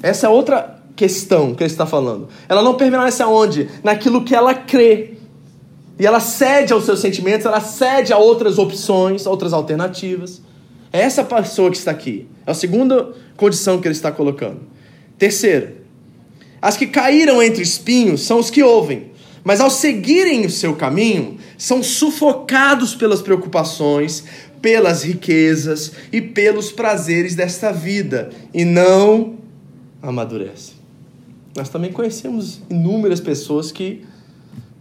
Essa 0.02 0.28
é 0.28 0.30
outra 0.30 0.80
questão 0.96 1.54
que 1.54 1.64
ele 1.64 1.72
está 1.72 1.86
falando. 1.86 2.28
Ela 2.48 2.62
não 2.62 2.76
permanece 2.76 3.22
aonde? 3.22 3.70
Naquilo 3.84 4.24
que 4.24 4.36
ela 4.36 4.54
crê. 4.54 5.19
E 6.00 6.06
ela 6.06 6.22
cede 6.22 6.72
aos 6.72 6.86
seus 6.86 7.02
sentimentos, 7.02 7.46
ela 7.46 7.60
cede 7.60 8.14
a 8.14 8.18
outras 8.18 8.58
opções, 8.58 9.28
a 9.28 9.30
outras 9.30 9.52
alternativas. 9.52 10.42
É 10.94 11.02
essa 11.02 11.24
pessoa 11.24 11.70
que 11.70 11.78
está 11.78 11.92
aqui. 11.92 12.26
É 12.48 12.52
a 12.52 12.54
segunda 12.54 13.14
condição 13.36 13.82
que 13.82 13.88
ele 13.88 13.94
está 13.94 14.10
colocando. 14.10 14.62
Terceiro, 15.18 15.74
as 16.62 16.78
que 16.78 16.88
caíram 16.88 17.44
entre 17.44 17.62
espinhos 17.62 18.22
são 18.22 18.40
os 18.40 18.50
que 18.50 18.64
ouvem, 18.64 19.12
mas 19.44 19.60
ao 19.60 19.70
seguirem 19.70 20.46
o 20.46 20.50
seu 20.50 20.76
caminho, 20.76 21.38
são 21.58 21.84
sufocados 21.84 22.96
pelas 22.96 23.22
preocupações, 23.22 24.24
pelas 24.62 25.04
riquezas 25.04 25.92
e 26.12 26.22
pelos 26.22 26.72
prazeres 26.72 27.36
desta 27.36 27.72
vida 27.72 28.30
e 28.54 28.64
não 28.64 29.36
amadurecem. 30.02 30.76
Nós 31.56 31.68
também 31.68 31.92
conhecemos 31.92 32.62
inúmeras 32.70 33.20
pessoas 33.20 33.72
que 33.72 34.06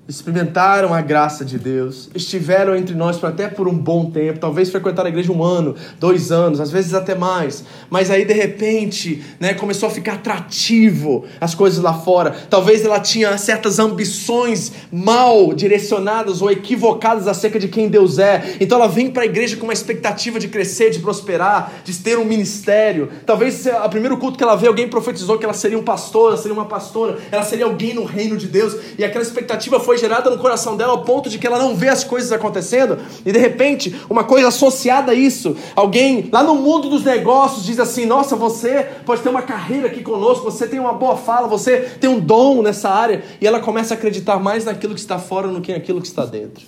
experimentaram 0.08 0.94
a 0.94 1.02
graça 1.02 1.44
de 1.44 1.58
Deus, 1.58 2.08
estiveram 2.14 2.74
entre 2.74 2.94
nós 2.94 3.22
até 3.22 3.46
por 3.46 3.68
um 3.68 3.76
bom 3.76 4.10
tempo, 4.10 4.38
talvez 4.38 4.70
frequentaram 4.70 5.06
a 5.06 5.10
igreja 5.10 5.30
um 5.30 5.44
ano, 5.44 5.74
dois 6.00 6.32
anos, 6.32 6.60
às 6.60 6.70
vezes 6.70 6.94
até 6.94 7.14
mais, 7.14 7.62
mas 7.90 8.10
aí 8.10 8.24
de 8.24 8.32
repente, 8.32 9.22
né, 9.38 9.52
começou 9.52 9.86
a 9.86 9.92
ficar 9.92 10.14
atrativo 10.14 11.26
as 11.38 11.54
coisas 11.54 11.82
lá 11.82 11.92
fora. 11.92 12.34
Talvez 12.48 12.86
ela 12.86 13.00
tinha 13.00 13.36
certas 13.36 13.78
ambições 13.78 14.72
mal 14.90 15.52
direcionadas 15.52 16.40
ou 16.40 16.50
equivocadas 16.50 17.28
acerca 17.28 17.58
de 17.58 17.68
quem 17.68 17.88
Deus 17.88 18.18
é. 18.18 18.56
Então 18.60 18.78
ela 18.78 18.88
vem 18.88 19.10
para 19.10 19.24
a 19.24 19.26
igreja 19.26 19.58
com 19.58 19.64
uma 19.64 19.74
expectativa 19.74 20.40
de 20.40 20.48
crescer, 20.48 20.88
de 20.88 21.00
prosperar, 21.00 21.70
de 21.84 21.94
ter 21.94 22.18
um 22.18 22.24
ministério. 22.24 23.10
Talvez 23.26 23.66
o 23.66 23.88
primeiro 23.90 24.16
culto 24.16 24.38
que 24.38 24.42
ela 24.42 24.56
vê 24.56 24.68
alguém 24.68 24.88
profetizou 24.88 25.36
que 25.36 25.44
ela 25.44 25.52
seria 25.52 25.78
um 25.78 25.84
pastor, 25.84 26.28
ela 26.28 26.36
seria 26.38 26.54
uma 26.54 26.64
pastora, 26.64 27.18
ela 27.30 27.42
seria 27.42 27.66
alguém 27.66 27.92
no 27.92 28.04
reino 28.04 28.38
de 28.38 28.46
Deus, 28.46 28.74
e 28.96 29.04
aquela 29.04 29.22
expectativa 29.22 29.78
foi 29.78 29.97
gerada 29.98 30.30
no 30.30 30.38
coração 30.38 30.76
dela 30.76 30.92
ao 30.92 31.02
ponto 31.02 31.28
de 31.28 31.38
que 31.38 31.46
ela 31.46 31.58
não 31.58 31.74
vê 31.74 31.88
as 31.88 32.02
coisas 32.02 32.32
acontecendo 32.32 32.98
e 33.26 33.30
de 33.30 33.38
repente 33.38 33.94
uma 34.08 34.24
coisa 34.24 34.48
associada 34.48 35.12
a 35.12 35.14
isso, 35.14 35.56
alguém 35.76 36.28
lá 36.32 36.42
no 36.42 36.54
mundo 36.54 36.88
dos 36.88 37.04
negócios 37.04 37.64
diz 37.66 37.78
assim: 37.78 38.06
Nossa, 38.06 38.34
você 38.36 38.86
pode 39.04 39.20
ter 39.20 39.28
uma 39.28 39.42
carreira 39.42 39.88
aqui 39.88 40.02
conosco, 40.02 40.44
você 40.44 40.66
tem 40.66 40.80
uma 40.80 40.94
boa 40.94 41.16
fala, 41.16 41.46
você 41.46 41.80
tem 42.00 42.08
um 42.08 42.18
dom 42.18 42.62
nessa 42.62 42.88
área, 42.88 43.22
e 43.40 43.46
ela 43.46 43.60
começa 43.60 43.92
a 43.92 43.96
acreditar 43.96 44.38
mais 44.38 44.64
naquilo 44.64 44.94
que 44.94 45.00
está 45.00 45.18
fora 45.18 45.48
do 45.48 45.60
que 45.60 45.72
naquilo 45.72 46.00
que 46.00 46.06
está 46.06 46.24
dentro. 46.24 46.64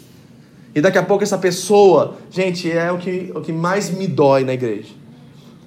E 0.74 0.80
daqui 0.80 0.98
a 0.98 1.02
pouco 1.02 1.24
essa 1.24 1.38
pessoa, 1.38 2.16
gente, 2.30 2.70
é 2.70 2.92
o 2.92 2.98
que, 2.98 3.32
o 3.34 3.40
que 3.40 3.52
mais 3.52 3.90
me 3.90 4.06
dói 4.06 4.44
na 4.44 4.52
igreja 4.52 4.99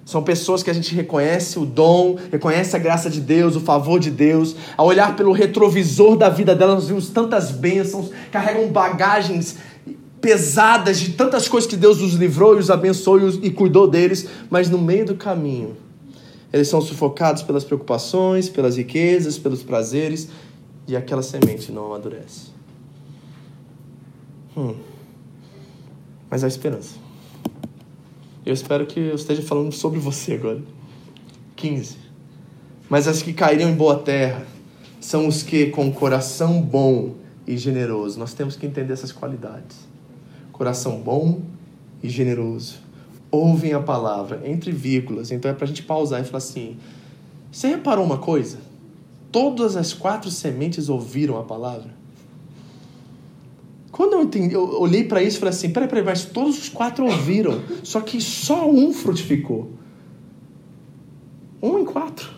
são 0.06 0.22
pessoas 0.22 0.62
que 0.62 0.70
a 0.70 0.74
gente 0.74 0.94
reconhece 0.94 1.58
o 1.58 1.66
dom, 1.66 2.18
reconhece 2.32 2.76
a 2.76 2.80
graça 2.80 3.10
de 3.10 3.22
Deus, 3.22 3.56
o 3.56 3.62
favor 3.62 4.00
de 4.00 4.12
Deus. 4.12 4.56
Ao 4.76 4.86
olhar 4.86 5.16
pelo 5.16 5.32
retrovisor 5.32 6.18
da 6.18 6.30
vida 6.30 6.54
delas, 6.56 6.76
nós 6.76 6.88
vimos 6.88 7.10
tantas 7.10 7.52
bênçãos, 7.52 8.10
carregam 8.32 8.68
bagagens 8.68 9.58
pesadas 10.20 11.00
de 11.00 11.14
tantas 11.14 11.48
coisas 11.48 11.70
que 11.70 11.76
Deus 11.76 12.02
os 12.02 12.14
livrou 12.14 12.56
e 12.56 12.60
os 12.60 12.70
abençoou 12.70 13.20
e, 13.20 13.24
os, 13.24 13.36
e 13.44 13.50
cuidou 13.50 13.88
deles, 13.88 14.28
mas 14.50 14.70
no 14.70 14.78
meio 14.78 15.06
do 15.06 15.16
caminho, 15.16 15.76
eles 16.52 16.68
são 16.68 16.82
sufocados 16.82 17.42
pelas 17.42 17.64
preocupações, 17.64 18.48
pelas 18.48 18.78
riquezas, 18.78 19.38
pelos 19.38 19.64
prazeres, 19.64 20.30
e 20.88 20.96
aquela 20.96 21.24
semente 21.24 21.72
não 21.72 21.86
amadurece. 21.88 22.52
Hum. 24.56 24.76
Mas 26.30 26.44
há 26.44 26.48
esperança. 26.48 26.96
Eu 28.46 28.54
espero 28.54 28.86
que 28.86 29.00
eu 29.00 29.16
esteja 29.16 29.42
falando 29.42 29.72
sobre 29.72 30.00
você 30.00 30.34
agora. 30.34 30.62
15. 31.56 31.98
Mas 32.90 33.08
as 33.08 33.22
que 33.22 33.32
cairiam 33.32 33.70
em 33.70 33.76
boa 33.76 34.00
terra 34.00 34.46
são 35.00 35.28
os 35.28 35.44
que, 35.44 35.68
com 35.68 35.92
coração 35.92 36.62
bom 36.62 37.16
e 37.48 37.58
generoso, 37.58 38.20
nós 38.20 38.34
temos 38.34 38.56
que 38.56 38.66
entender 38.66 38.94
essas 38.94 39.12
qualidades. 39.12 39.88
Coração 40.52 41.00
bom 41.00 41.42
e 42.02 42.10
generoso. 42.10 42.76
Ouvem 43.32 43.74
a 43.74 43.80
palavra, 43.80 44.42
entre 44.46 44.72
vírgulas. 44.72 45.32
Então 45.32 45.50
é 45.50 45.54
para 45.54 45.64
a 45.64 45.68
gente 45.68 45.84
pausar 45.84 46.22
e 46.22 46.26
falar 46.26 46.38
assim: 46.38 46.78
Você 47.52 47.68
reparou 47.68 48.06
uma 48.06 48.18
coisa? 48.18 48.60
Todas 49.32 49.76
as 49.76 49.94
quatro 49.94 50.30
sementes 50.30 50.90
ouviram 50.90 51.40
a 51.40 51.44
palavra? 51.44 52.03
Entendi, 54.24 54.56
eu 54.56 54.82
olhei 54.82 55.04
para 55.04 55.22
isso 55.22 55.38
e 55.38 55.40
falei 55.40 55.54
assim: 55.54 55.70
peraí, 55.70 55.88
peraí, 55.88 56.04
mas 56.04 56.26
todos 56.26 56.58
os 56.58 56.70
quatro 56.70 57.06
ouviram, 57.06 57.62
só 57.84 58.02
que 58.02 58.20
só 58.22 58.70
um 58.70 58.94
frutificou. 58.94 59.72
Um 61.62 61.80
em 61.80 61.86
quatro. 61.86 62.33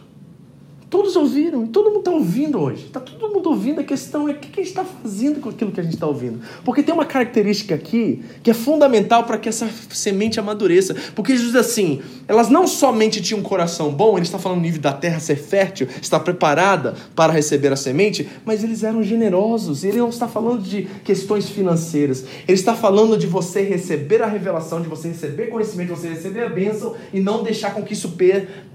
Todos 0.95 1.17
ouviram, 1.17 1.67
todo 1.67 1.87
mundo 1.87 1.99
está 1.99 2.11
ouvindo 2.11 2.57
hoje. 2.57 2.85
Está 2.85 3.01
todo 3.01 3.29
mundo 3.29 3.49
ouvindo. 3.49 3.81
A 3.81 3.83
questão 3.83 4.29
é 4.29 4.31
o 4.31 4.35
que 4.35 4.47
a 4.47 4.63
gente 4.63 4.69
está 4.69 4.85
fazendo 4.85 5.41
com 5.41 5.49
aquilo 5.49 5.69
que 5.69 5.81
a 5.81 5.83
gente 5.83 5.95
está 5.95 6.07
ouvindo. 6.07 6.39
Porque 6.63 6.81
tem 6.81 6.95
uma 6.95 7.03
característica 7.03 7.75
aqui 7.75 8.23
que 8.41 8.49
é 8.49 8.53
fundamental 8.53 9.25
para 9.25 9.37
que 9.37 9.49
essa 9.49 9.69
semente 9.89 10.39
amadureça. 10.39 10.95
Porque 11.13 11.33
Jesus 11.33 11.51
diz 11.51 11.59
assim: 11.59 12.01
elas 12.29 12.47
não 12.47 12.65
somente 12.65 13.21
tinham 13.21 13.41
um 13.41 13.43
coração 13.43 13.91
bom, 13.91 14.15
ele 14.15 14.25
está 14.25 14.39
falando 14.39 14.59
no 14.59 14.63
nível 14.63 14.79
da 14.79 14.93
terra 14.93 15.19
ser 15.19 15.35
fértil, 15.35 15.85
está 16.01 16.17
preparada 16.17 16.93
para 17.13 17.33
receber 17.33 17.73
a 17.73 17.75
semente, 17.75 18.29
mas 18.45 18.63
eles 18.63 18.81
eram 18.81 19.03
generosos. 19.03 19.83
Ele 19.83 19.97
não 19.97 20.07
está 20.07 20.29
falando 20.29 20.61
de 20.61 20.83
questões 21.03 21.49
financeiras. 21.49 22.23
Ele 22.47 22.57
está 22.57 22.73
falando 22.73 23.17
de 23.17 23.27
você 23.27 23.63
receber 23.63 24.21
a 24.21 24.27
revelação, 24.27 24.81
de 24.81 24.87
você 24.87 25.09
receber 25.09 25.47
conhecimento, 25.47 25.93
de 25.93 25.99
você 25.99 26.07
receber 26.07 26.43
a 26.43 26.49
bênção 26.49 26.95
e 27.11 27.19
não 27.19 27.43
deixar 27.43 27.73
com 27.73 27.83
que 27.83 27.91
isso 27.91 28.15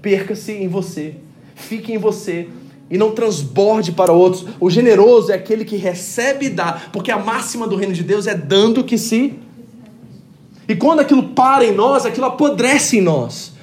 perca-se 0.03 0.51
em 0.51 0.67
você 0.67 1.15
fique 1.61 1.93
em 1.93 1.97
você 1.97 2.47
e 2.91 2.97
não 2.97 3.11
transborde 3.11 3.93
para 3.93 4.11
outros. 4.11 4.45
O 4.59 4.69
generoso 4.69 5.31
é 5.31 5.35
aquele 5.35 5.63
que 5.63 5.77
recebe 5.77 6.47
e 6.47 6.49
dá, 6.49 6.81
porque 6.91 7.09
a 7.09 7.17
máxima 7.17 7.65
do 7.65 7.77
reino 7.77 7.93
de 7.93 8.03
Deus 8.03 8.27
é 8.27 8.35
dando 8.35 8.83
que 8.83 8.97
se. 8.97 9.33
E 10.67 10.75
quando 10.75 10.99
aquilo 10.99 11.29
para 11.29 11.65
em 11.65 11.73
nós, 11.73 12.05
aquilo 12.05 12.25
apodrece 12.25 12.97
em 12.97 13.01
nós. 13.01 13.53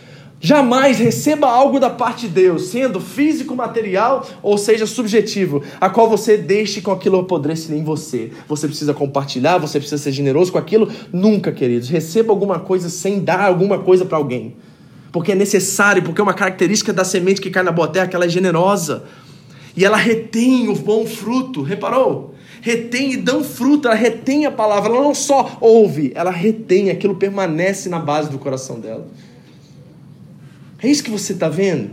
Jamais 0.40 0.98
receba 0.98 1.48
algo 1.48 1.80
da 1.80 1.90
parte 1.90 2.28
de 2.28 2.32
Deus, 2.32 2.68
sendo 2.68 3.00
físico, 3.00 3.56
material 3.56 4.24
ou 4.40 4.56
seja 4.56 4.86
subjetivo, 4.86 5.64
a 5.80 5.90
qual 5.90 6.08
você 6.08 6.36
deixe 6.36 6.80
com 6.80 6.92
aquilo 6.92 7.18
apodrecer 7.18 7.76
em 7.76 7.82
você. 7.82 8.30
Você 8.46 8.68
precisa 8.68 8.94
compartilhar, 8.94 9.58
você 9.58 9.80
precisa 9.80 10.00
ser 10.00 10.12
generoso 10.12 10.52
com 10.52 10.58
aquilo. 10.58 10.88
Nunca, 11.12 11.50
queridos, 11.50 11.88
receba 11.88 12.32
alguma 12.32 12.60
coisa 12.60 12.88
sem 12.88 13.18
dar 13.20 13.40
alguma 13.40 13.80
coisa 13.80 14.04
para 14.04 14.16
alguém 14.16 14.54
porque 15.10 15.32
é 15.32 15.34
necessário, 15.34 16.02
porque 16.02 16.20
é 16.20 16.24
uma 16.24 16.34
característica 16.34 16.92
da 16.92 17.04
semente 17.04 17.40
que 17.40 17.50
cai 17.50 17.62
na 17.62 17.72
boa 17.72 17.88
terra, 17.88 18.06
que 18.06 18.16
ela 18.16 18.26
é 18.26 18.28
generosa. 18.28 19.04
E 19.76 19.84
ela 19.84 19.96
retém 19.96 20.68
o 20.68 20.74
bom 20.74 21.06
fruto, 21.06 21.62
reparou? 21.62 22.34
Retém 22.60 23.12
e 23.12 23.16
dão 23.16 23.44
fruto, 23.44 23.86
ela 23.86 23.96
retém 23.96 24.44
a 24.44 24.50
palavra, 24.50 24.90
ela 24.92 25.02
não 25.02 25.14
só 25.14 25.56
ouve, 25.60 26.12
ela 26.14 26.30
retém, 26.30 26.90
aquilo 26.90 27.14
permanece 27.14 27.88
na 27.88 27.98
base 27.98 28.28
do 28.30 28.38
coração 28.38 28.80
dela. 28.80 29.06
É 30.82 30.88
isso 30.88 31.02
que 31.02 31.10
você 31.10 31.32
está 31.32 31.48
vendo? 31.48 31.90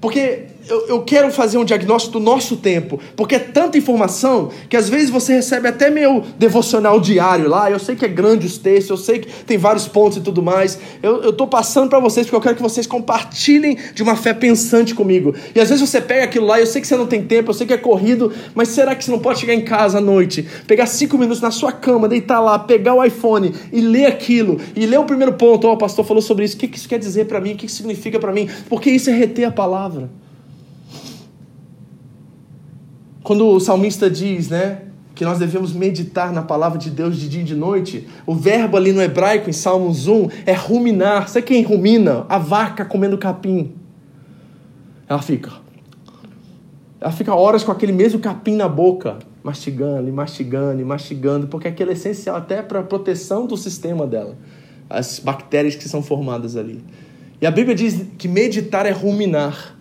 Porque 0.00 0.46
eu, 0.68 0.86
eu 0.88 1.02
quero 1.02 1.30
fazer 1.30 1.58
um 1.58 1.64
diagnóstico 1.64 2.18
do 2.18 2.20
nosso 2.20 2.56
tempo, 2.56 2.98
porque 3.14 3.36
é 3.36 3.38
tanta 3.38 3.78
informação 3.78 4.50
que 4.68 4.76
às 4.76 4.88
vezes 4.88 5.10
você 5.10 5.34
recebe 5.34 5.68
até 5.68 5.90
meu 5.90 6.24
devocional 6.38 7.00
diário 7.00 7.48
lá. 7.48 7.70
Eu 7.70 7.78
sei 7.78 7.96
que 7.96 8.04
é 8.04 8.08
grande 8.08 8.46
os 8.46 8.58
textos, 8.58 8.90
eu 8.90 8.96
sei 8.96 9.18
que 9.20 9.44
tem 9.44 9.58
vários 9.58 9.86
pontos 9.86 10.18
e 10.18 10.20
tudo 10.20 10.42
mais. 10.42 10.78
Eu 11.02 11.30
estou 11.30 11.46
passando 11.46 11.88
para 11.88 12.00
vocês 12.00 12.26
porque 12.26 12.36
eu 12.36 12.40
quero 12.40 12.56
que 12.56 12.62
vocês 12.62 12.86
compartilhem 12.86 13.78
de 13.94 14.02
uma 14.02 14.16
fé 14.16 14.34
pensante 14.34 14.94
comigo. 14.94 15.34
E 15.54 15.60
às 15.60 15.68
vezes 15.68 15.88
você 15.88 16.00
pega 16.00 16.24
aquilo 16.24 16.46
lá, 16.46 16.60
eu 16.60 16.66
sei 16.66 16.80
que 16.80 16.86
você 16.86 16.96
não 16.96 17.06
tem 17.06 17.22
tempo, 17.22 17.50
eu 17.50 17.54
sei 17.54 17.66
que 17.66 17.72
é 17.72 17.78
corrido, 17.78 18.32
mas 18.54 18.68
será 18.68 18.94
que 18.94 19.04
você 19.04 19.10
não 19.10 19.18
pode 19.18 19.40
chegar 19.40 19.54
em 19.54 19.62
casa 19.62 19.98
à 19.98 20.00
noite, 20.00 20.46
pegar 20.66 20.86
cinco 20.86 21.16
minutos 21.16 21.40
na 21.40 21.50
sua 21.50 21.72
cama, 21.72 22.08
deitar 22.08 22.40
lá, 22.40 22.58
pegar 22.58 22.94
o 22.94 23.04
iPhone 23.04 23.54
e 23.72 23.80
ler 23.80 24.06
aquilo, 24.06 24.60
e 24.74 24.86
ler 24.86 24.98
o 24.98 25.04
primeiro 25.04 25.34
ponto? 25.34 25.66
Ó, 25.66 25.70
oh, 25.70 25.74
o 25.74 25.78
pastor 25.78 26.04
falou 26.04 26.22
sobre 26.22 26.44
isso, 26.44 26.56
o 26.56 26.58
que 26.58 26.76
isso 26.76 26.88
quer 26.88 26.98
dizer 26.98 27.26
para 27.26 27.40
mim, 27.40 27.52
o 27.52 27.56
que 27.56 27.68
significa 27.68 28.18
para 28.18 28.32
mim? 28.32 28.48
Porque 28.68 28.90
isso 28.90 29.10
é 29.10 29.12
reter 29.12 29.44
a 29.44 29.52
palavra. 29.52 30.10
Quando 33.26 33.48
o 33.48 33.58
salmista 33.58 34.08
diz, 34.08 34.50
né, 34.50 34.82
que 35.12 35.24
nós 35.24 35.36
devemos 35.36 35.72
meditar 35.72 36.32
na 36.32 36.42
palavra 36.42 36.78
de 36.78 36.88
Deus 36.88 37.16
de 37.16 37.28
dia 37.28 37.40
e 37.40 37.44
de 37.44 37.56
noite, 37.56 38.06
o 38.24 38.32
verbo 38.32 38.76
ali 38.76 38.92
no 38.92 39.02
hebraico, 39.02 39.50
em 39.50 39.52
Salmos 39.52 40.06
1, 40.06 40.28
é 40.46 40.52
ruminar. 40.52 41.28
Sabe 41.28 41.44
quem 41.44 41.60
rumina? 41.64 42.24
A 42.28 42.38
vaca 42.38 42.84
comendo 42.84 43.18
capim. 43.18 43.72
Ela 45.08 45.20
fica. 45.20 45.50
Ela 47.00 47.10
fica 47.10 47.34
horas 47.34 47.64
com 47.64 47.72
aquele 47.72 47.90
mesmo 47.90 48.20
capim 48.20 48.54
na 48.54 48.68
boca, 48.68 49.18
mastigando 49.42 50.08
e 50.08 50.12
mastigando 50.12 50.80
e 50.80 50.84
mastigando, 50.84 51.48
porque 51.48 51.66
aquilo 51.66 51.90
é 51.90 51.94
essencial 51.94 52.36
até 52.36 52.62
para 52.62 52.78
a 52.78 52.84
proteção 52.84 53.44
do 53.44 53.56
sistema 53.56 54.06
dela, 54.06 54.36
as 54.88 55.18
bactérias 55.18 55.74
que 55.74 55.88
são 55.88 56.00
formadas 56.00 56.54
ali. 56.56 56.80
E 57.40 57.46
a 57.46 57.50
Bíblia 57.50 57.74
diz 57.74 58.06
que 58.16 58.28
meditar 58.28 58.86
é 58.86 58.92
ruminar. 58.92 59.75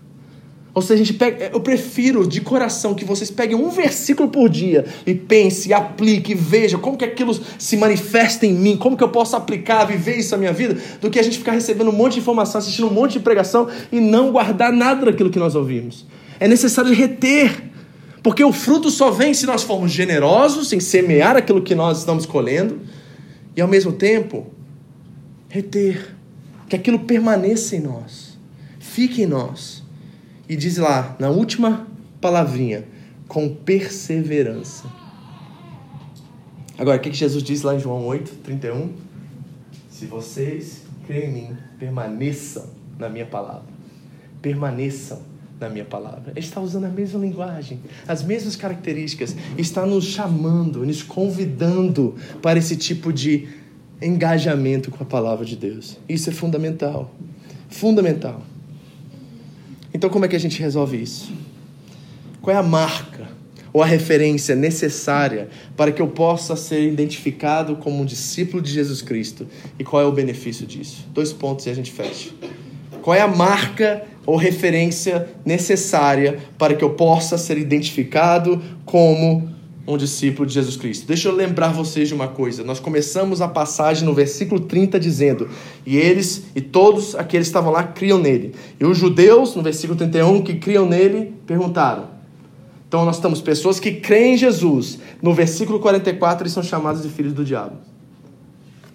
Ou 0.76 0.82
seja, 0.82 0.96
a 0.96 1.06
gente 1.06 1.14
pega, 1.14 1.52
eu 1.54 1.62
prefiro 1.62 2.28
de 2.28 2.42
coração 2.42 2.94
que 2.94 3.06
vocês 3.06 3.32
peguem 3.32 3.56
um 3.56 3.70
versículo 3.70 4.28
por 4.28 4.50
dia 4.50 4.84
e 5.08 5.16
pense, 5.16 5.74
aplique, 5.74 6.36
veja 6.36 6.78
como 6.78 6.98
que 6.98 7.06
aquilo 7.06 7.34
se 7.58 7.78
manifesta 7.78 8.46
em 8.46 8.52
mim, 8.52 8.76
como 8.76 8.98
que 8.98 9.04
eu 9.04 9.08
posso 9.08 9.38
aplicar, 9.38 9.86
viver 9.86 10.18
isso 10.18 10.32
na 10.32 10.38
minha 10.38 10.52
vida, 10.52 10.78
do 11.00 11.10
que 11.10 11.18
a 11.18 11.24
gente 11.24 11.38
ficar 11.38 11.54
recebendo 11.54 11.92
um 11.92 11.94
monte 11.94 12.16
de 12.16 12.20
informação, 12.20 12.60
assistindo 12.60 12.90
um 12.90 12.94
monte 12.94 13.14
de 13.14 13.20
pregação 13.22 13.70
e 13.90 14.02
não 14.02 14.34
guardar 14.34 14.74
nada 14.74 15.06
daquilo 15.06 15.30
que 15.30 15.40
nós 15.40 15.56
ouvimos. 15.56 16.06
É 16.42 16.46
necessário 16.46 16.94
reter, 16.94 17.72
porque 18.22 18.44
o 18.44 18.52
fruto 18.52 18.92
só 18.92 19.10
vem 19.12 19.34
se 19.34 19.46
nós 19.46 19.64
formos 19.64 19.94
generosos 19.94 20.74
em 20.74 20.82
semear 20.82 21.38
aquilo 21.38 21.62
que 21.62 21.74
nós 21.74 22.00
estamos 22.00 22.26
colhendo 22.26 22.82
e 23.56 23.62
ao 23.62 23.68
mesmo 23.70 23.94
tempo 23.94 24.48
reter, 25.48 26.14
que 26.68 26.76
aquilo 26.76 27.00
permaneça 27.00 27.78
em 27.78 27.80
nós, 27.80 28.38
fique 28.78 29.22
em 29.22 29.26
nós 29.26 29.85
e 30.48 30.56
diz 30.56 30.78
lá, 30.78 31.16
na 31.20 31.30
última 31.30 31.88
palavrinha, 32.22 32.86
com 33.28 33.50
perseverança. 33.50 34.86
Agora, 36.78 36.98
o 36.98 37.00
que 37.00 37.12
Jesus 37.12 37.44
diz 37.44 37.62
lá 37.62 37.76
em 37.76 37.80
João 37.80 38.06
8, 38.06 38.36
31? 38.44 38.92
Se 39.90 40.06
vocês 40.06 40.84
creem 41.08 41.30
em 41.30 41.34
mim, 41.34 41.58
permaneçam 41.80 42.66
na 43.00 43.10
minha 43.10 43.26
palavra. 43.26 43.74
Permaneçam 44.42 45.22
na 45.60 45.70
minha 45.70 45.86
palavra. 45.86 46.32
Ele 46.36 46.46
está 46.46 46.60
usando 46.60 46.86
a 46.86 46.90
mesma 46.90 47.20
linguagem, 47.20 47.80
as 48.08 48.22
mesmas 48.24 48.56
características, 48.56 49.36
está 49.58 49.86
nos 49.86 50.06
chamando, 50.06 50.86
nos 50.86 51.02
convidando 51.02 52.16
para 52.42 52.60
esse 52.60 52.76
tipo 52.76 53.14
de 53.14 53.48
engajamento 54.02 54.92
com 54.92 55.04
a 55.04 55.08
palavra 55.08 55.46
de 55.46 55.56
Deus. 55.56 55.98
Isso 56.10 56.30
é 56.30 56.34
fundamental. 56.34 57.12
Fundamental. 57.70 58.42
Então, 59.96 60.10
como 60.10 60.26
é 60.26 60.28
que 60.28 60.36
a 60.36 60.40
gente 60.40 60.62
resolve 60.62 61.02
isso? 61.02 61.32
Qual 62.42 62.54
é 62.54 62.60
a 62.60 62.62
marca 62.62 63.30
ou 63.72 63.82
a 63.82 63.86
referência 63.86 64.54
necessária 64.54 65.48
para 65.78 65.90
que 65.90 66.02
eu 66.02 66.10
possa 66.10 66.58
ser 66.58 66.86
identificado 66.86 67.78
como 67.78 68.02
um 68.02 68.06
discípulo 68.06 68.62
de 68.62 68.74
Jesus 68.74 69.02
Cristo? 69.02 69.48
E 69.80 69.86
qual 69.86 70.02
é 70.02 70.06
o 70.06 70.12
benefício 70.12 70.68
disso? 70.68 71.08
Dois 71.14 71.32
pontos 71.32 71.66
e 71.66 71.70
a 71.70 71.74
gente 71.74 71.94
fecha. 71.94 72.30
Qual 73.02 73.16
é 73.16 73.22
a 73.22 73.28
marca 73.30 74.04
ou 74.26 74.36
referência 74.36 75.30
necessária 75.46 76.40
para 76.58 76.74
que 76.74 76.84
eu 76.84 76.90
possa 76.90 77.38
ser 77.38 77.58
identificado 77.58 78.62
como 78.84 79.50
um 79.88 79.98
discípulo 79.98 80.48
de 80.48 80.54
Jesus 80.54 80.76
Cristo. 80.76 81.06
Deixa 81.06 81.30
eu 81.30 81.36
lembrar 81.36 81.70
vocês 81.70 82.08
de 82.08 82.14
uma 82.14 82.28
coisa. 82.28 82.64
Nós 82.64 82.80
começamos 82.80 83.42
a 83.42 83.48
passagem 83.48 84.06
no 84.06 84.14
versículo 84.14 84.62
30 84.62 85.00
dizendo: 85.00 85.50
E 85.86 85.98
eles 85.98 86.46
e 86.56 86.62
todos 86.62 87.16
aqueles 87.16 87.48
que 87.48 87.50
estavam 87.50 87.72
lá 87.72 87.84
criam 87.84 88.18
nele. 88.18 88.54
E 88.80 88.86
os 88.86 88.98
judeus, 88.98 89.56
no 89.56 89.62
versículo 89.62 89.98
31, 89.98 90.42
que 90.42 90.56
criam 90.56 90.88
nele, 90.88 91.34
perguntaram. 91.46 92.16
Então 92.88 93.06
nós 93.06 93.20
temos 93.20 93.42
pessoas 93.42 93.80
que 93.80 93.92
creem 93.92 94.34
em 94.36 94.38
Jesus. 94.38 95.00
No 95.22 95.34
versículo 95.34 95.80
44, 95.80 96.44
eles 96.44 96.54
são 96.54 96.64
chamados 96.64 97.04
de 97.04 97.10
filhos 97.10 97.34
do 97.34 97.44
diabo. 97.44 97.76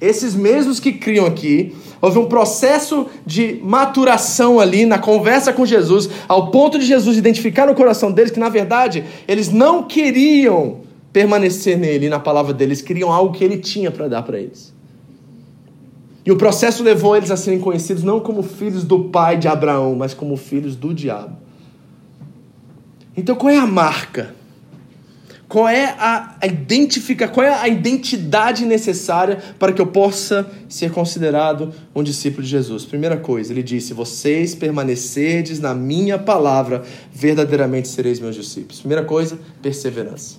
Esses 0.01 0.35
mesmos 0.35 0.81
que 0.81 0.93
criam 0.93 1.27
aqui, 1.27 1.75
houve 2.01 2.19
um 2.19 2.27
processo 2.27 3.07
de 3.27 3.61
maturação 3.63 4.59
ali 4.59 4.87
na 4.87 4.99
conversa 4.99 5.53
com 5.53 5.67
Jesus, 5.67 6.09
ao 6.27 6.51
ponto 6.51 6.79
de 6.79 6.87
Jesus 6.87 7.19
identificar 7.19 7.67
no 7.67 7.75
coração 7.75 8.11
deles 8.11 8.31
que, 8.31 8.41
na 8.41 8.49
verdade, 8.49 9.05
eles 9.29 9.51
não 9.51 9.83
queriam 9.83 10.81
permanecer 11.13 11.77
nele, 11.77 12.09
na 12.09 12.19
palavra 12.19 12.55
deles, 12.55 12.81
queriam 12.81 13.13
algo 13.13 13.35
que 13.35 13.45
ele 13.45 13.59
tinha 13.59 13.91
para 13.91 14.09
dar 14.09 14.23
para 14.23 14.39
eles. 14.39 14.73
E 16.25 16.33
o 16.33 16.37
processo 16.37 16.83
levou 16.83 17.17
eles 17.17 17.31
a 17.31 17.37
serem 17.37 17.59
conhecidos 17.59 18.03
não 18.03 18.21
como 18.21 18.43
filhos 18.43 18.85
do 18.85 19.05
pai 19.05 19.37
de 19.37 19.49
Abraão, 19.49 19.95
mas 19.95 20.15
como 20.15 20.37
filhos 20.37 20.77
do 20.77 20.95
diabo. 20.95 21.37
Então, 23.17 23.35
qual 23.35 23.53
é 23.53 23.57
a 23.57 23.67
marca? 23.67 24.35
Qual 25.51 25.69
é 25.69 25.97
a 25.99 26.37
identifica, 26.45 27.27
qual 27.27 27.45
é 27.45 27.53
a 27.53 27.67
identidade 27.67 28.65
necessária 28.65 29.43
para 29.59 29.73
que 29.73 29.83
eu 29.83 29.87
possa 29.89 30.49
ser 30.69 30.93
considerado 30.93 31.75
um 31.93 32.05
discípulo 32.05 32.45
de 32.45 32.49
Jesus? 32.49 32.85
Primeira 32.85 33.17
coisa, 33.17 33.53
ele 33.53 33.65
disse: 33.65 33.93
"Vocês 33.93 34.55
permanecerdes 34.55 35.59
na 35.59 35.75
minha 35.75 36.17
palavra, 36.17 36.85
verdadeiramente 37.13 37.89
sereis 37.89 38.21
meus 38.21 38.37
discípulos". 38.37 38.79
Primeira 38.79 39.05
coisa, 39.05 39.41
perseverança. 39.61 40.37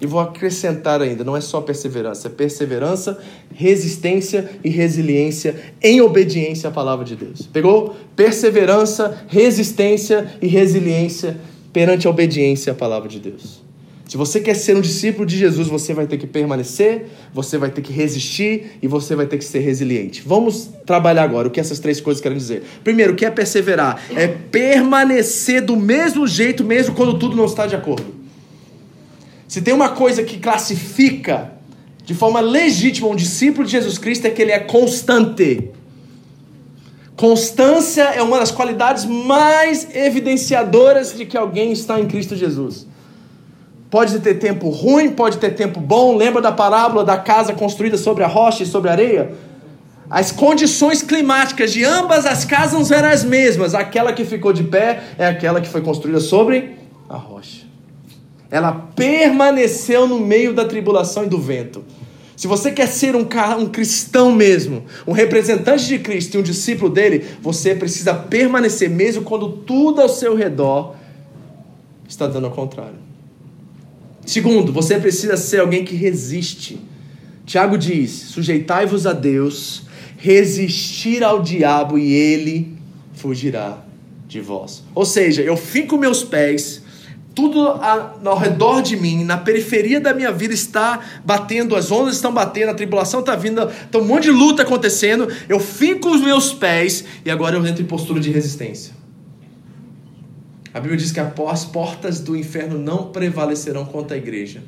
E 0.00 0.06
vou 0.06 0.20
acrescentar 0.20 1.02
ainda, 1.02 1.24
não 1.24 1.36
é 1.36 1.40
só 1.40 1.60
perseverança, 1.60 2.28
é 2.28 2.30
perseverança, 2.30 3.18
resistência 3.52 4.48
e 4.62 4.68
resiliência 4.68 5.74
em 5.82 6.00
obediência 6.00 6.68
à 6.68 6.72
palavra 6.72 7.04
de 7.04 7.16
Deus. 7.16 7.42
Pegou? 7.52 7.96
Perseverança, 8.14 9.18
resistência 9.26 10.32
e 10.40 10.46
resiliência 10.46 11.40
perante 11.72 12.06
a 12.06 12.10
obediência 12.10 12.72
à 12.72 12.76
palavra 12.76 13.08
de 13.08 13.18
Deus. 13.18 13.63
Se 14.06 14.18
você 14.18 14.38
quer 14.38 14.54
ser 14.54 14.76
um 14.76 14.80
discípulo 14.80 15.24
de 15.24 15.36
Jesus, 15.36 15.66
você 15.66 15.94
vai 15.94 16.06
ter 16.06 16.18
que 16.18 16.26
permanecer, 16.26 17.06
você 17.32 17.56
vai 17.56 17.70
ter 17.70 17.80
que 17.80 17.92
resistir 17.92 18.78
e 18.82 18.86
você 18.86 19.16
vai 19.16 19.26
ter 19.26 19.38
que 19.38 19.44
ser 19.44 19.60
resiliente. 19.60 20.22
Vamos 20.24 20.68
trabalhar 20.84 21.22
agora 21.22 21.48
o 21.48 21.50
que 21.50 21.58
essas 21.58 21.78
três 21.78 22.00
coisas 22.00 22.22
querem 22.22 22.36
dizer. 22.36 22.62
Primeiro, 22.84 23.14
o 23.14 23.16
que 23.16 23.24
é 23.24 23.30
perseverar? 23.30 24.02
É 24.14 24.26
permanecer 24.26 25.62
do 25.62 25.76
mesmo 25.76 26.26
jeito, 26.26 26.62
mesmo 26.62 26.94
quando 26.94 27.18
tudo 27.18 27.34
não 27.34 27.46
está 27.46 27.66
de 27.66 27.74
acordo. 27.74 28.04
Se 29.48 29.62
tem 29.62 29.72
uma 29.72 29.88
coisa 29.88 30.22
que 30.22 30.38
classifica 30.38 31.52
de 32.04 32.12
forma 32.14 32.40
legítima 32.40 33.08
um 33.08 33.16
discípulo 33.16 33.64
de 33.64 33.72
Jesus 33.72 33.96
Cristo, 33.96 34.26
é 34.26 34.30
que 34.30 34.42
ele 34.42 34.52
é 34.52 34.58
constante. 34.58 35.70
Constância 37.16 38.02
é 38.02 38.22
uma 38.22 38.38
das 38.38 38.50
qualidades 38.50 39.06
mais 39.06 39.88
evidenciadoras 39.94 41.16
de 41.16 41.24
que 41.24 41.36
alguém 41.36 41.72
está 41.72 41.98
em 41.98 42.06
Cristo 42.06 42.36
Jesus. 42.36 42.86
Pode 43.94 44.18
ter 44.18 44.34
tempo 44.40 44.70
ruim, 44.70 45.10
pode 45.10 45.38
ter 45.38 45.54
tempo 45.54 45.78
bom. 45.78 46.16
Lembra 46.16 46.42
da 46.42 46.50
parábola 46.50 47.04
da 47.04 47.16
casa 47.16 47.52
construída 47.52 47.96
sobre 47.96 48.24
a 48.24 48.26
rocha 48.26 48.64
e 48.64 48.66
sobre 48.66 48.88
a 48.90 48.92
areia? 48.92 49.34
As 50.10 50.32
condições 50.32 51.00
climáticas 51.00 51.72
de 51.72 51.84
ambas 51.84 52.26
as 52.26 52.44
casas 52.44 52.90
eram 52.90 53.08
as 53.08 53.22
mesmas. 53.22 53.72
Aquela 53.72 54.12
que 54.12 54.24
ficou 54.24 54.52
de 54.52 54.64
pé 54.64 55.00
é 55.16 55.28
aquela 55.28 55.60
que 55.60 55.68
foi 55.68 55.80
construída 55.80 56.18
sobre 56.18 56.74
a 57.08 57.16
rocha. 57.16 57.66
Ela 58.50 58.72
permaneceu 58.96 60.08
no 60.08 60.18
meio 60.18 60.52
da 60.52 60.64
tribulação 60.64 61.22
e 61.22 61.28
do 61.28 61.38
vento. 61.38 61.84
Se 62.34 62.48
você 62.48 62.72
quer 62.72 62.88
ser 62.88 63.14
um, 63.14 63.24
um 63.60 63.66
cristão 63.66 64.32
mesmo, 64.32 64.86
um 65.06 65.12
representante 65.12 65.86
de 65.86 66.00
Cristo 66.00 66.34
e 66.34 66.38
um 66.38 66.42
discípulo 66.42 66.90
dele, 66.90 67.24
você 67.40 67.76
precisa 67.76 68.12
permanecer 68.12 68.90
mesmo 68.90 69.22
quando 69.22 69.48
tudo 69.50 70.02
ao 70.02 70.08
seu 70.08 70.34
redor 70.34 70.96
está 72.08 72.26
dando 72.26 72.46
ao 72.46 72.52
contrário. 72.52 73.03
Segundo, 74.26 74.72
você 74.72 74.98
precisa 74.98 75.36
ser 75.36 75.60
alguém 75.60 75.84
que 75.84 75.94
resiste. 75.94 76.78
Tiago 77.44 77.76
diz: 77.76 78.10
sujeitai-vos 78.10 79.06
a 79.06 79.12
Deus, 79.12 79.82
resistir 80.16 81.22
ao 81.22 81.42
diabo 81.42 81.98
e 81.98 82.12
ele 82.12 82.74
fugirá 83.14 83.84
de 84.26 84.40
vós. 84.40 84.82
Ou 84.94 85.04
seja, 85.04 85.42
eu 85.42 85.56
fico 85.56 85.98
meus 85.98 86.24
pés, 86.24 86.82
tudo 87.34 87.60
ao 87.68 88.38
redor 88.38 88.80
de 88.80 88.96
mim, 88.96 89.24
na 89.24 89.36
periferia 89.36 90.00
da 90.00 90.14
minha 90.14 90.32
vida 90.32 90.54
está 90.54 91.00
batendo, 91.24 91.76
as 91.76 91.90
ondas 91.90 92.14
estão 92.14 92.32
batendo, 92.32 92.70
a 92.70 92.74
tribulação 92.74 93.20
está 93.20 93.34
vindo, 93.34 93.68
tem 93.90 94.00
um 94.00 94.04
monte 94.04 94.24
de 94.24 94.30
luta 94.30 94.62
acontecendo, 94.62 95.28
eu 95.48 95.58
fico 95.58 96.10
os 96.10 96.20
meus 96.20 96.52
pés 96.52 97.04
e 97.24 97.30
agora 97.30 97.56
eu 97.56 97.66
entro 97.66 97.82
em 97.82 97.86
postura 97.86 98.20
de 98.20 98.30
resistência. 98.30 99.03
A 100.74 100.80
Bíblia 100.80 100.98
diz 100.98 101.12
que 101.12 101.20
as 101.20 101.64
portas 101.64 102.18
do 102.18 102.36
inferno 102.36 102.76
não 102.76 103.12
prevalecerão 103.12 103.84
contra 103.84 104.16
a 104.16 104.18
igreja. 104.18 104.60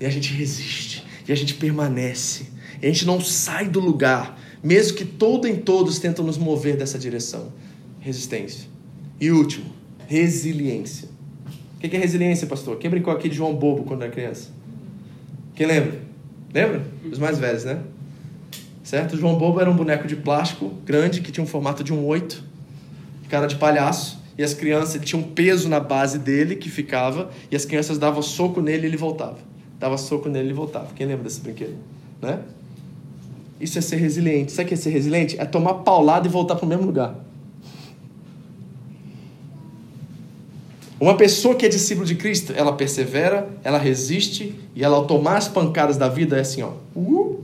E 0.00 0.04
a 0.04 0.10
gente 0.10 0.34
resiste, 0.34 1.06
e 1.28 1.30
a 1.30 1.36
gente 1.36 1.54
permanece, 1.54 2.48
e 2.82 2.86
a 2.86 2.88
gente 2.88 3.06
não 3.06 3.20
sai 3.20 3.68
do 3.68 3.78
lugar, 3.78 4.36
mesmo 4.60 4.96
que 4.96 5.04
todo 5.04 5.46
em 5.46 5.54
todos 5.54 6.00
tentam 6.00 6.24
nos 6.24 6.36
mover 6.36 6.76
dessa 6.76 6.98
direção. 6.98 7.52
Resistência. 8.00 8.68
E 9.20 9.30
último, 9.30 9.66
resiliência. 10.08 11.08
O 11.76 11.88
que 11.88 11.96
é 11.96 12.00
resiliência, 12.00 12.48
pastor? 12.48 12.78
Quem 12.78 12.90
brincou 12.90 13.12
aqui 13.12 13.28
de 13.28 13.36
João 13.36 13.54
Bobo 13.54 13.84
quando 13.84 14.02
era 14.02 14.10
criança? 14.10 14.50
Quem 15.54 15.68
lembra? 15.68 16.00
Lembra? 16.52 16.84
Os 17.08 17.20
mais 17.20 17.38
velhos, 17.38 17.62
né? 17.62 17.80
Certo? 18.82 19.16
João 19.16 19.36
Bobo 19.38 19.60
era 19.60 19.70
um 19.70 19.76
boneco 19.76 20.08
de 20.08 20.16
plástico 20.16 20.72
grande 20.84 21.20
que 21.20 21.30
tinha 21.30 21.44
um 21.44 21.46
formato 21.46 21.84
de 21.84 21.92
um 21.92 22.04
oito 22.04 22.50
cara 23.32 23.46
de 23.46 23.56
palhaço, 23.56 24.20
e 24.36 24.42
as 24.42 24.52
crianças, 24.52 24.94
ele 24.94 25.04
tinha 25.06 25.18
um 25.18 25.22
peso 25.22 25.66
na 25.66 25.80
base 25.80 26.18
dele 26.18 26.54
que 26.54 26.68
ficava, 26.68 27.30
e 27.50 27.56
as 27.56 27.64
crianças 27.64 27.96
davam 27.96 28.20
soco 28.20 28.60
nele 28.60 28.82
e 28.82 28.90
ele 28.90 28.96
voltava. 28.98 29.38
Dava 29.80 29.96
soco 29.96 30.28
nele 30.28 30.44
e 30.44 30.48
ele 30.48 30.54
voltava. 30.54 30.88
Quem 30.94 31.06
lembra 31.06 31.24
desse 31.24 31.40
brinquedo? 31.40 31.74
Né? 32.20 32.40
Isso 33.58 33.78
é 33.78 33.80
ser 33.80 33.96
resiliente. 33.96 34.52
Sabe 34.52 34.66
o 34.66 34.68
que 34.68 34.74
é 34.74 34.76
ser 34.76 34.90
resiliente? 34.90 35.40
É 35.40 35.46
tomar 35.46 35.76
paulada 35.76 36.28
e 36.28 36.30
voltar 36.30 36.56
para 36.56 36.66
o 36.66 36.68
mesmo 36.68 36.84
lugar. 36.84 37.14
Uma 41.00 41.16
pessoa 41.16 41.54
que 41.54 41.64
é 41.64 41.70
discípulo 41.70 42.06
de 42.06 42.16
Cristo, 42.16 42.52
ela 42.54 42.74
persevera, 42.74 43.48
ela 43.64 43.78
resiste, 43.78 44.60
e 44.76 44.84
ela 44.84 44.98
ao 44.98 45.06
tomar 45.06 45.38
as 45.38 45.48
pancadas 45.48 45.96
da 45.96 46.08
vida 46.08 46.36
é 46.36 46.40
assim, 46.40 46.60
ó. 46.60 46.72
Uh, 46.94 47.42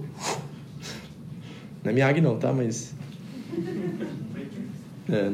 não 1.83 1.91
é 1.91 1.93
minha 1.95 2.07
águia 2.07 2.23
não, 2.23 2.37
tá? 2.37 2.53
Mas... 2.53 2.93
É. 5.09 5.33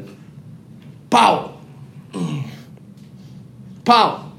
Pau! 1.15 1.61
Pau! 3.85 4.37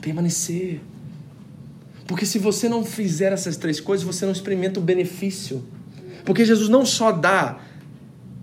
Permanecer. 0.00 0.80
Porque 2.08 2.26
se 2.26 2.40
você 2.40 2.68
não 2.68 2.84
fizer 2.84 3.32
essas 3.32 3.56
três 3.56 3.78
coisas, 3.78 4.04
você 4.04 4.24
não 4.24 4.32
experimenta 4.32 4.80
o 4.80 4.82
benefício. 4.82 5.64
Porque 6.24 6.44
Jesus 6.44 6.68
não 6.68 6.84
só 6.84 7.12
dá 7.12 7.60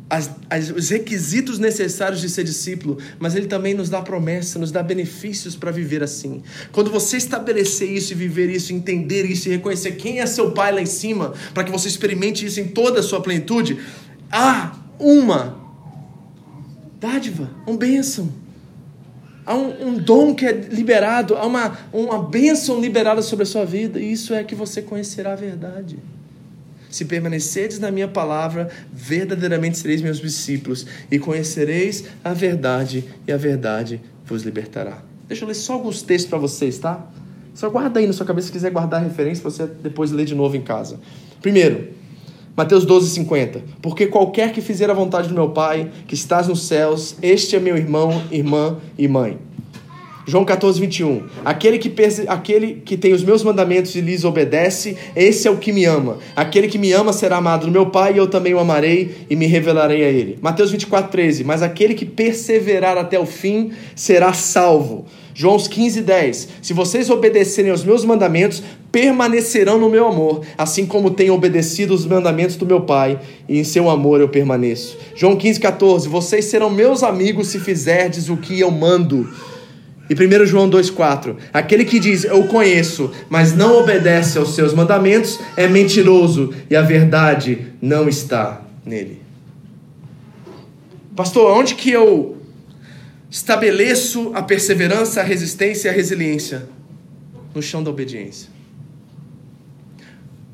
as, 0.10 0.32
as, 0.50 0.70
os 0.70 0.90
requisitos 0.90 1.60
necessários 1.60 2.22
de 2.22 2.30
ser 2.30 2.46
discípulo, 2.46 2.98
mas 3.20 3.36
ele 3.36 3.48
também 3.48 3.74
nos 3.74 3.90
dá 3.90 4.02
promessa, 4.02 4.58
nos 4.58 4.72
dá 4.72 4.82
benefícios 4.82 5.54
para 5.58 5.70
viver 5.70 6.02
assim. 6.02 6.42
Quando 6.72 6.90
você 6.90 7.18
estabelecer 7.18 7.92
isso 7.92 8.14
e 8.14 8.16
viver 8.16 8.50
isso, 8.50 8.72
entender 8.72 9.26
isso 9.26 9.50
e 9.50 9.52
reconhecer 9.52 9.92
quem 9.98 10.22
é 10.22 10.26
seu 10.26 10.52
pai 10.52 10.72
lá 10.72 10.82
em 10.82 10.86
cima, 10.86 11.34
para 11.54 11.66
que 11.66 11.72
você 11.72 11.90
experimente 11.90 12.46
isso 12.46 12.62
em 12.62 12.70
toda 12.70 13.02
a 13.02 13.04
sua 13.04 13.20
plenitude, 13.20 13.80
há 14.32 14.80
uma 14.98 15.65
dádiva, 17.00 17.50
uma 17.68 17.78
bênção. 17.78 18.30
Há 19.46 19.54
um, 19.56 19.90
um, 19.90 19.98
dom 19.98 20.34
que 20.34 20.46
é 20.46 20.52
liberado, 20.52 21.36
há 21.36 21.46
uma, 21.46 21.78
uma 21.94 22.24
bênção 22.24 22.82
liberada 22.82 23.22
sobre 23.22 23.44
a 23.44 23.46
sua 23.46 23.64
vida, 23.64 24.00
e 24.00 24.12
isso 24.12 24.34
é 24.34 24.44
que 24.44 24.56
você 24.56 24.82
conhecerá 24.82 25.34
a 25.34 25.36
verdade. 25.36 26.00
Se 26.90 27.06
permaneceres 27.06 27.78
na 27.78 27.92
minha 27.92 28.08
palavra, 28.08 28.70
verdadeiramente 28.92 29.78
sereis 29.78 30.02
meus 30.02 30.20
discípulos, 30.20 30.88
e 31.12 31.20
conhecereis 31.20 32.06
a 32.24 32.34
verdade, 32.34 33.06
e 33.28 33.32
a 33.32 33.38
verdade 33.38 34.02
vos 34.26 34.42
libertará. 34.42 35.04
Deixa 35.28 35.44
eu 35.44 35.48
ler 35.48 35.56
só 35.56 35.74
alguns 35.74 36.02
textos 36.02 36.30
para 36.30 36.40
vocês, 36.40 36.80
tá? 36.80 37.08
Só 37.54 37.70
guarda 37.70 38.00
aí 38.00 38.08
na 38.08 38.14
sua 38.14 38.26
cabeça 38.26 38.48
se 38.48 38.54
quiser 38.54 38.72
guardar 38.72 39.00
a 39.02 39.04
referência, 39.04 39.44
você 39.44 39.66
depois 39.66 40.12
ler 40.12 40.26
de 40.26 40.36
novo 40.36 40.58
em 40.58 40.62
casa. 40.62 41.00
Primeiro, 41.42 41.90
Mateus 42.56 42.86
12, 42.86 43.10
50. 43.10 43.62
Porque 43.82 44.08
qualquer 44.08 44.54
que 44.54 44.62
fizer 44.62 44.90
a 44.90 44.94
vontade 44.94 45.28
do 45.28 45.34
meu 45.34 45.50
Pai, 45.50 45.92
que 46.08 46.14
estás 46.14 46.48
nos 46.48 46.68
céus, 46.68 47.18
este 47.22 47.56
é 47.56 47.60
meu 47.60 47.76
irmão, 47.76 48.22
irmã 48.32 48.78
e 48.98 49.08
mãe. 49.08 49.38
João 50.28 50.44
14, 50.44 50.80
21. 50.80 51.24
Aquele 51.44 51.78
que, 51.78 51.94
aquele 52.28 52.82
que 52.84 52.98
tem 52.98 53.14
os 53.14 53.24
meus 53.24 53.44
mandamentos 53.44 53.94
e 53.96 54.02
lhes 54.02 54.24
obedece, 54.24 54.98
esse 55.16 55.48
é 55.48 55.52
o 55.52 55.58
que 55.58 55.72
me 55.72 55.86
ama. 55.86 56.18
Aquele 56.36 56.68
que 56.68 56.80
me 56.80 56.92
ama 56.94 57.14
será 57.14 57.38
amado 57.38 57.66
do 57.66 57.72
meu 57.72 57.88
Pai, 57.88 58.14
e 58.14 58.18
eu 58.18 58.28
também 58.28 58.54
o 58.54 58.60
amarei 58.60 59.26
e 59.30 59.36
me 59.36 59.46
revelarei 59.46 60.04
a 60.04 60.10
ele. 60.10 60.40
Mateus 60.42 60.72
24, 60.72 61.12
13. 61.12 61.44
Mas 61.44 61.62
aquele 61.62 61.94
que 61.94 62.06
perseverar 62.06 62.98
até 62.98 63.20
o 63.20 63.26
fim 63.26 63.72
será 63.96 64.34
salvo. 64.34 65.06
João 65.38 65.58
15, 65.60 66.02
10. 66.02 66.48
Se 66.62 66.74
vocês 66.74 67.10
obedecerem 67.10 67.70
aos 67.70 67.84
meus 67.84 68.06
mandamentos, 68.06 68.64
permanecerão 68.90 69.78
no 69.78 69.90
meu 69.90 70.08
amor, 70.08 70.46
assim 70.58 70.86
como 70.86 71.12
tenho 71.12 71.34
obedecido 71.34 71.94
os 71.94 72.06
mandamentos 72.06 72.56
do 72.56 72.66
meu 72.66 72.82
Pai, 72.82 73.20
e 73.48 73.60
em 73.60 73.64
seu 73.66 73.90
amor 73.90 74.22
eu 74.22 74.30
permaneço. 74.30 74.98
João 75.14 75.36
15, 75.36 75.60
14. 75.60 76.08
Vocês 76.08 76.46
serão 76.46 76.70
meus 76.70 77.04
amigos 77.04 77.50
se 77.50 77.60
fizerdes 77.60 78.30
o 78.30 78.38
que 78.38 78.58
eu 78.58 78.72
mando. 78.72 79.30
E 80.10 80.14
1 80.14 80.46
João 80.46 80.70
2,4: 80.70 81.36
Aquele 81.54 81.84
que 81.84 82.00
diz 82.00 82.24
eu 82.24 82.48
conheço, 82.48 83.12
mas 83.28 83.54
não 83.54 83.78
obedece 83.80 84.38
aos 84.38 84.56
seus 84.56 84.74
mandamentos, 84.74 85.38
é 85.58 85.68
mentiroso 85.68 86.54
e 86.70 86.78
a 86.78 86.82
verdade 86.82 87.74
não 87.82 88.08
está 88.08 88.62
nele. 88.86 89.22
Pastor, 91.14 91.58
onde 91.58 91.76
que 91.76 91.92
eu 91.92 92.35
estabeleço 93.36 94.32
a 94.34 94.42
perseverança, 94.42 95.20
a 95.20 95.24
resistência 95.24 95.90
e 95.90 95.92
a 95.92 95.94
resiliência? 95.94 96.70
No 97.54 97.62
chão 97.62 97.84
da 97.84 97.90
obediência. 97.90 98.50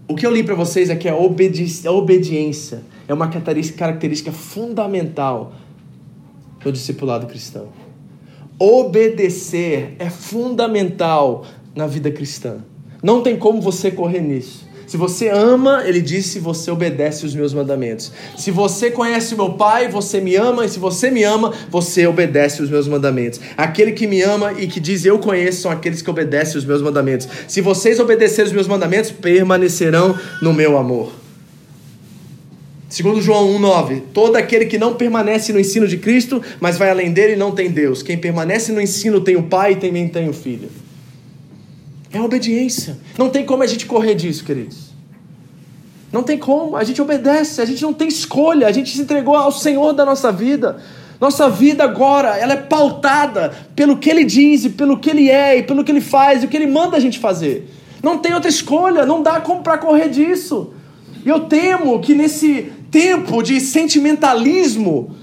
O 0.08 0.16
que 0.16 0.26
eu 0.26 0.32
li 0.32 0.44
para 0.44 0.56
vocês 0.56 0.90
é 0.90 0.96
que 0.96 1.08
a, 1.08 1.16
obedi 1.16 1.88
a 1.88 1.92
obediência 1.92 2.82
é 3.08 3.14
uma 3.14 3.30
característica 3.30 4.32
fundamental 4.32 5.54
no 6.66 6.72
discipulado 6.72 7.28
cristão. 7.28 7.70
Obedecer 8.58 9.96
é 10.00 10.10
fundamental 10.10 11.46
na 11.76 11.86
vida 11.86 12.10
cristã. 12.10 12.64
Não 13.04 13.22
tem 13.22 13.38
como 13.38 13.62
você 13.62 13.92
correr 13.92 14.22
nisso. 14.22 14.68
Se 14.92 14.98
você 14.98 15.30
ama, 15.30 15.84
ele 15.86 16.02
disse, 16.02 16.38
você 16.38 16.70
obedece 16.70 17.26
os 17.26 17.34
meus 17.34 17.54
mandamentos. 17.54 18.12
Se 18.38 18.52
você 18.52 18.92
conhece 18.92 19.34
o 19.34 19.38
meu 19.38 19.54
Pai, 19.54 19.88
você 19.88 20.20
me 20.20 20.36
ama, 20.36 20.66
e 20.66 20.70
se 20.70 20.80
você 20.80 21.10
me 21.10 21.24
ama, 21.24 21.54
você 21.70 22.06
obedece 22.06 22.62
os 22.62 22.70
meus 22.70 22.90
mandamentos. 22.90 23.40
Aquele 23.56 23.94
que 23.94 24.06
me 24.06 24.22
ama 24.22 24.52
e 24.52 24.68
que 24.68 24.82
diz 24.82 25.06
eu 25.06 25.18
conheço 25.18 25.62
são 25.62 25.72
aqueles 25.72 26.02
que 26.02 26.10
obedecem 26.10 26.58
os 26.58 26.66
meus 26.66 26.82
mandamentos. 26.82 27.26
Se 27.48 27.62
vocês 27.62 28.02
obedecerem 28.02 28.48
os 28.48 28.52
meus 28.52 28.68
mandamentos, 28.68 29.12
permanecerão 29.12 30.14
no 30.42 30.52
meu 30.54 30.78
amor. 30.78 31.14
Segundo 32.90 33.22
João 33.22 33.48
1,9, 33.62 34.02
todo 34.14 34.36
aquele 34.36 34.66
que 34.66 34.78
não 34.78 34.96
permanece 34.96 35.54
no 35.54 35.60
ensino 35.62 35.88
de 35.88 35.96
Cristo, 35.96 36.42
mas 36.60 36.78
vai 36.78 36.90
além 36.90 37.14
dele, 37.14 37.38
não 37.38 37.52
tem 37.52 37.72
Deus. 37.72 38.04
Quem 38.04 38.18
permanece 38.18 38.74
no 38.74 38.82
ensino 38.82 39.22
tem 39.22 39.38
o 39.38 39.44
Pai 39.44 39.72
e 39.72 39.76
também 39.78 40.10
tem 40.10 40.28
o 40.28 40.34
Filho. 40.34 40.68
É 42.14 42.20
obediência. 42.20 42.98
Não 43.18 43.30
tem 43.30 43.46
como 43.46 43.64
a 43.64 43.68
gente 43.68 43.86
correr 43.86 44.16
disso, 44.16 44.44
queridos. 44.44 44.92
Não 46.12 46.24
tem 46.24 46.38
como. 46.38 46.76
A 46.76 46.84
gente 46.84 47.02
obedece, 47.02 47.62
a 47.62 47.66
gente 47.66 47.82
não 47.82 47.94
tem 47.94 48.08
escolha. 48.08 48.68
A 48.68 48.72
gente 48.72 48.90
se 48.96 49.02
entregou 49.02 49.36
ao 49.36 49.52
Senhor 49.52 49.94
da 49.94 50.06
nossa 50.06 50.32
vida. 50.32 50.82
Nossa 51.22 51.50
vida 51.50 51.84
agora, 51.84 52.36
ela 52.38 52.54
é 52.54 52.58
pautada 52.58 53.54
pelo 53.76 53.98
que 53.98 54.10
Ele 54.10 54.24
diz, 54.24 54.66
e 54.66 54.70
pelo 54.72 54.98
que 54.98 55.10
Ele 55.10 55.30
é, 55.30 55.60
e 55.60 55.64
pelo 55.64 55.84
que 55.84 55.92
Ele 55.92 56.02
faz, 56.02 56.42
e 56.42 56.48
o 56.48 56.50
que 56.50 56.58
Ele 56.58 56.66
manda 56.66 56.98
a 56.98 57.00
gente 57.00 57.20
fazer. 57.20 57.72
Não 58.02 58.18
tem 58.18 58.34
outra 58.34 58.50
escolha, 58.50 59.06
não 59.06 59.22
dá 59.22 59.40
como 59.40 59.62
para 59.62 59.78
correr 59.78 60.10
disso. 60.10 60.74
E 61.24 61.30
eu 61.30 61.42
temo 61.42 62.00
que 62.00 62.16
nesse 62.16 62.72
tempo 62.90 63.44
de 63.44 63.60
sentimentalismo, 63.62 65.16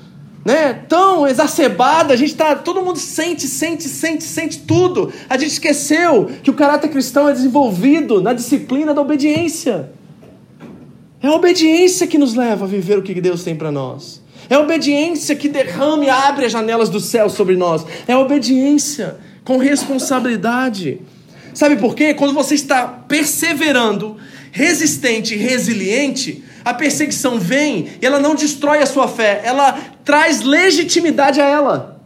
né, 0.49 0.73
tão 0.89 1.27
exacerbado, 1.27 2.11
a 2.11 2.17
gente 2.17 2.35
tá, 2.35 2.57
todo 2.57 2.81
mundo 2.81 2.99
sente, 2.99 3.47
sente, 3.47 3.85
sente, 3.85 4.25
sente 4.25 4.61
tudo. 4.61 5.13
A 5.29 5.37
gente 5.37 5.51
esqueceu 5.51 6.25
que 6.43 6.51
o 6.51 6.55
caráter 6.55 6.89
cristão 6.89 7.29
é 7.29 7.35
desenvolvido 7.35 8.23
na 8.23 8.33
disciplina 8.33 8.95
da 8.95 9.03
obediência. 9.03 9.91
É 11.23 11.27
a 11.27 11.35
obediência 11.35 12.07
que 12.07 12.17
nos 12.17 12.35
leva 12.35 12.65
a 12.65 12.69
viver 12.69 12.97
o 12.97 13.03
que 13.03 13.21
Deus 13.21 13.45
tem 13.45 13.55
para 13.55 13.71
nós. 13.71 14.23
É 14.49 14.55
a 14.55 14.61
obediência 14.61 15.37
que 15.37 15.51
derrama 15.51 16.07
e 16.07 16.09
abre 16.09 16.47
as 16.47 16.53
janelas 16.53 16.89
do 16.89 16.99
céu 16.99 17.29
sobre 17.29 17.55
nós. 17.55 17.85
É 18.07 18.15
a 18.15 18.19
obediência 18.19 19.19
com 19.45 19.59
responsabilidade. 19.59 21.03
Sabe 21.53 21.77
por 21.77 21.95
quê? 21.95 22.15
Quando 22.15 22.33
você 22.33 22.55
está 22.55 22.87
perseverando, 22.87 24.17
resistente 24.51 25.35
e 25.35 25.37
resiliente, 25.37 26.43
a 26.69 26.75
perseguição 26.75 27.39
vem 27.39 27.89
e 28.01 28.05
ela 28.05 28.19
não 28.19 28.35
destrói 28.35 28.83
a 28.83 28.87
sua 28.87 29.09
fé, 29.09 29.41
ela 29.43 29.79
traz 30.05 30.43
legitimidade 30.43 31.41
a 31.41 31.45
ela. 31.45 32.01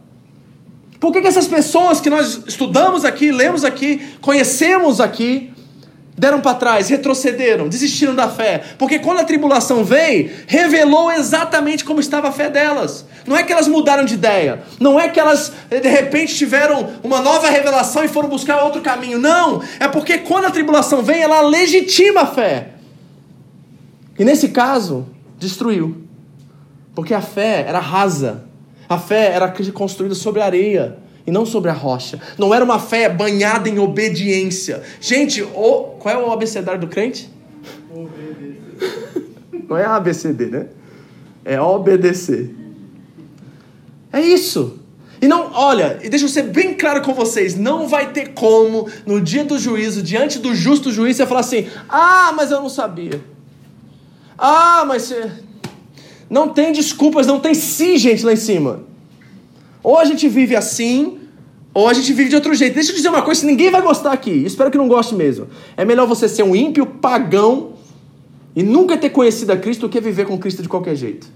Por 1.01 1.11
que, 1.11 1.19
que 1.19 1.27
essas 1.27 1.47
pessoas 1.47 1.99
que 1.99 2.09
nós 2.09 2.43
estudamos 2.47 3.03
aqui, 3.03 3.29
lemos 3.29 3.65
aqui, 3.65 4.01
conhecemos 4.21 5.01
aqui, 5.01 5.51
deram 6.17 6.39
para 6.39 6.53
trás, 6.55 6.87
retrocederam, 6.87 7.67
desistiram 7.67 8.15
da 8.15 8.29
fé. 8.29 8.61
Porque 8.77 8.99
quando 8.99 9.19
a 9.19 9.25
tribulação 9.25 9.83
veio, 9.83 10.31
revelou 10.47 11.11
exatamente 11.11 11.83
como 11.83 11.99
estava 11.99 12.29
a 12.29 12.31
fé 12.31 12.49
delas. 12.49 13.05
Não 13.27 13.35
é 13.35 13.43
que 13.43 13.51
elas 13.51 13.67
mudaram 13.67 14.05
de 14.05 14.13
ideia, 14.13 14.63
não 14.79 14.97
é 14.97 15.09
que 15.09 15.19
elas 15.19 15.51
de 15.69 15.89
repente 15.89 16.35
tiveram 16.35 16.89
uma 17.03 17.19
nova 17.19 17.49
revelação 17.49 18.05
e 18.05 18.07
foram 18.07 18.29
buscar 18.29 18.63
outro 18.63 18.81
caminho. 18.81 19.19
Não, 19.19 19.61
é 19.79 19.89
porque 19.89 20.19
quando 20.19 20.45
a 20.45 20.51
tribulação 20.51 21.01
vem, 21.01 21.21
ela 21.21 21.41
legitima 21.41 22.21
a 22.21 22.27
fé. 22.27 22.72
E 24.17 24.23
nesse 24.23 24.49
caso, 24.49 25.05
destruiu. 25.37 26.03
Porque 26.95 27.13
a 27.13 27.21
fé 27.21 27.65
era 27.67 27.79
rasa. 27.79 28.43
A 28.87 28.97
fé 28.97 29.31
era 29.31 29.51
construída 29.71 30.13
sobre 30.13 30.41
areia 30.41 30.97
e 31.25 31.31
não 31.31 31.45
sobre 31.45 31.69
a 31.69 31.73
rocha. 31.73 32.19
Não 32.37 32.53
era 32.53 32.63
uma 32.63 32.79
fé 32.79 33.09
banhada 33.09 33.69
em 33.69 33.79
obediência. 33.79 34.83
Gente, 34.99 35.41
o, 35.41 35.95
qual 35.99 36.13
é 36.13 36.17
o 36.17 36.31
abecedário 36.31 36.81
do 36.81 36.87
crente? 36.87 37.29
Não 39.67 39.77
é 39.77 39.85
ABCD, 39.85 40.45
né? 40.47 40.67
É 41.43 41.59
obedecer. 41.59 42.53
É 44.11 44.21
isso. 44.21 44.79
E 45.21 45.27
não, 45.27 45.51
olha, 45.53 45.99
e 46.03 46.09
deixa 46.09 46.25
eu 46.25 46.29
ser 46.29 46.43
bem 46.43 46.73
claro 46.73 47.01
com 47.01 47.13
vocês, 47.13 47.57
não 47.57 47.87
vai 47.87 48.11
ter 48.11 48.33
como 48.33 48.89
no 49.05 49.21
dia 49.21 49.45
do 49.45 49.57
juízo, 49.57 50.03
diante 50.03 50.37
do 50.37 50.53
justo 50.53 50.91
juiz, 50.91 51.15
você 51.15 51.25
falar 51.25 51.39
assim: 51.39 51.67
"Ah, 51.87 52.33
mas 52.35 52.51
eu 52.51 52.61
não 52.61 52.69
sabia". 52.69 53.21
Ah, 54.37 54.83
mas 54.87 55.13
não 56.29 56.49
tem 56.49 56.71
desculpas, 56.71 57.27
não 57.27 57.39
tem 57.39 57.53
sim, 57.53 57.97
gente, 57.97 58.25
lá 58.25 58.33
em 58.33 58.37
cima. 58.37 58.83
Ou 59.83 59.99
a 59.99 60.05
gente 60.05 60.27
vive 60.27 60.55
assim, 60.55 61.19
ou 61.73 61.87
a 61.87 61.93
gente 61.93 62.11
vive 62.13 62.29
de 62.29 62.35
outro 62.35 62.53
jeito. 62.53 62.73
Deixa 62.73 62.91
eu 62.91 62.95
dizer 62.95 63.09
uma 63.09 63.21
coisa, 63.21 63.45
ninguém 63.45 63.69
vai 63.69 63.81
gostar 63.81 64.11
aqui. 64.11 64.31
Espero 64.31 64.71
que 64.71 64.77
não 64.77 64.87
goste 64.87 65.15
mesmo. 65.15 65.47
É 65.75 65.83
melhor 65.83 66.07
você 66.07 66.27
ser 66.29 66.43
um 66.43 66.55
ímpio 66.55 66.85
pagão 66.85 67.73
e 68.55 68.63
nunca 68.63 68.97
ter 68.97 69.09
conhecido 69.09 69.51
a 69.51 69.57
Cristo 69.57 69.81
do 69.81 69.89
que 69.89 69.99
viver 69.99 70.25
com 70.25 70.37
Cristo 70.37 70.61
de 70.61 70.69
qualquer 70.69 70.95
jeito. 70.95 71.27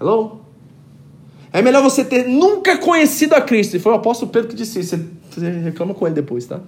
Hello? 0.00 0.40
É 1.52 1.60
melhor 1.60 1.82
você 1.82 2.02
ter 2.02 2.26
nunca 2.26 2.78
conhecido 2.78 3.34
a 3.34 3.40
Cristo. 3.40 3.76
E 3.76 3.78
foi 3.78 3.92
o 3.92 3.94
apóstolo 3.94 4.30
Pedro 4.30 4.48
que 4.48 4.56
disse 4.56 4.80
isso. 4.80 4.98
Você 5.30 5.50
reclama 5.50 5.94
com 5.94 6.06
ele 6.06 6.14
depois, 6.14 6.46
tá? 6.46 6.60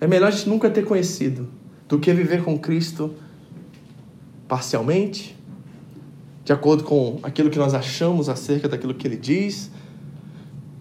É 0.00 0.06
melhor 0.06 0.28
a 0.28 0.30
gente 0.30 0.48
nunca 0.48 0.68
ter 0.68 0.84
conhecido 0.84 1.48
do 1.94 2.00
que 2.00 2.12
viver 2.12 2.42
com 2.42 2.58
Cristo 2.58 3.14
parcialmente, 4.48 5.36
de 6.44 6.52
acordo 6.52 6.82
com 6.82 7.20
aquilo 7.22 7.48
que 7.48 7.58
nós 7.58 7.72
achamos 7.72 8.28
acerca 8.28 8.68
daquilo 8.68 8.94
que 8.94 9.06
ele 9.06 9.16
diz, 9.16 9.70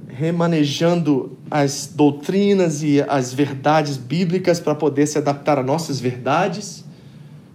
remanejando 0.07 1.37
as 1.51 1.91
doutrinas 1.93 2.81
e 2.81 2.99
as 3.01 3.31
verdades 3.31 3.95
bíblicas 3.95 4.59
para 4.59 4.73
poder 4.73 5.05
se 5.05 5.19
adaptar 5.19 5.59
a 5.59 5.63
nossas 5.63 5.99
verdades. 5.99 6.83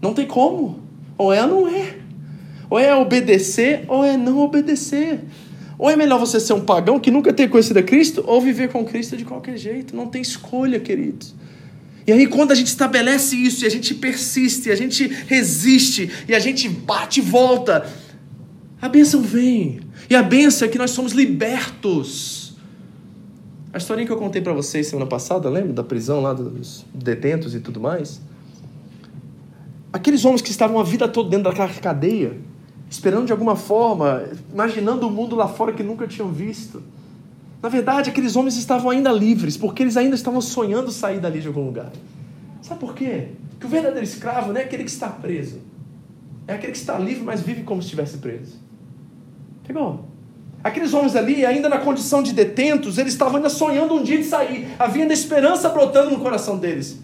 Não 0.01 0.15
tem 0.15 0.27
como. 0.27 0.79
Ou 1.17 1.33
é 1.33 1.43
ou 1.45 1.49
não 1.49 1.69
é. 1.69 1.97
Ou 2.71 2.79
é 2.79 2.95
obedecer 2.95 3.85
ou 3.89 4.05
é 4.05 4.17
não 4.17 4.39
obedecer. 4.39 5.25
Ou 5.77 5.91
é 5.91 5.97
melhor 5.97 6.19
você 6.19 6.39
ser 6.39 6.53
um 6.53 6.65
pagão 6.65 7.01
que 7.01 7.11
nunca 7.11 7.33
tenha 7.33 7.49
conhecido 7.49 7.81
a 7.81 7.83
Cristo, 7.83 8.23
ou 8.25 8.41
viver 8.41 8.69
com 8.69 8.85
Cristo 8.85 9.17
de 9.17 9.25
qualquer 9.25 9.57
jeito. 9.57 9.97
Não 9.97 10.07
tem 10.07 10.23
escolha, 10.23 10.79
queridos. 10.79 11.35
E 12.09 12.13
aí, 12.13 12.27
quando 12.27 12.53
a 12.53 12.55
gente 12.55 12.69
estabelece 12.69 13.37
isso, 13.37 13.65
e 13.65 13.67
a 13.67 13.71
gente 13.71 13.95
persiste, 13.95 14.71
e 14.71 14.73
a 14.73 14.75
gente 14.75 15.07
resiste, 15.27 16.11
e 16.27 16.35
a 16.35 16.39
gente 16.39 16.67
bate 16.67 17.21
e 17.21 17.23
volta, 17.23 17.87
a 18.81 18.89
bênção 18.89 19.21
vem. 19.21 19.81
E 20.09 20.17
a 20.17 20.23
bênção 20.23 20.67
é 20.67 20.71
que 20.71 20.79
nós 20.79 20.91
somos 20.91 21.13
libertos. 21.13 22.57
A 23.75 23.77
historinha 23.77 24.07
que 24.07 24.13
eu 24.13 24.17
contei 24.17 24.41
para 24.41 24.55
vocês 24.55 24.87
semana 24.87 25.07
passada, 25.07 25.51
lembra? 25.51 25.75
Da 25.75 25.85
prisão 25.85 26.23
lá 26.23 26.33
dos 26.33 26.87
detentos 26.95 27.55
e 27.55 27.61
tudo 27.61 27.79
mais. 27.79 28.23
Aqueles 29.93 30.25
homens 30.25 30.41
que 30.41 30.51
estavam 30.51 30.81
a 30.81 30.85
vida 30.85 31.07
toda 31.07 31.29
dentro 31.29 31.51
daquela 31.51 31.69
cadeia, 31.69 32.39
esperando 32.89 33.27
de 33.27 33.33
alguma 33.33 33.55
forma, 33.55 34.25
imaginando 34.51 35.07
o 35.07 35.11
mundo 35.11 35.37
lá 35.37 35.47
fora 35.47 35.75
que 35.75 35.83
nunca 35.83 36.07
tinham 36.07 36.33
visto. 36.33 36.83
Na 37.63 37.69
verdade, 37.69 38.11
aqueles 38.11 38.37
homens 38.37 38.57
estavam 38.57 38.91
ainda 38.91 39.11
livres, 39.11 39.57
porque 39.57 39.83
eles 39.83 39.97
ainda 39.97 40.15
estavam 40.15 40.41
sonhando 40.41 40.91
sair 40.93 41.19
dali 41.19 41.41
de 41.41 41.49
algum 41.49 41.65
lugar. 41.65 41.91
Sabe 42.63 42.81
por 42.81 42.95
quê? 42.95 43.29
Porque 43.51 43.67
o 43.67 43.69
verdadeiro 43.69 44.05
escravo 44.05 44.53
não 44.53 44.61
é 44.61 44.65
aquele 44.65 44.85
que 44.85 44.91
está 44.91 45.09
preso. 45.09 45.61
É 46.47 46.55
aquele 46.55 46.73
que 46.73 46.79
está 46.79 46.99
livre, 46.99 47.25
mas 47.25 47.41
vive 47.41 47.63
como 47.63 47.83
se 47.83 47.87
estivesse 47.87 48.19
preso. 48.19 48.57
Pegou? 49.67 50.05
Aqueles 50.63 50.93
homens 50.95 51.15
ali, 51.15 51.45
ainda 51.45 51.69
na 51.69 51.79
condição 51.79 52.23
de 52.23 52.33
detentos, 52.33 52.99
eles 52.99 53.13
estavam 53.13 53.37
ainda 53.37 53.51
sonhando 53.51 53.95
um 53.95 54.03
dia 54.03 54.19
de 54.19 54.25
sair. 54.25 54.69
Havia 54.79 55.03
ainda 55.03 55.15
esperança 55.15 55.69
brotando 55.69 56.11
no 56.11 56.21
coração 56.21 56.59
deles. 56.59 56.99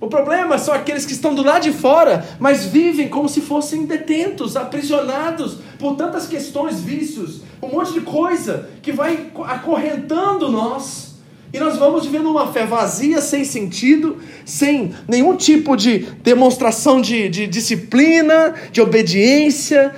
O 0.00 0.08
problema 0.08 0.56
são 0.56 0.72
aqueles 0.72 1.04
que 1.04 1.12
estão 1.12 1.34
do 1.34 1.42
lado 1.42 1.62
de 1.62 1.72
fora, 1.72 2.26
mas 2.38 2.64
vivem 2.64 3.06
como 3.06 3.28
se 3.28 3.42
fossem 3.42 3.84
detentos, 3.84 4.56
aprisionados 4.56 5.58
por 5.78 5.94
tantas 5.94 6.26
questões, 6.26 6.80
vícios, 6.80 7.42
um 7.62 7.68
monte 7.68 7.92
de 7.92 8.00
coisa 8.00 8.70
que 8.80 8.92
vai 8.92 9.30
acorrentando 9.44 10.50
nós. 10.50 11.16
E 11.52 11.58
nós 11.58 11.76
vamos 11.76 12.06
vivendo 12.06 12.30
uma 12.30 12.50
fé 12.50 12.64
vazia, 12.64 13.20
sem 13.20 13.44
sentido, 13.44 14.18
sem 14.44 14.94
nenhum 15.06 15.36
tipo 15.36 15.76
de 15.76 15.98
demonstração 16.22 17.00
de, 17.00 17.28
de 17.28 17.46
disciplina, 17.46 18.54
de 18.72 18.80
obediência. 18.80 19.94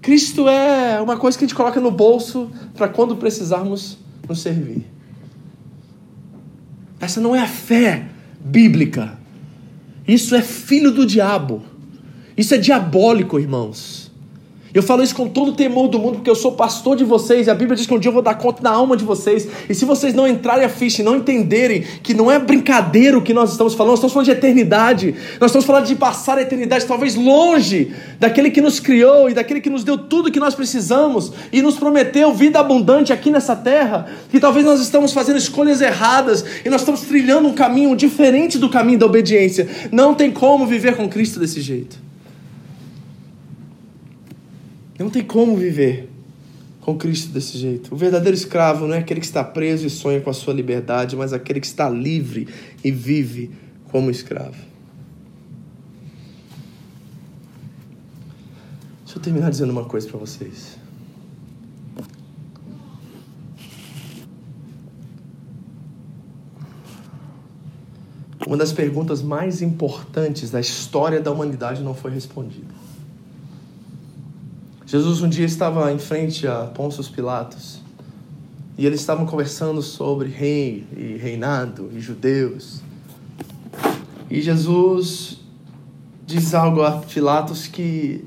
Cristo 0.00 0.48
é 0.48 1.00
uma 1.02 1.18
coisa 1.18 1.36
que 1.36 1.44
a 1.44 1.48
gente 1.48 1.56
coloca 1.56 1.80
no 1.80 1.90
bolso 1.90 2.50
para 2.74 2.88
quando 2.88 3.16
precisarmos 3.16 3.98
nos 4.26 4.40
servir. 4.40 4.86
Essa 6.98 7.20
não 7.20 7.36
é 7.36 7.40
a 7.40 7.48
fé 7.48 8.06
bíblica. 8.44 9.18
Isso 10.06 10.34
é 10.34 10.42
filho 10.42 10.90
do 10.90 11.06
diabo. 11.06 11.62
Isso 12.36 12.54
é 12.54 12.58
diabólico, 12.58 13.38
irmãos. 13.38 14.01
Eu 14.74 14.82
falo 14.82 15.02
isso 15.02 15.14
com 15.14 15.28
todo 15.28 15.48
o 15.50 15.52
temor 15.52 15.88
do 15.88 15.98
mundo, 15.98 16.14
porque 16.14 16.30
eu 16.30 16.34
sou 16.34 16.52
pastor 16.52 16.96
de 16.96 17.04
vocês, 17.04 17.46
e 17.46 17.50
a 17.50 17.54
Bíblia 17.54 17.76
diz 17.76 17.86
que 17.86 17.92
um 17.92 17.98
dia 17.98 18.08
eu 18.08 18.12
vou 18.12 18.22
dar 18.22 18.34
conta 18.34 18.62
da 18.62 18.70
alma 18.70 18.96
de 18.96 19.04
vocês. 19.04 19.46
E 19.68 19.74
se 19.74 19.84
vocês 19.84 20.14
não 20.14 20.26
entrarem 20.26 20.64
a 20.64 20.68
ficha 20.68 21.02
e 21.02 21.04
não 21.04 21.16
entenderem 21.16 21.84
que 22.02 22.14
não 22.14 22.30
é 22.30 22.38
brincadeira 22.38 23.18
o 23.18 23.22
que 23.22 23.34
nós 23.34 23.50
estamos 23.50 23.74
falando, 23.74 23.90
nós 23.90 23.98
estamos 23.98 24.14
falando 24.14 24.26
de 24.26 24.32
eternidade. 24.32 25.14
Nós 25.38 25.50
estamos 25.50 25.66
falando 25.66 25.86
de 25.86 25.94
passar 25.94 26.38
a 26.38 26.42
eternidade 26.42 26.86
talvez 26.86 27.14
longe 27.14 27.92
daquele 28.18 28.50
que 28.50 28.62
nos 28.62 28.80
criou 28.80 29.28
e 29.28 29.34
daquele 29.34 29.60
que 29.60 29.68
nos 29.68 29.84
deu 29.84 29.98
tudo 29.98 30.30
que 30.30 30.40
nós 30.40 30.54
precisamos 30.54 31.32
e 31.52 31.60
nos 31.60 31.76
prometeu 31.76 32.32
vida 32.32 32.58
abundante 32.58 33.12
aqui 33.12 33.30
nessa 33.30 33.54
terra. 33.54 34.06
Que 34.30 34.40
talvez 34.40 34.64
nós 34.64 34.80
estamos 34.80 35.12
fazendo 35.12 35.36
escolhas 35.36 35.82
erradas 35.82 36.44
e 36.64 36.70
nós 36.70 36.80
estamos 36.80 37.02
trilhando 37.02 37.46
um 37.46 37.52
caminho 37.52 37.94
diferente 37.94 38.56
do 38.56 38.70
caminho 38.70 39.00
da 39.00 39.06
obediência. 39.06 39.68
Não 39.90 40.14
tem 40.14 40.30
como 40.30 40.66
viver 40.66 40.96
com 40.96 41.08
Cristo 41.10 41.38
desse 41.38 41.60
jeito. 41.60 42.11
Não 45.02 45.10
tem 45.10 45.24
como 45.24 45.56
viver 45.56 46.08
com 46.80 46.96
Cristo 46.96 47.32
desse 47.32 47.58
jeito. 47.58 47.92
O 47.92 47.96
verdadeiro 47.96 48.36
escravo 48.36 48.86
não 48.86 48.94
é 48.94 48.98
aquele 48.98 49.18
que 49.18 49.26
está 49.26 49.42
preso 49.42 49.84
e 49.84 49.90
sonha 49.90 50.20
com 50.20 50.30
a 50.30 50.32
sua 50.32 50.54
liberdade, 50.54 51.16
mas 51.16 51.32
aquele 51.32 51.58
que 51.58 51.66
está 51.66 51.90
livre 51.90 52.46
e 52.84 52.92
vive 52.92 53.50
como 53.90 54.12
escravo. 54.12 54.54
Deixa 59.04 59.18
eu 59.18 59.22
terminar 59.22 59.50
dizendo 59.50 59.70
uma 59.70 59.84
coisa 59.84 60.08
para 60.08 60.18
vocês. 60.18 60.78
Uma 68.46 68.56
das 68.56 68.72
perguntas 68.72 69.20
mais 69.20 69.62
importantes 69.62 70.50
da 70.50 70.60
história 70.60 71.20
da 71.20 71.32
humanidade 71.32 71.82
não 71.82 71.92
foi 71.92 72.12
respondida. 72.12 72.81
Jesus 74.92 75.22
um 75.22 75.28
dia 75.30 75.46
estava 75.46 75.90
em 75.90 75.98
frente 75.98 76.46
a 76.46 76.66
Pôncio 76.66 77.02
Pilatos 77.04 77.80
e 78.76 78.84
eles 78.84 79.00
estavam 79.00 79.24
conversando 79.24 79.80
sobre 79.80 80.28
rei 80.28 80.86
e 80.94 81.16
reinado 81.16 81.88
e 81.94 81.98
judeus. 81.98 82.82
E 84.28 84.42
Jesus 84.42 85.40
diz 86.26 86.52
algo 86.52 86.82
a 86.82 86.98
Pilatos 86.98 87.66
que 87.66 88.22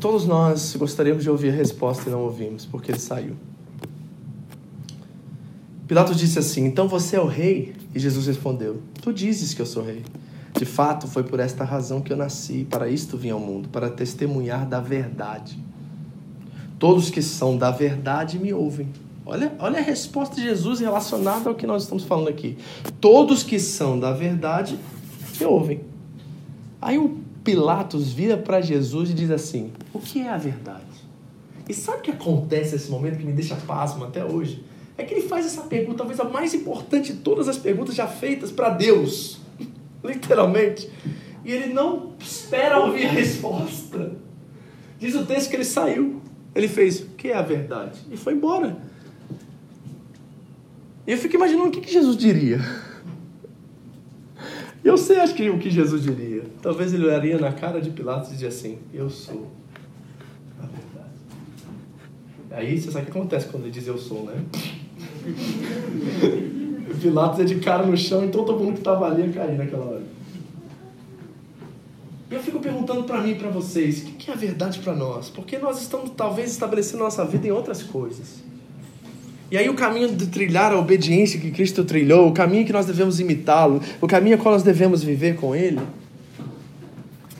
todos 0.00 0.26
nós 0.26 0.74
gostaríamos 0.74 1.22
de 1.22 1.30
ouvir 1.30 1.50
a 1.50 1.54
resposta 1.54 2.08
e 2.08 2.12
não 2.12 2.22
ouvimos, 2.22 2.66
porque 2.66 2.90
ele 2.90 2.98
saiu. 2.98 3.36
Pilatos 5.86 6.16
disse 6.16 6.40
assim: 6.40 6.64
Então 6.64 6.88
você 6.88 7.14
é 7.14 7.20
o 7.20 7.28
rei? 7.28 7.72
E 7.94 8.00
Jesus 8.00 8.26
respondeu: 8.26 8.82
Tu 9.00 9.12
dizes 9.12 9.54
que 9.54 9.62
eu 9.62 9.66
sou 9.66 9.84
rei. 9.84 10.02
De 10.58 10.64
fato, 10.64 11.06
foi 11.06 11.22
por 11.22 11.38
esta 11.38 11.62
razão 11.62 12.00
que 12.00 12.12
eu 12.12 12.16
nasci, 12.16 12.66
para 12.68 12.88
isto 12.88 13.16
vim 13.16 13.30
ao 13.30 13.38
mundo, 13.38 13.68
para 13.68 13.88
testemunhar 13.88 14.66
da 14.68 14.80
verdade. 14.80 15.69
Todos 16.80 17.10
que 17.10 17.20
são 17.20 17.58
da 17.58 17.70
verdade 17.70 18.38
me 18.38 18.54
ouvem. 18.54 18.88
Olha, 19.26 19.52
olha 19.58 19.78
a 19.78 19.82
resposta 19.82 20.34
de 20.34 20.42
Jesus 20.42 20.80
relacionada 20.80 21.50
ao 21.50 21.54
que 21.54 21.66
nós 21.66 21.82
estamos 21.82 22.04
falando 22.04 22.28
aqui. 22.28 22.56
Todos 22.98 23.42
que 23.42 23.60
são 23.60 24.00
da 24.00 24.12
verdade 24.12 24.78
me 25.38 25.46
ouvem. 25.46 25.82
Aí 26.80 26.96
o 26.96 27.18
Pilatos 27.44 28.14
vira 28.14 28.38
para 28.38 28.62
Jesus 28.62 29.10
e 29.10 29.12
diz 29.12 29.30
assim: 29.30 29.70
O 29.92 29.98
que 29.98 30.22
é 30.22 30.30
a 30.30 30.38
verdade? 30.38 30.84
E 31.68 31.74
sabe 31.74 31.98
o 31.98 32.00
que 32.00 32.10
acontece 32.12 32.72
nesse 32.72 32.90
momento 32.90 33.18
que 33.18 33.26
me 33.26 33.32
deixa 33.32 33.56
pasmo 33.56 34.04
até 34.04 34.24
hoje? 34.24 34.64
É 34.96 35.04
que 35.04 35.12
ele 35.12 35.28
faz 35.28 35.44
essa 35.44 35.62
pergunta, 35.62 35.98
talvez 35.98 36.18
a 36.18 36.24
mais 36.24 36.54
importante 36.54 37.12
de 37.12 37.18
todas 37.18 37.46
as 37.46 37.58
perguntas 37.58 37.94
já 37.94 38.06
feitas 38.06 38.50
para 38.50 38.70
Deus. 38.70 39.38
Literalmente. 40.02 40.90
E 41.44 41.52
ele 41.52 41.74
não 41.74 42.14
espera 42.18 42.80
ouvir 42.80 43.04
a 43.04 43.10
resposta. 43.10 44.12
Diz 44.98 45.14
o 45.14 45.26
texto 45.26 45.50
que 45.50 45.56
ele 45.56 45.64
saiu. 45.64 46.19
Ele 46.54 46.68
fez, 46.68 47.00
o 47.00 47.06
que 47.10 47.28
é 47.28 47.36
a 47.36 47.42
verdade? 47.42 47.98
E 48.10 48.16
foi 48.16 48.34
embora. 48.34 48.76
E 51.06 51.12
eu 51.12 51.18
fico 51.18 51.36
imaginando 51.36 51.68
o 51.68 51.70
que, 51.70 51.80
que 51.80 51.92
Jesus 51.92 52.16
diria. 52.16 52.60
E 54.82 54.88
eu 54.88 54.96
sei, 54.96 55.20
acho 55.20 55.34
que 55.34 55.48
o 55.50 55.58
que 55.58 55.70
Jesus 55.70 56.02
diria. 56.02 56.44
Talvez 56.62 56.92
ele 56.92 57.04
olharia 57.04 57.38
na 57.38 57.52
cara 57.52 57.80
de 57.80 57.90
Pilatos 57.90 58.30
e 58.30 58.32
dizia 58.32 58.48
assim: 58.48 58.78
Eu 58.92 59.10
sou 59.10 59.50
a 60.58 60.62
verdade. 60.62 61.10
Aí 62.50 62.80
você 62.80 62.90
sabe 62.90 63.02
o 63.02 63.10
que 63.10 63.18
acontece 63.18 63.46
quando 63.48 63.64
ele 63.64 63.72
diz 63.72 63.86
eu 63.86 63.98
sou, 63.98 64.24
né? 64.24 64.42
Pilatos 67.00 67.40
é 67.40 67.44
de 67.44 67.56
cara 67.56 67.84
no 67.84 67.96
chão 67.96 68.24
e 68.24 68.28
todo 68.28 68.58
mundo 68.58 68.74
que 68.74 68.80
estava 68.80 69.06
ali 69.06 69.22
ia 69.22 69.32
cair 69.32 69.56
naquela 69.56 69.84
hora. 69.84 70.02
E 72.30 72.34
eu 72.34 72.40
fico 72.40 72.60
perguntando 72.60 73.02
para 73.02 73.20
mim 73.20 73.32
e 73.32 73.34
para 73.34 73.50
vocês, 73.50 74.02
o 74.02 74.12
que 74.12 74.30
é 74.30 74.34
a 74.34 74.36
verdade 74.36 74.78
para 74.78 74.94
nós? 74.94 75.28
Porque 75.28 75.58
nós 75.58 75.82
estamos 75.82 76.12
talvez 76.16 76.52
estabelecendo 76.52 77.02
nossa 77.02 77.24
vida 77.24 77.48
em 77.48 77.50
outras 77.50 77.82
coisas. 77.82 78.36
E 79.50 79.58
aí 79.58 79.68
o 79.68 79.74
caminho 79.74 80.14
de 80.14 80.28
trilhar 80.28 80.72
a 80.72 80.78
obediência 80.78 81.40
que 81.40 81.50
Cristo 81.50 81.82
trilhou, 81.84 82.28
o 82.28 82.32
caminho 82.32 82.64
que 82.64 82.72
nós 82.72 82.86
devemos 82.86 83.18
imitá-lo, 83.18 83.82
o 84.00 84.06
caminho 84.06 84.38
qual 84.38 84.54
nós 84.54 84.62
devemos 84.62 85.02
viver 85.02 85.34
com 85.34 85.56
Ele, 85.56 85.80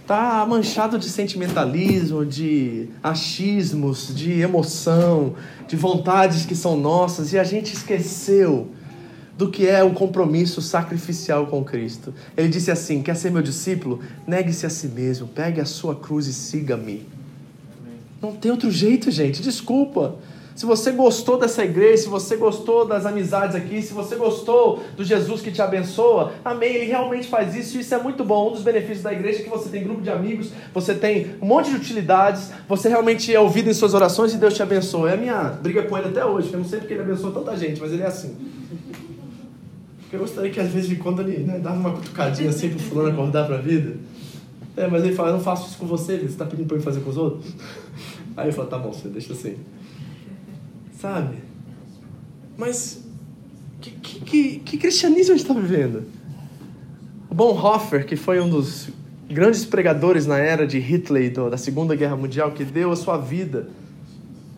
está 0.03 0.45
manchado 0.45 0.99
de 0.99 1.09
sentimentalismo, 1.09 2.27
de 2.27 2.89
achismos, 3.01 4.13
de 4.13 4.41
emoção, 4.41 5.37
de 5.69 5.77
vontades 5.77 6.45
que 6.45 6.57
são 6.57 6.77
nossas, 6.77 7.33
e 7.33 7.39
a 7.39 7.45
gente 7.45 7.73
esqueceu 7.73 8.67
do 9.41 9.51
que 9.51 9.67
é 9.67 9.83
o 9.83 9.95
compromisso 9.95 10.61
sacrificial 10.61 11.47
com 11.47 11.65
Cristo. 11.65 12.13
Ele 12.37 12.49
disse 12.49 12.71
assim: 12.71 13.03
Quer 13.03 13.17
ser 13.17 13.31
meu 13.31 13.41
discípulo? 13.41 14.01
Negue-se 14.27 14.67
a 14.67 14.71
si 14.71 14.87
mesmo, 14.87 15.27
pegue 15.27 15.63
a 15.63 15.65
sua 15.65 15.97
cruz 15.97 16.27
e 16.27 16.35
siga-me. 16.35 17.07
Não 18.21 18.33
tem 18.33 18.51
outro 18.51 18.71
jeito, 18.71 19.11
gente, 19.11 19.41
desculpa. 19.41 20.17
Se 20.55 20.67
você 20.67 20.91
gostou 20.91 21.39
dessa 21.39 21.65
igreja, 21.65 22.03
se 22.03 22.09
você 22.11 22.37
gostou 22.37 22.85
das 22.85 23.07
amizades 23.07 23.57
aqui, 23.57 23.81
se 23.81 23.95
você 23.95 24.15
gostou 24.15 24.83
do 24.95 25.03
Jesus 25.03 25.41
que 25.41 25.51
te 25.51 25.63
abençoa, 25.63 26.35
amém, 26.45 26.75
ele 26.75 26.85
realmente 26.85 27.27
faz 27.27 27.57
isso 27.57 27.79
e 27.79 27.81
isso 27.81 27.95
é 27.95 27.99
muito 27.99 28.23
bom. 28.23 28.51
Um 28.51 28.53
dos 28.53 28.63
benefícios 28.63 29.01
da 29.01 29.11
igreja 29.11 29.39
é 29.39 29.43
que 29.45 29.49
você 29.49 29.71
tem 29.71 29.83
grupo 29.83 30.03
de 30.03 30.11
amigos, 30.11 30.51
você 30.75 30.93
tem 30.93 31.35
um 31.41 31.47
monte 31.47 31.71
de 31.71 31.77
utilidades, 31.77 32.51
você 32.69 32.91
realmente 32.91 33.35
é 33.35 33.41
ouvido 33.41 33.71
em 33.71 33.73
suas 33.73 33.95
orações 33.95 34.35
e 34.35 34.37
Deus 34.37 34.53
te 34.53 34.63
abençoa. 34.63 35.13
É 35.13 35.15
a 35.15 35.17
minha 35.17 35.45
briga 35.45 35.85
com 35.85 35.97
ele 35.97 36.09
até 36.09 36.27
hoje, 36.27 36.53
eu 36.53 36.59
não 36.59 36.67
sei 36.67 36.81
porque 36.81 36.93
ele 36.93 37.05
abençoa 37.05 37.33
tanta 37.33 37.57
gente, 37.57 37.81
mas 37.81 37.91
ele 37.91 38.03
é 38.03 38.07
assim. 38.07 38.60
Eu 40.13 40.19
gostaria 40.19 40.51
que 40.51 40.59
às 40.59 40.71
vezes, 40.71 40.99
quando 40.99 41.23
ele 41.23 41.45
né, 41.45 41.59
dava 41.59 41.77
uma 41.77 41.93
cutucadinha 41.93 42.51
assim 42.51 42.71
pro 42.71 42.79
fulano 42.79 43.11
acordar 43.11 43.47
pra 43.47 43.59
vida. 43.59 43.97
É, 44.77 44.87
mas 44.87 45.05
ele 45.05 45.15
fala, 45.15 45.29
eu 45.29 45.35
não 45.35 45.41
faço 45.41 45.69
isso 45.69 45.79
com 45.79 45.87
você, 45.87 46.19
você 46.19 46.37
tá 46.37 46.47
pedindo 46.47 46.67
pra 46.67 46.77
eu 46.77 46.83
fazer 46.83 47.01
com 47.01 47.11
os 47.11 47.17
outros? 47.17 47.55
Aí 48.37 48.49
eu 48.49 48.53
falo, 48.53 48.69
tá 48.69 48.79
bom, 48.79 48.93
você 48.93 49.09
deixa 49.09 49.33
assim. 49.33 49.57
Sabe? 50.93 51.37
Mas 52.57 53.05
que, 53.81 53.91
que, 53.91 54.21
que, 54.21 54.59
que 54.61 54.79
cristianismo 54.79 55.35
a 55.35 55.37
gente 55.37 55.49
está 55.49 55.55
vivendo? 55.55 56.05
O 57.29 57.35
Bonhoeffer, 57.35 58.07
que 58.07 58.17
foi 58.17 58.41
um 58.41 58.49
dos 58.49 58.91
grandes 59.29 59.65
pregadores 59.65 60.27
na 60.27 60.39
era 60.39 60.67
de 60.67 60.79
Hitler, 60.79 61.33
do, 61.33 61.49
da 61.49 61.57
Segunda 61.57 61.95
Guerra 61.95 62.17
Mundial, 62.17 62.51
que 62.51 62.65
deu 62.65 62.91
a 62.91 62.97
sua 62.97 63.17
vida 63.17 63.69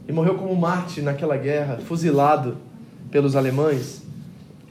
e 0.09 0.13
morreu 0.13 0.35
como 0.35 0.55
mártir 0.57 1.05
naquela 1.05 1.37
guerra, 1.37 1.79
fuzilado 1.87 2.57
pelos 3.11 3.37
alemães. 3.37 4.03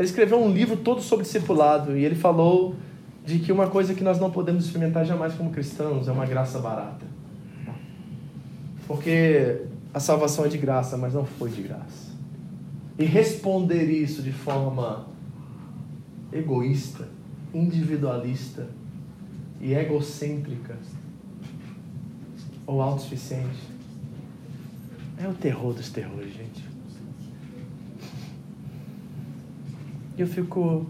Ele 0.01 0.07
escreveu 0.07 0.43
um 0.43 0.51
livro 0.51 0.75
todo 0.77 0.99
sobre 0.99 1.25
discipulado 1.25 1.95
e 1.95 2.03
ele 2.03 2.15
falou 2.15 2.75
de 3.23 3.37
que 3.37 3.51
uma 3.51 3.67
coisa 3.67 3.93
que 3.93 4.03
nós 4.03 4.19
não 4.19 4.31
podemos 4.31 4.65
experimentar 4.65 5.05
jamais 5.05 5.35
como 5.35 5.51
cristãos 5.51 6.07
é 6.07 6.11
uma 6.11 6.25
graça 6.25 6.57
barata. 6.57 7.05
Porque 8.87 9.61
a 9.93 9.99
salvação 9.99 10.45
é 10.45 10.47
de 10.47 10.57
graça, 10.57 10.97
mas 10.97 11.13
não 11.13 11.23
foi 11.23 11.51
de 11.51 11.61
graça. 11.61 12.09
E 12.97 13.05
responder 13.05 13.91
isso 13.91 14.23
de 14.23 14.31
forma 14.31 15.05
egoísta, 16.33 17.07
individualista 17.53 18.69
e 19.59 19.75
egocêntrica 19.75 20.79
ou 22.65 22.81
autossuficiente 22.81 23.69
é 25.19 25.27
o 25.27 25.33
terror 25.35 25.73
dos 25.75 25.91
terrores, 25.91 26.33
gente. 26.33 26.70
E 30.17 30.21
eu 30.21 30.27
fico 30.27 30.85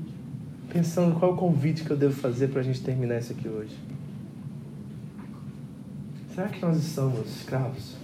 pensando 0.72 1.20
qual 1.20 1.32
é 1.32 1.34
o 1.34 1.38
convite 1.38 1.84
que 1.84 1.92
eu 1.92 1.98
devo 1.98 2.14
fazer 2.14 2.48
para 2.48 2.62
a 2.62 2.64
gente 2.64 2.82
terminar 2.82 3.20
isso 3.20 3.34
aqui 3.34 3.48
hoje. 3.48 3.78
Será 6.34 6.48
que 6.48 6.62
nós 6.62 6.78
estamos 6.78 7.28
escravos, 7.38 7.96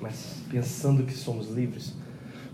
mas 0.00 0.42
pensando 0.50 1.04
que 1.04 1.12
somos 1.12 1.50
livres? 1.50 1.94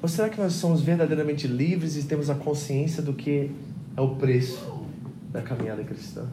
Ou 0.02 0.09
será 0.09 0.28
que 0.28 0.38
nós 0.40 0.54
somos 0.54 0.82
verdadeiramente 0.82 1.46
livres 1.46 1.96
e 1.96 2.02
temos 2.02 2.28
a 2.28 2.34
consciência 2.34 3.02
do 3.02 3.12
que 3.12 3.50
é 3.96 4.00
o 4.00 4.16
preço 4.16 4.84
da 5.32 5.40
caminhada 5.40 5.82
cristã? 5.84 6.26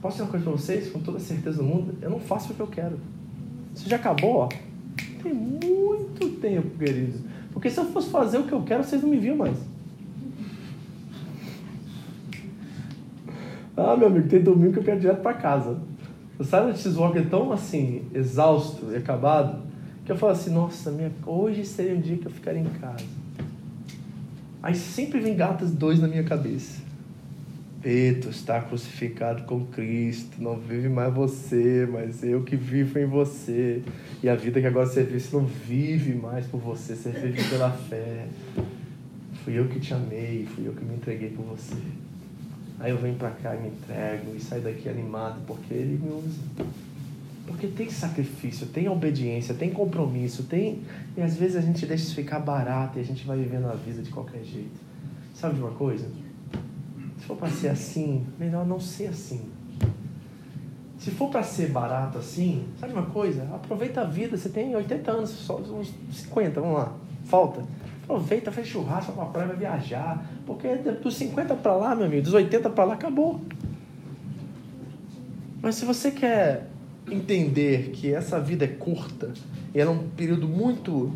Posso 0.00 0.14
dizer 0.16 0.24
uma 0.24 0.30
coisa 0.30 0.44
para 0.44 0.52
vocês, 0.52 0.88
com 0.90 1.00
toda 1.00 1.20
certeza 1.20 1.58
do 1.58 1.64
mundo? 1.64 1.94
Eu 2.00 2.10
não 2.10 2.18
faço 2.18 2.52
o 2.52 2.56
que 2.56 2.60
eu 2.60 2.66
quero. 2.66 2.98
Isso 3.74 3.88
já 3.88 3.96
acabou, 3.96 4.36
ó. 4.36 4.48
Tem 5.22 5.34
muito 5.34 6.30
tempo, 6.40 6.78
querido. 6.78 7.29
Porque 7.52 7.70
se 7.70 7.78
eu 7.78 7.84
fosse 7.86 8.10
fazer 8.10 8.38
o 8.38 8.44
que 8.44 8.52
eu 8.52 8.62
quero, 8.62 8.84
vocês 8.84 9.02
não 9.02 9.10
me 9.10 9.18
viam 9.18 9.36
mais. 9.36 9.56
Ah, 13.76 13.96
meu 13.96 14.08
amigo, 14.08 14.28
tem 14.28 14.42
domingo 14.42 14.74
que 14.74 14.78
eu 14.78 14.84
quero 14.84 15.00
direto 15.00 15.22
para 15.22 15.34
casa. 15.34 15.78
Eu 16.38 16.44
saio 16.44 16.72
do 16.72 16.78
X-Walker 16.78 17.22
tão 17.30 17.52
assim, 17.52 18.02
exausto 18.14 18.92
e 18.92 18.96
acabado, 18.96 19.62
que 20.04 20.12
eu 20.12 20.16
falo 20.16 20.32
assim, 20.32 20.50
nossa, 20.52 20.90
minha... 20.90 21.10
hoje 21.26 21.64
seria 21.64 21.94
um 21.94 22.00
dia 22.00 22.16
que 22.16 22.26
eu 22.26 22.30
ficaria 22.30 22.60
em 22.60 22.64
casa. 22.64 23.04
Aí 24.62 24.74
sempre 24.74 25.20
vem 25.20 25.34
gatas 25.34 25.70
dois 25.70 25.98
na 26.00 26.08
minha 26.08 26.24
cabeça. 26.24 26.89
Pedro 27.82 28.28
está 28.30 28.60
crucificado 28.60 29.44
com 29.44 29.64
Cristo, 29.66 30.42
não 30.42 30.56
vive 30.56 30.88
mais 30.88 31.14
você, 31.14 31.88
mas 31.90 32.22
eu 32.22 32.42
que 32.42 32.54
vivo 32.54 32.98
em 32.98 33.06
você. 33.06 33.82
E 34.22 34.28
a 34.28 34.34
vida 34.34 34.60
que 34.60 34.66
agora 34.66 34.86
você 34.86 35.02
vive, 35.02 35.20
você 35.20 35.36
não 35.36 35.46
vive 35.46 36.14
mais 36.14 36.46
por 36.46 36.60
você, 36.60 36.94
você 36.94 37.10
vive 37.10 37.42
pela 37.48 37.70
fé. 37.70 38.26
Fui 39.44 39.58
eu 39.58 39.66
que 39.68 39.80
te 39.80 39.94
amei, 39.94 40.46
fui 40.54 40.66
eu 40.66 40.72
que 40.74 40.84
me 40.84 40.94
entreguei 40.94 41.30
por 41.30 41.42
você. 41.44 41.74
Aí 42.78 42.90
eu 42.90 42.98
venho 42.98 43.14
pra 43.14 43.30
cá 43.30 43.56
e 43.56 43.60
me 43.60 43.68
entrego 43.68 44.36
e 44.36 44.40
saio 44.40 44.62
daqui 44.62 44.88
animado 44.88 45.40
porque 45.46 45.72
ele 45.72 45.98
me 46.02 46.10
usa. 46.10 46.40
Porque 47.46 47.66
tem 47.66 47.90
sacrifício, 47.90 48.66
tem 48.66 48.88
obediência, 48.88 49.54
tem 49.54 49.70
compromisso, 49.70 50.42
tem. 50.42 50.82
E 51.16 51.22
às 51.22 51.36
vezes 51.36 51.56
a 51.56 51.60
gente 51.62 51.86
deixa 51.86 52.04
isso 52.04 52.14
ficar 52.14 52.40
barato 52.40 52.98
e 52.98 53.00
a 53.00 53.04
gente 53.04 53.26
vai 53.26 53.38
vivendo 53.38 53.66
a 53.66 53.74
vida 53.74 54.02
de 54.02 54.10
qualquer 54.10 54.44
jeito. 54.44 54.78
Sabe 55.34 55.54
de 55.54 55.60
uma 55.62 55.72
coisa? 55.72 56.06
For 57.30 57.36
para 57.36 57.50
ser 57.50 57.68
assim, 57.68 58.26
melhor 58.36 58.66
não 58.66 58.80
ser 58.80 59.06
assim. 59.06 59.40
Se 60.98 61.12
for 61.12 61.30
para 61.30 61.44
ser 61.44 61.68
barato 61.68 62.18
assim, 62.18 62.64
sabe 62.80 62.92
uma 62.92 63.06
coisa? 63.06 63.44
Aproveita 63.54 64.00
a 64.00 64.04
vida. 64.04 64.36
Você 64.36 64.48
tem 64.48 64.74
80 64.74 65.10
anos, 65.12 65.30
só 65.30 65.58
uns 65.58 65.94
50, 66.10 66.60
vamos 66.60 66.76
lá. 66.76 66.92
Falta. 67.26 67.62
Aproveita, 68.02 68.50
faz 68.50 68.66
churrasco 68.66 69.12
pra 69.12 69.26
praia, 69.26 69.46
vai 69.46 69.56
viajar. 69.58 70.26
Porque 70.44 70.74
dos 70.74 71.14
50 71.14 71.54
para 71.54 71.72
lá, 71.76 71.94
meu 71.94 72.06
amigo, 72.06 72.22
dos 72.22 72.34
80 72.34 72.68
para 72.68 72.82
lá, 72.82 72.94
acabou. 72.94 73.40
Mas 75.62 75.76
se 75.76 75.84
você 75.84 76.10
quer 76.10 76.66
entender 77.08 77.92
que 77.92 78.12
essa 78.12 78.40
vida 78.40 78.64
é 78.64 78.68
curta 78.68 79.32
e 79.72 79.78
ela 79.78 79.92
é 79.92 79.94
um 79.94 80.08
período 80.08 80.48
muito 80.48 81.12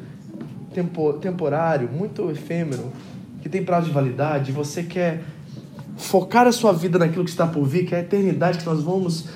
tempo, 0.72 1.14
temporário, 1.14 1.90
muito 1.90 2.30
efêmero, 2.30 2.92
que 3.42 3.48
tem 3.48 3.64
prazo 3.64 3.88
de 3.88 3.92
validade, 3.92 4.52
você 4.52 4.84
quer 4.84 5.33
focar 5.96 6.46
a 6.46 6.52
sua 6.52 6.72
vida 6.72 6.98
naquilo 6.98 7.24
que 7.24 7.30
está 7.30 7.46
por 7.46 7.64
vir, 7.64 7.86
que 7.86 7.94
é 7.94 7.98
a 7.98 8.00
eternidade, 8.00 8.58
que 8.58 8.66
nós 8.66 8.82
vamos 8.82 9.26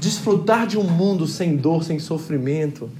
desfrutar 0.00 0.66
de 0.66 0.78
um 0.78 0.84
mundo 0.84 1.26
sem 1.26 1.56
dor, 1.56 1.82
sem 1.84 1.98
sofrimento, 1.98 2.90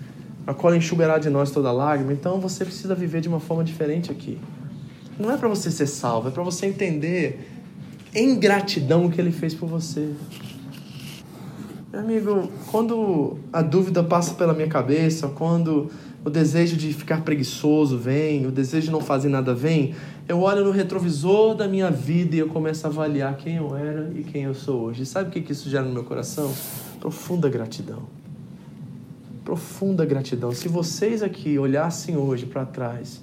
a 0.47 0.55
qual 0.55 0.75
enxugará 0.75 1.19
de 1.19 1.31
nós 1.31 1.51
toda 1.51 1.71
lágrima. 1.71 2.12
Então 2.12 2.41
você 2.41 2.65
precisa 2.65 2.95
viver 2.95 3.21
de 3.21 3.29
uma 3.29 3.41
forma 3.41 3.65
diferente 3.65 4.11
aqui. 4.11 4.39
Não 5.19 5.31
é 5.31 5.37
para 5.37 5.49
você 5.49 5.71
ser 5.71 5.87
salvo, 5.87 6.29
é 6.29 6.31
para 6.31 6.43
você 6.43 6.67
entender 6.67 7.49
em 8.15 8.39
gratidão 8.39 9.07
o 9.07 9.11
que 9.11 9.21
ele 9.21 9.33
fez 9.33 9.55
por 9.55 9.69
você. 9.69 10.11
Meu 11.93 12.01
amigo, 12.01 12.51
quando 12.71 13.39
a 13.53 13.62
dúvida 13.62 14.03
passa 14.03 14.35
pela 14.35 14.53
minha 14.53 14.67
cabeça, 14.67 15.29
quando 15.29 15.91
o 16.25 16.31
desejo 16.31 16.77
de 16.77 16.93
ficar 16.93 17.21
preguiçoso 17.23 17.99
vem, 17.99 18.47
o 18.47 18.51
desejo 18.51 18.87
de 18.87 18.91
não 18.91 19.01
fazer 19.01 19.29
nada 19.29 19.55
vem, 19.55 19.95
eu 20.27 20.41
olho 20.41 20.64
no 20.64 20.70
retrovisor 20.70 21.55
da 21.55 21.68
minha 21.68 21.91
vida 21.91 22.35
e 22.35 22.39
eu 22.39 22.49
começo 22.49 22.87
a 22.87 22.91
avaliar 22.91 23.37
quem 23.37 23.57
eu 23.57 23.77
era 23.77 24.11
e 24.14 24.25
quem 24.25 24.45
eu 24.45 24.55
sou 24.55 24.83
hoje. 24.83 25.05
Sabe 25.05 25.29
o 25.29 25.43
que 25.43 25.53
isso 25.53 25.68
gera 25.68 25.85
no 25.85 25.93
meu 25.93 26.05
coração? 26.05 26.53
Profunda 26.99 27.49
gratidão. 27.51 28.05
Profunda 29.45 30.07
gratidão. 30.07 30.53
Se 30.53 30.66
vocês 30.66 31.22
aqui 31.22 31.59
olhassem 31.59 32.16
hoje 32.16 32.47
para 32.47 32.64
trás 32.64 33.20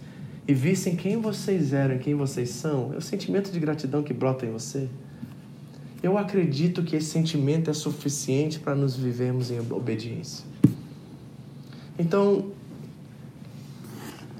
e 0.47 0.53
vissem 0.53 0.95
quem 0.95 1.19
vocês 1.19 1.73
eram 1.73 1.95
e 1.95 1.99
quem 1.99 2.13
vocês 2.13 2.51
são, 2.51 2.93
é 2.93 2.97
o 2.97 3.01
sentimento 3.01 3.51
de 3.51 3.59
gratidão 3.59 4.03
que 4.03 4.13
brota 4.13 4.45
em 4.45 4.51
você. 4.51 4.87
Eu 6.03 6.19
acredito 6.19 6.83
que 6.83 6.95
esse 6.95 7.07
sentimento 7.07 7.71
é 7.71 7.73
suficiente 7.73 8.59
para 8.59 8.75
nos 8.75 8.95
vivermos 8.95 9.49
em 9.49 9.59
obediência. 9.59 10.45
Então, 11.97 12.51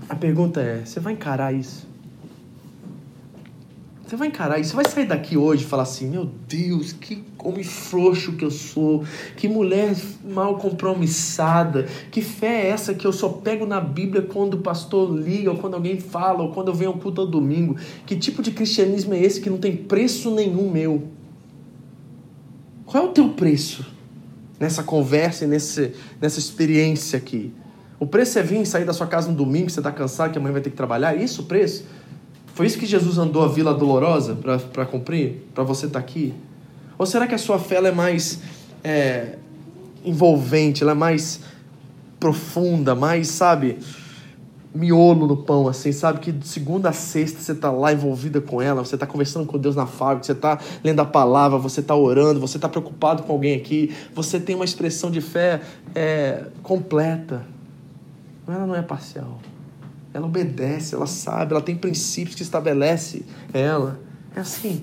a 0.07 0.15
pergunta 0.15 0.61
é: 0.61 0.85
você 0.85 0.99
vai 0.99 1.13
encarar 1.13 1.53
isso? 1.53 1.90
Você 4.11 4.17
vai 4.17 4.27
encarar 4.27 4.59
isso? 4.59 4.71
Você 4.71 4.75
vai 4.75 4.83
sair 4.83 5.05
daqui 5.05 5.37
hoje 5.37 5.63
e 5.63 5.65
falar 5.65 5.83
assim: 5.83 6.09
Meu 6.09 6.29
Deus, 6.45 6.91
que 6.91 7.23
homem 7.41 7.63
frouxo 7.63 8.33
que 8.33 8.43
eu 8.43 8.51
sou, 8.51 9.05
que 9.37 9.47
mulher 9.47 9.95
mal 10.21 10.57
compromissada, 10.57 11.87
que 12.11 12.21
fé 12.21 12.65
é 12.65 12.67
essa 12.71 12.93
que 12.93 13.07
eu 13.07 13.13
só 13.13 13.29
pego 13.29 13.65
na 13.65 13.79
Bíblia 13.79 14.21
quando 14.21 14.55
o 14.55 14.57
pastor 14.57 15.17
liga, 15.17 15.49
ou 15.49 15.57
quando 15.57 15.75
alguém 15.75 15.97
fala, 15.97 16.43
ou 16.43 16.51
quando 16.51 16.67
eu 16.67 16.73
venho 16.73 16.91
ao 16.91 16.97
culto 16.97 17.21
ao 17.21 17.27
domingo? 17.27 17.77
Que 18.05 18.17
tipo 18.17 18.41
de 18.41 18.51
cristianismo 18.51 19.13
é 19.13 19.19
esse 19.21 19.39
que 19.39 19.49
não 19.49 19.57
tem 19.57 19.77
preço 19.77 20.29
nenhum 20.29 20.69
meu? 20.69 21.03
Qual 22.85 23.05
é 23.05 23.07
o 23.07 23.13
teu 23.13 23.29
preço 23.29 23.85
nessa 24.59 24.83
conversa 24.83 25.45
e 25.45 25.47
nesse, 25.47 25.93
nessa 26.19 26.37
experiência 26.37 27.17
aqui? 27.17 27.53
O 27.97 28.05
preço 28.05 28.37
é 28.37 28.43
vir 28.43 28.65
sair 28.65 28.83
da 28.83 28.91
sua 28.91 29.07
casa 29.07 29.31
no 29.31 29.37
domingo, 29.37 29.69
você 29.69 29.79
está 29.79 29.89
cansado, 29.89 30.33
que 30.33 30.37
amanhã 30.37 30.51
vai 30.51 30.61
ter 30.61 30.71
que 30.71 30.75
trabalhar? 30.75 31.15
É 31.15 31.23
isso 31.23 31.43
o 31.43 31.45
preço? 31.45 31.85
Foi 32.53 32.65
isso 32.65 32.77
que 32.77 32.85
Jesus 32.85 33.17
andou 33.17 33.43
a 33.43 33.47
Vila 33.47 33.73
Dolorosa 33.73 34.35
para 34.35 34.85
cumprir? 34.85 35.47
Para 35.53 35.63
você 35.63 35.85
estar 35.85 35.99
tá 35.99 36.05
aqui? 36.05 36.33
Ou 36.97 37.05
será 37.05 37.25
que 37.25 37.35
a 37.35 37.37
sua 37.37 37.57
fé 37.57 37.75
é 37.75 37.91
mais 37.91 38.39
é, 38.83 39.37
envolvente, 40.03 40.83
ela 40.83 40.91
é 40.91 40.95
mais 40.95 41.41
profunda, 42.19 42.93
mais, 42.93 43.29
sabe, 43.29 43.79
miolo 44.75 45.25
no 45.25 45.37
pão, 45.37 45.67
assim, 45.67 45.91
sabe? 45.91 46.19
Que 46.19 46.31
de 46.31 46.47
segunda 46.47 46.89
a 46.89 46.93
sexta 46.93 47.39
você 47.39 47.53
está 47.53 47.71
lá 47.71 47.91
envolvida 47.91 48.39
com 48.39 48.61
ela, 48.61 48.85
você 48.85 48.95
está 48.95 49.07
conversando 49.07 49.45
com 49.47 49.57
Deus 49.57 49.75
na 49.75 49.87
fábrica, 49.87 50.25
você 50.25 50.33
está 50.33 50.59
lendo 50.83 50.99
a 50.99 51.05
palavra, 51.05 51.57
você 51.57 51.79
está 51.79 51.95
orando, 51.95 52.39
você 52.39 52.57
está 52.57 52.69
preocupado 52.69 53.23
com 53.23 53.33
alguém 53.33 53.55
aqui, 53.55 53.95
você 54.13 54.39
tem 54.39 54.55
uma 54.55 54.65
expressão 54.65 55.09
de 55.09 55.21
fé 55.21 55.61
é, 55.95 56.45
completa 56.61 57.43
ela 58.47 58.65
não 58.65 58.75
é 58.75 58.81
parcial. 58.81 59.39
Ela 60.13 60.25
obedece, 60.25 60.95
ela 60.95 61.07
sabe, 61.07 61.53
ela 61.53 61.61
tem 61.61 61.75
princípios 61.75 62.35
que 62.35 62.43
estabelece 62.43 63.23
ela. 63.53 63.99
É 64.35 64.41
assim. 64.41 64.81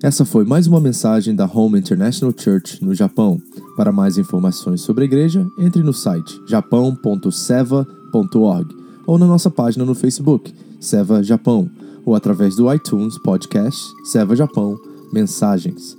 Essa 0.00 0.24
foi 0.24 0.44
mais 0.44 0.68
uma 0.68 0.80
mensagem 0.80 1.34
da 1.34 1.44
Home 1.44 1.76
International 1.78 2.32
Church 2.36 2.84
no 2.84 2.94
Japão. 2.94 3.42
Para 3.76 3.90
mais 3.90 4.16
informações 4.16 4.80
sobre 4.80 5.02
a 5.02 5.06
igreja, 5.06 5.44
entre 5.58 5.82
no 5.82 5.92
site 5.92 6.40
japão.seva.org 6.46 8.76
ou 9.06 9.18
na 9.18 9.26
nossa 9.26 9.50
página 9.50 9.84
no 9.84 9.94
Facebook, 9.94 10.54
Seva 10.80 11.22
Japão, 11.22 11.68
ou 12.04 12.14
através 12.14 12.54
do 12.54 12.72
iTunes 12.72 13.18
Podcast 13.18 13.90
Seva 14.04 14.36
Japão 14.36 14.78
Mensagens. 15.12 15.98